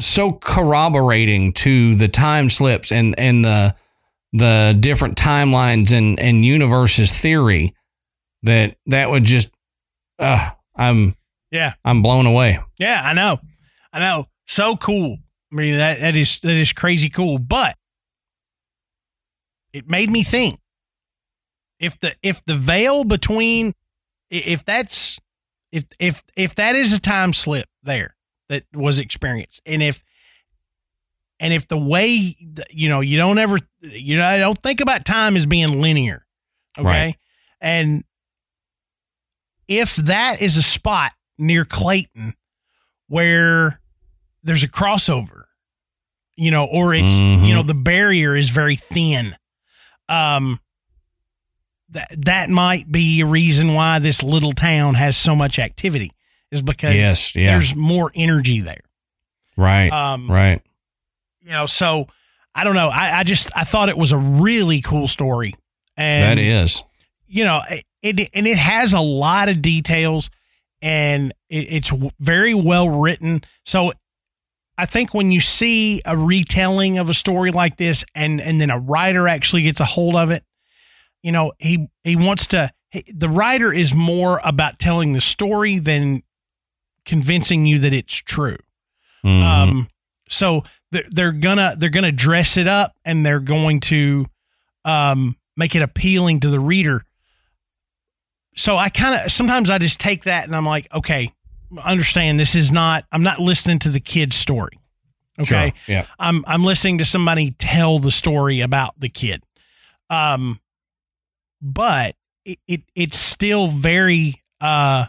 so 0.00 0.32
corroborating 0.32 1.52
to 1.52 1.94
the 1.94 2.08
time 2.08 2.50
slips 2.50 2.90
and 2.90 3.18
and 3.18 3.44
the 3.44 3.74
the 4.32 4.76
different 4.80 5.16
timelines 5.16 5.92
and 5.96 6.18
and 6.18 6.44
universes 6.44 7.12
theory 7.12 7.74
that 8.42 8.76
that 8.86 9.10
would 9.10 9.24
just 9.24 9.50
uh 10.18 10.50
I'm 10.74 11.14
Yeah. 11.50 11.74
I'm 11.84 12.02
blown 12.02 12.26
away. 12.26 12.60
Yeah, 12.78 13.00
I 13.04 13.12
know. 13.12 13.38
I 13.92 14.00
know. 14.00 14.26
So 14.46 14.76
cool. 14.76 15.18
I 15.52 15.56
mean 15.56 15.76
that 15.78 16.00
that 16.00 16.16
is 16.16 16.38
that 16.42 16.54
is 16.54 16.72
crazy 16.72 17.08
cool. 17.08 17.38
But 17.38 17.76
it 19.72 19.88
made 19.88 20.10
me 20.10 20.22
think 20.22 20.60
if 21.78 21.98
the 22.00 22.14
if 22.22 22.44
the 22.44 22.56
veil 22.56 23.04
between 23.04 23.74
if 24.30 24.64
that's 24.64 25.18
if 25.72 25.84
if 25.98 26.22
if 26.36 26.54
that 26.56 26.76
is 26.76 26.92
a 26.92 27.00
time 27.00 27.32
slip 27.32 27.68
there 27.82 28.16
that 28.48 28.64
was 28.74 28.98
experienced 28.98 29.60
and 29.64 29.82
if 29.82 30.02
and 31.38 31.52
if 31.52 31.66
the 31.68 31.78
way 31.78 32.36
you 32.70 32.88
know 32.88 33.00
you 33.00 33.16
don't 33.16 33.38
ever 33.38 33.58
you 33.80 34.16
know 34.16 34.26
I 34.26 34.38
don't 34.38 34.60
think 34.60 34.80
about 34.80 35.04
time 35.04 35.36
as 35.36 35.46
being 35.46 35.80
linear 35.80 36.26
okay 36.78 36.86
Right. 36.86 37.16
and 37.60 38.04
if 39.68 39.94
that 39.96 40.42
is 40.42 40.56
a 40.56 40.62
spot 40.62 41.12
near 41.38 41.64
Clayton 41.64 42.34
where 43.06 43.80
there's 44.42 44.64
a 44.64 44.68
crossover, 44.68 45.39
you 46.40 46.50
know, 46.50 46.64
or 46.64 46.94
it's 46.94 47.12
Mhm. 47.12 47.46
you 47.46 47.54
know 47.54 47.62
the 47.62 47.74
barrier 47.74 48.34
is 48.36 48.48
very 48.50 48.76
thin, 48.76 49.36
um, 50.08 50.58
that 51.90 52.08
that 52.24 52.50
might 52.50 52.90
be 52.90 53.20
a 53.20 53.26
reason 53.26 53.74
why 53.74 53.98
this 53.98 54.22
little 54.22 54.52
town 54.52 54.94
has 54.94 55.16
so 55.16 55.34
much 55.34 55.58
activity 55.58 56.12
is 56.50 56.62
because 56.62 56.94
Yes, 56.94 57.34
yeah. 57.34 57.52
there's 57.52 57.74
more 57.74 58.10
energy 58.14 58.60
there. 58.60 58.80
Right. 59.56 59.92
Um, 59.92 60.30
right. 60.30 60.62
You 61.42 61.50
know, 61.50 61.66
so 61.66 62.06
I 62.54 62.64
don't 62.64 62.74
know. 62.74 62.88
I, 62.88 63.20
I 63.20 63.22
just 63.24 63.50
I 63.54 63.64
thought 63.64 63.88
it 63.88 63.98
was 63.98 64.12
a 64.12 64.16
really 64.18 64.80
cool 64.80 65.08
story, 65.08 65.54
and 65.96 66.38
that 66.38 66.42
is. 66.42 66.82
you 67.26 67.44
know 67.44 67.60
it, 67.70 67.84
it 68.02 68.30
and 68.34 68.46
it 68.46 68.56
has 68.58 68.92
a 68.92 69.00
lot 69.00 69.48
of 69.48 69.60
details 69.62 70.30
and 70.82 71.32
it, 71.48 71.66
it's 71.70 71.92
very 72.18 72.54
well 72.54 72.88
written 72.88 73.42
so 73.66 73.92
i 74.80 74.86
think 74.86 75.14
when 75.14 75.30
you 75.30 75.40
see 75.40 76.00
a 76.04 76.16
retelling 76.16 76.98
of 76.98 77.08
a 77.08 77.14
story 77.14 77.50
like 77.50 77.76
this 77.76 78.04
and 78.14 78.40
and 78.40 78.60
then 78.60 78.70
a 78.70 78.78
writer 78.78 79.28
actually 79.28 79.62
gets 79.62 79.80
a 79.80 79.84
hold 79.84 80.16
of 80.16 80.30
it 80.30 80.44
you 81.22 81.30
know 81.32 81.52
he 81.58 81.86
he 82.04 82.16
wants 82.16 82.46
to 82.46 82.70
he, 82.90 83.04
the 83.14 83.28
writer 83.28 83.72
is 83.72 83.94
more 83.94 84.40
about 84.44 84.78
telling 84.78 85.12
the 85.12 85.20
story 85.20 85.78
than 85.78 86.22
convincing 87.04 87.66
you 87.66 87.78
that 87.78 87.92
it's 87.92 88.14
true 88.16 88.56
Mhm. 89.24 89.42
um, 89.42 89.88
so 90.30 90.64
they're, 90.92 91.04
they're 91.10 91.32
gonna 91.32 91.74
they're 91.76 91.90
gonna 91.90 92.10
dress 92.10 92.56
it 92.56 92.66
up 92.66 92.94
and 93.04 93.24
they're 93.26 93.38
going 93.40 93.80
to 93.80 94.26
um, 94.86 95.36
make 95.56 95.74
it 95.74 95.82
appealing 95.82 96.40
to 96.40 96.48
the 96.48 96.58
reader. 96.58 97.04
So 98.56 98.76
I 98.78 98.88
kind 98.88 99.20
of 99.26 99.30
sometimes 99.30 99.68
I 99.70 99.76
just 99.78 100.00
take 100.00 100.24
that 100.24 100.44
and 100.44 100.56
I'm 100.56 100.64
like, 100.64 100.88
okay, 100.94 101.32
understand 101.84 102.38
this 102.40 102.54
is 102.54 102.72
not 102.72 103.04
I'm 103.12 103.22
not 103.22 103.38
listening 103.40 103.78
to 103.80 103.88
the 103.90 104.00
kid's 104.00 104.36
story. 104.36 104.78
Okay, 105.38 105.46
Sure. 105.46 105.72
Yeah. 105.96 106.06
I'm 106.18 106.44
I'm 106.46 106.64
listening 106.64 106.98
to 106.98 107.04
somebody 107.04 107.52
tell 107.52 107.98
the 107.98 108.10
story 108.10 108.60
about 108.60 108.98
the 108.98 109.08
kid. 109.08 109.42
Um, 110.10 110.60
but 111.62 112.14
it, 112.44 112.58
it 112.66 112.82
it's 112.94 113.18
still 113.18 113.68
very 113.68 114.42
uh, 114.60 115.06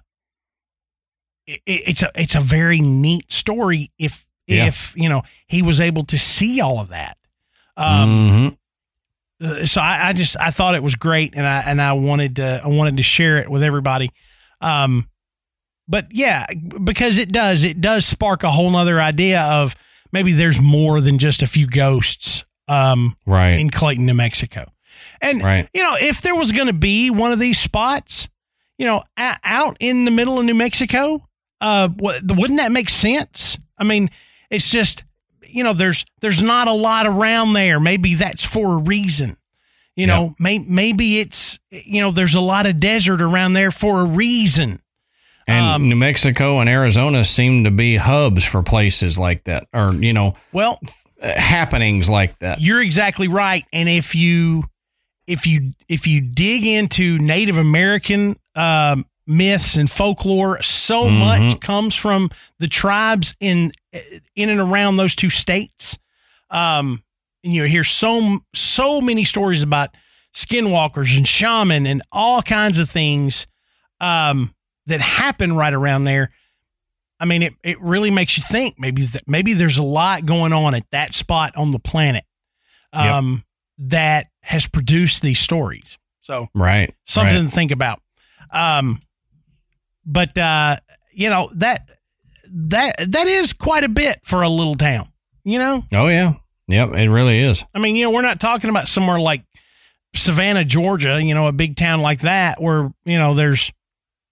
it, 1.48 1.62
it's 1.66 2.04
a 2.04 2.12
it's 2.16 2.36
a 2.36 2.42
very 2.42 2.80
neat 2.82 3.32
story 3.32 3.92
if 3.98 4.26
Yeah. 4.48 4.68
if 4.68 4.94
you 4.96 5.10
know 5.10 5.24
he 5.48 5.62
was 5.62 5.82
able 5.82 6.06
to 6.06 6.18
see 6.18 6.62
all 6.62 6.80
of 6.80 6.90
that. 6.90 7.18
Um, 7.78 8.58
Mhm. 9.42 9.62
uh, 9.62 9.66
so 9.66 9.82
I, 9.82 10.10
I 10.10 10.14
just 10.14 10.38
I 10.40 10.52
thought 10.52 10.76
it 10.76 10.84
was 10.84 10.96
great, 10.96 11.34
and 11.36 11.48
I 11.48 11.62
and 11.62 11.82
I 11.82 11.94
wanted 11.94 12.36
to 12.38 12.62
I 12.64 12.68
wanted 12.68 12.98
to 12.98 13.04
share 13.04 13.38
it 13.38 13.50
with 13.50 13.64
everybody. 13.64 14.12
Um, 14.62 15.08
but 15.92 16.08
yeah, 16.12 16.46
because 16.84 17.18
it 17.20 17.32
does 17.32 17.64
it 17.64 17.82
does 17.82 18.06
spark 18.06 18.44
a 18.44 18.50
whole 18.52 18.72
nother 18.72 19.00
idea 19.00 19.42
of 19.42 19.76
maybe 20.12 20.34
there's 20.34 20.60
more 20.60 21.00
than 21.02 21.20
just 21.20 21.44
a 21.44 21.48
few 21.48 21.68
ghosts 21.68 22.44
um, 22.68 23.16
Right. 23.26 23.60
in 23.60 23.70
Clayton, 23.70 24.06
New 24.06 24.14
Mexico, 24.16 24.72
and 25.22 25.44
Right. 25.44 25.70
you 25.74 25.84
know 25.84 25.96
if 26.00 26.22
there 26.22 26.36
was 26.36 26.52
going 26.52 26.68
to 26.68 26.74
be 26.74 27.10
one 27.12 27.32
of 27.32 27.40
these 27.40 27.60
spots, 27.60 28.28
you 28.78 28.86
know, 28.86 29.04
a- 29.18 29.38
out 29.44 29.78
in 29.80 30.06
the 30.06 30.12
middle 30.12 30.40
of 30.40 30.46
New 30.46 30.56
Mexico, 30.56 31.28
uh, 31.60 31.90
what, 31.90 32.22
wouldn't 32.26 32.58
that 32.60 32.72
make 32.72 32.90
sense? 32.90 33.58
I 33.78 33.84
mean, 33.84 34.10
it's 34.50 34.70
just 34.72 35.04
you 35.48 35.64
know 35.64 35.74
there's 35.74 36.06
there's 36.22 36.42
not 36.42 36.68
a 36.68 36.74
lot 36.74 37.06
around 37.06 37.54
there. 37.54 37.80
Maybe 37.80 38.16
that's 38.16 38.44
for 38.44 38.76
a 38.76 38.78
reason. 38.78 39.38
You 39.98 40.08
know, 40.08 40.34
may, 40.40 40.60
maybe 40.60 41.20
it's 41.20 41.60
you 41.70 42.00
know 42.02 42.12
there's 42.12 42.34
a 42.36 42.40
lot 42.40 42.66
of 42.66 42.80
desert 42.80 43.22
around 43.22 43.54
there 43.54 43.72
for 43.72 44.00
a 44.02 44.06
reason. 44.06 44.82
And 45.48 45.66
Um, 45.66 45.90
New 45.90 45.96
Mexico 45.96 46.60
and 46.60 46.70
Arizona 46.70 47.26
seem 47.26 47.64
to 47.64 47.72
be 47.72 47.98
hubs 47.98 48.44
for 48.46 48.62
places 48.64 49.18
like 49.18 49.44
that, 49.46 49.68
or 49.74 49.94
you 49.94 50.14
know, 50.14 50.36
Well, 50.52 50.80
happenings 51.22 52.10
like 52.10 52.38
that. 52.40 52.62
you're 52.62 52.82
exactly 52.82 53.28
right. 53.28 53.66
And 53.74 53.88
if 53.90 54.16
you 54.16 54.64
if 55.28 55.46
you 55.48 55.72
if 55.88 56.08
you 56.08 56.22
dig 56.22 56.66
into 56.66 57.18
Native 57.20 57.58
American 57.58 58.36
um, 58.56 59.06
myths 59.28 59.78
and 59.78 59.90
folklore, 59.90 60.62
so 60.64 61.06
Mhm. 61.08 61.20
much 61.20 61.60
comes 61.60 61.96
from 61.96 62.30
the 62.60 62.68
tribes 62.68 63.34
in 63.40 63.72
in 64.36 64.50
and 64.50 64.60
around 64.60 64.98
those 64.98 65.16
two 65.16 65.30
states. 65.30 65.98
Um, 66.50 67.04
and 67.44 67.54
you 67.54 67.64
hear 67.64 67.84
so 67.84 68.40
so 68.54 69.00
many 69.02 69.24
stories 69.26 69.62
about 69.64 69.96
skinwalkers 70.36 71.16
and 71.16 71.28
shaman 71.28 71.86
and 71.86 72.02
all 72.12 72.42
kinds 72.42 72.78
of 72.80 72.90
things 72.90 73.48
um, 74.00 74.54
that 74.88 75.02
happen 75.02 75.54
right 75.56 75.74
around 75.74 76.06
there. 76.06 76.32
I 77.20 77.26
mean, 77.26 77.44
it, 77.44 77.54
it 77.64 77.80
really 77.82 78.10
makes 78.10 78.36
you 78.36 78.44
think 78.44 78.76
maybe 78.80 79.06
that 79.06 79.28
maybe 79.28 79.54
there's 79.54 79.78
a 79.78 79.84
lot 79.84 80.26
going 80.26 80.54
on 80.54 80.74
at 80.74 80.84
that 80.92 81.14
spot 81.14 81.56
on 81.56 81.72
the 81.72 81.80
planet 81.80 82.24
um, 82.94 83.44
that 83.78 84.28
has 84.42 84.66
produced 84.68 85.22
these 85.22 85.40
stories. 85.40 85.98
So 86.22 86.48
Right. 86.56 86.94
something 87.06 87.36
right. 87.36 87.50
to 87.50 87.56
think 87.56 87.72
about. 87.72 88.02
Um, 88.52 89.02
but 90.06 90.36
uh, 90.38 90.78
you 91.14 91.30
know 91.30 91.52
that 91.56 91.90
that 92.52 92.96
that 93.12 93.28
is 93.28 93.54
quite 93.54 93.84
a 93.84 93.90
bit 93.90 94.20
for 94.24 94.42
a 94.42 94.50
little 94.50 94.76
town. 94.76 95.12
You 95.44 95.60
know, 95.60 95.86
Oh 95.94 96.08
yeah. 96.08 96.34
Yep. 96.68 96.96
It 96.96 97.10
really 97.10 97.40
is. 97.40 97.64
I 97.74 97.80
mean, 97.80 97.96
you 97.96 98.06
know, 98.06 98.12
we're 98.12 98.22
not 98.22 98.40
talking 98.40 98.70
about 98.70 98.88
somewhere 98.88 99.20
like 99.20 99.44
Savannah, 100.16 100.64
Georgia. 100.66 101.22
You 101.22 101.34
know, 101.34 101.48
a 101.48 101.52
big 101.52 101.76
town 101.76 102.02
like 102.02 102.22
that 102.22 102.62
where 102.62 102.92
you 103.06 103.18
know 103.18 103.36
there's 103.36 103.72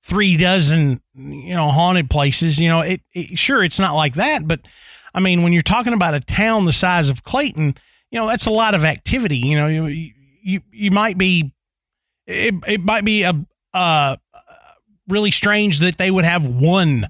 three 0.09 0.35
dozen 0.35 0.99
you 1.15 1.53
know, 1.53 1.69
haunted 1.69 2.09
places. 2.09 2.59
You 2.59 2.67
know, 2.69 2.81
it, 2.81 3.01
it 3.13 3.37
sure 3.39 3.63
it's 3.63 3.79
not 3.79 3.93
like 3.95 4.15
that, 4.15 4.47
but 4.47 4.59
I 5.13 5.19
mean, 5.21 5.43
when 5.43 5.53
you're 5.53 5.61
talking 5.63 5.93
about 5.93 6.13
a 6.15 6.19
town 6.19 6.65
the 6.65 6.73
size 6.73 7.07
of 7.09 7.23
Clayton, 7.23 7.75
you 8.11 8.19
know, 8.19 8.27
that's 8.27 8.45
a 8.45 8.51
lot 8.51 8.75
of 8.75 8.83
activity. 8.83 9.37
You 9.37 9.57
know, 9.57 9.67
you 9.67 10.11
you, 10.41 10.61
you 10.71 10.91
might 10.91 11.17
be 11.17 11.53
it, 12.27 12.53
it 12.67 12.81
might 12.81 13.05
be 13.05 13.23
a 13.23 13.33
uh 13.73 14.15
really 15.07 15.31
strange 15.31 15.79
that 15.79 15.97
they 15.97 16.11
would 16.11 16.25
have 16.25 16.45
one 16.45 17.07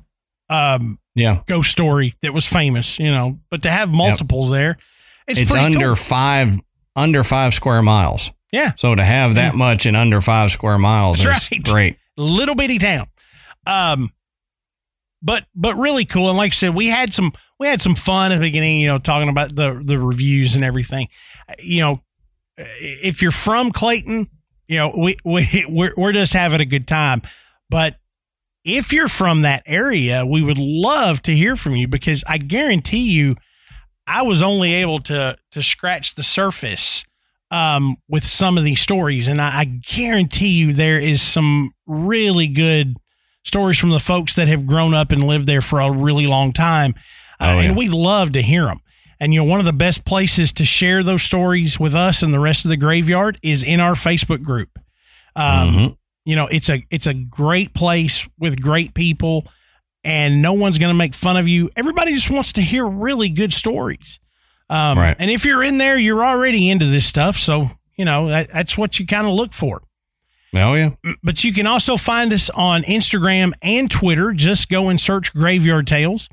um 0.49 0.99
Yeah. 1.15 1.41
ghost 1.47 1.71
story 1.71 2.13
that 2.21 2.33
was 2.33 2.45
famous, 2.47 2.97
you 2.99 3.11
know, 3.11 3.39
but 3.49 3.61
to 3.63 3.69
have 3.71 3.89
multiples 3.89 4.49
there, 4.51 4.77
it's, 5.27 5.39
It's, 5.39 5.53
under 5.53 5.87
cool. 5.87 5.95
five 5.95 6.59
under 6.95 7.23
five 7.23 7.53
square 7.53 7.81
miles. 7.81 8.31
yeah, 8.51 8.71
So 8.77 8.95
to 8.95 9.03
have 9.03 9.35
that 9.35 9.55
much 9.55 9.85
in 9.85 9.95
under 9.95 10.21
five 10.21 10.51
square 10.51 10.77
miles 10.77 11.23
That's 11.23 11.45
is 11.45 11.51
right. 11.51 11.63
great. 11.63 11.97
Little 12.23 12.55
bitty 12.55 12.79
town. 12.79 13.07
Um, 13.65 14.11
but 15.21 15.45
but 15.55 15.75
really 15.75 16.05
cool. 16.05 16.29
And 16.29 16.37
like 16.37 16.53
I 16.53 16.55
said, 16.55 16.75
we 16.75 16.87
had 16.87 17.13
some 17.13 17.33
we 17.59 17.67
had 17.67 17.81
some 17.81 17.95
fun 17.95 18.31
at 18.31 18.35
the 18.35 18.41
beginning. 18.41 18.79
You 18.81 18.87
know, 18.87 18.99
talking 18.99 19.29
about 19.29 19.55
the 19.55 19.81
the 19.83 19.97
reviews 19.97 20.55
and 20.55 20.63
everything. 20.63 21.07
Uh, 21.47 21.53
You 21.59 21.81
know, 21.81 22.03
if 22.57 23.21
you're 23.21 23.31
from 23.31 23.71
Clayton, 23.71 24.27
you 24.67 24.77
know 24.77 24.93
we 24.97 25.17
we 25.25 25.65
we're, 25.67 25.93
we're 25.97 26.13
just 26.13 26.33
having 26.33 26.61
a 26.61 26.65
good 26.65 26.87
time. 26.87 27.21
But 27.69 27.95
if 28.63 28.91
you're 28.93 29.07
from 29.09 29.41
that 29.41 29.63
area, 29.65 30.25
we 30.25 30.41
would 30.41 30.57
love 30.57 31.21
to 31.23 31.35
hear 31.35 31.55
from 31.55 31.75
you 31.75 31.87
because 31.87 32.23
I 32.27 32.37
guarantee 32.37 33.09
you, 33.11 33.35
I 34.07 34.21
was 34.21 34.41
only 34.41 34.73
able 34.73 34.99
to 35.01 35.37
to 35.51 35.61
scratch 35.61 36.15
the 36.15 36.23
surface 36.23 37.03
um, 37.51 37.95
with 38.07 38.23
some 38.23 38.57
of 38.57 38.63
these 38.63 38.79
stories, 38.81 39.27
and 39.27 39.41
I, 39.41 39.59
I 39.61 39.63
guarantee 39.65 40.49
you 40.49 40.73
there 40.73 40.99
is 40.99 41.21
some 41.21 41.71
really 41.87 42.47
good 42.47 42.95
stories 43.45 43.77
from 43.79 43.89
the 43.89 43.99
folks 43.99 44.35
that 44.35 44.47
have 44.47 44.65
grown 44.65 44.93
up 44.93 45.11
and 45.11 45.25
lived 45.25 45.47
there 45.47 45.61
for 45.61 45.79
a 45.79 45.91
really 45.91 46.27
long 46.27 46.53
time, 46.53 46.93
uh, 47.39 47.45
Oh, 47.45 47.59
yeah. 47.59 47.67
and 47.69 47.77
we 47.77 47.87
love 47.89 48.33
to 48.33 48.41
hear 48.41 48.65
them. 48.65 48.79
And 49.19 49.33
you 49.33 49.39
know, 49.41 49.49
one 49.49 49.59
of 49.59 49.65
the 49.65 49.73
best 49.73 50.05
places 50.05 50.51
to 50.53 50.65
share 50.65 51.03
those 51.03 51.23
stories 51.23 51.79
with 51.79 51.93
us 51.95 52.21
and 52.23 52.33
the 52.33 52.39
rest 52.39 52.63
of 52.65 52.69
the 52.69 52.77
graveyard 52.77 53.37
is 53.41 53.63
in 53.63 53.79
our 53.81 53.93
Facebook 53.93 54.41
group. 54.43 54.69
Um, 55.35 55.69
Mhm. 55.69 55.97
You 56.25 56.35
know, 56.35 56.47
it's 56.47 56.69
a 56.69 56.83
it's 56.91 57.07
a 57.07 57.13
great 57.13 57.73
place 57.73 58.27
with 58.37 58.61
great 58.61 58.93
people, 58.93 59.47
and 60.03 60.41
no 60.41 60.53
one's 60.53 60.77
going 60.77 60.91
to 60.91 60.97
make 60.97 61.15
fun 61.15 61.37
of 61.37 61.47
you. 61.47 61.69
Everybody 61.75 62.13
just 62.13 62.29
wants 62.29 62.53
to 62.53 62.61
hear 62.61 62.85
really 62.85 63.29
good 63.29 63.53
stories. 63.53 64.19
Um, 64.69 64.97
Right. 64.97 65.15
And 65.17 65.31
if 65.31 65.45
you're 65.45 65.63
in 65.63 65.77
there, 65.77 65.97
you're 65.97 66.23
already 66.23 66.69
into 66.69 66.85
this 66.85 67.05
stuff, 67.05 67.37
so 67.37 67.71
you 67.95 68.05
know 68.05 68.29
that, 68.29 68.49
that's 68.53 68.77
what 68.77 68.99
you 68.99 69.05
kind 69.05 69.27
of 69.27 69.33
look 69.33 69.53
for 69.53 69.81
Oh 70.53 70.73
yeah. 70.73 70.91
but 71.21 71.43
you 71.43 71.53
can 71.53 71.67
also 71.67 71.97
find 71.97 72.31
us 72.33 72.49
on 72.51 72.81
Instagram 72.83 73.51
and 73.61 73.91
Twitter. 73.91 74.31
Just 74.33 74.69
go 74.69 74.89
and 74.89 74.99
search 74.99 75.33
Graveyard 75.33 75.85
Tales. 75.85 76.27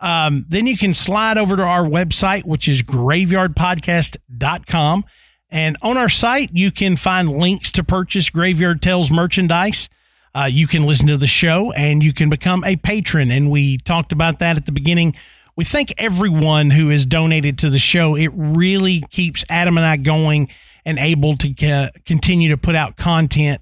Um, 0.00 0.46
then 0.48 0.66
you 0.68 0.78
can 0.78 0.94
slide 0.94 1.38
over 1.38 1.56
to 1.56 1.62
our 1.62 1.82
website, 1.84 2.44
which 2.44 2.68
is 2.68 2.82
graveyardpodcast.com. 2.82 5.04
And 5.50 5.76
on 5.82 5.96
our 5.96 6.08
site, 6.08 6.50
you 6.52 6.70
can 6.70 6.96
find 6.96 7.30
links 7.30 7.70
to 7.72 7.82
purchase 7.82 8.30
Graveyard 8.30 8.82
Tales 8.82 9.10
merchandise. 9.10 9.88
Uh, 10.34 10.44
you 10.44 10.66
can 10.66 10.86
listen 10.86 11.06
to 11.08 11.16
the 11.16 11.26
show 11.26 11.72
and 11.72 12.04
you 12.04 12.12
can 12.12 12.28
become 12.28 12.62
a 12.64 12.76
patron. 12.76 13.30
And 13.30 13.50
we 13.50 13.78
talked 13.78 14.12
about 14.12 14.38
that 14.40 14.56
at 14.56 14.66
the 14.66 14.72
beginning. 14.72 15.16
We 15.58 15.64
thank 15.64 15.92
everyone 15.98 16.70
who 16.70 16.90
has 16.90 17.04
donated 17.04 17.58
to 17.58 17.68
the 17.68 17.80
show. 17.80 18.14
It 18.14 18.30
really 18.32 19.00
keeps 19.10 19.44
Adam 19.48 19.76
and 19.76 19.84
I 19.84 19.96
going 19.96 20.50
and 20.84 21.00
able 21.00 21.36
to 21.36 21.66
uh, 21.66 21.88
continue 22.06 22.50
to 22.50 22.56
put 22.56 22.76
out 22.76 22.96
content, 22.96 23.60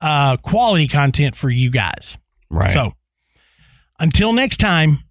uh, 0.00 0.38
quality 0.38 0.88
content 0.88 1.36
for 1.36 1.48
you 1.48 1.70
guys. 1.70 2.18
Right. 2.50 2.72
So 2.72 2.90
until 4.00 4.32
next 4.32 4.56
time, 4.56 5.04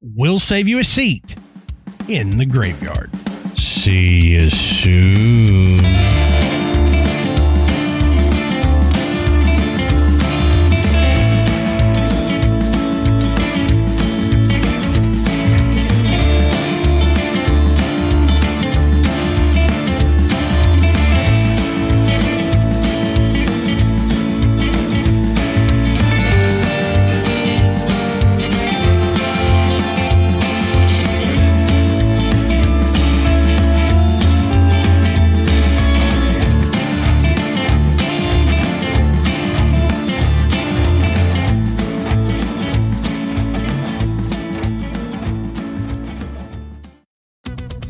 we'll 0.00 0.40
save 0.40 0.66
you 0.66 0.80
a 0.80 0.84
seat 0.84 1.36
in 2.08 2.38
the 2.38 2.46
graveyard. 2.46 3.12
See 3.56 4.30
you 4.30 4.50
soon. 4.50 6.17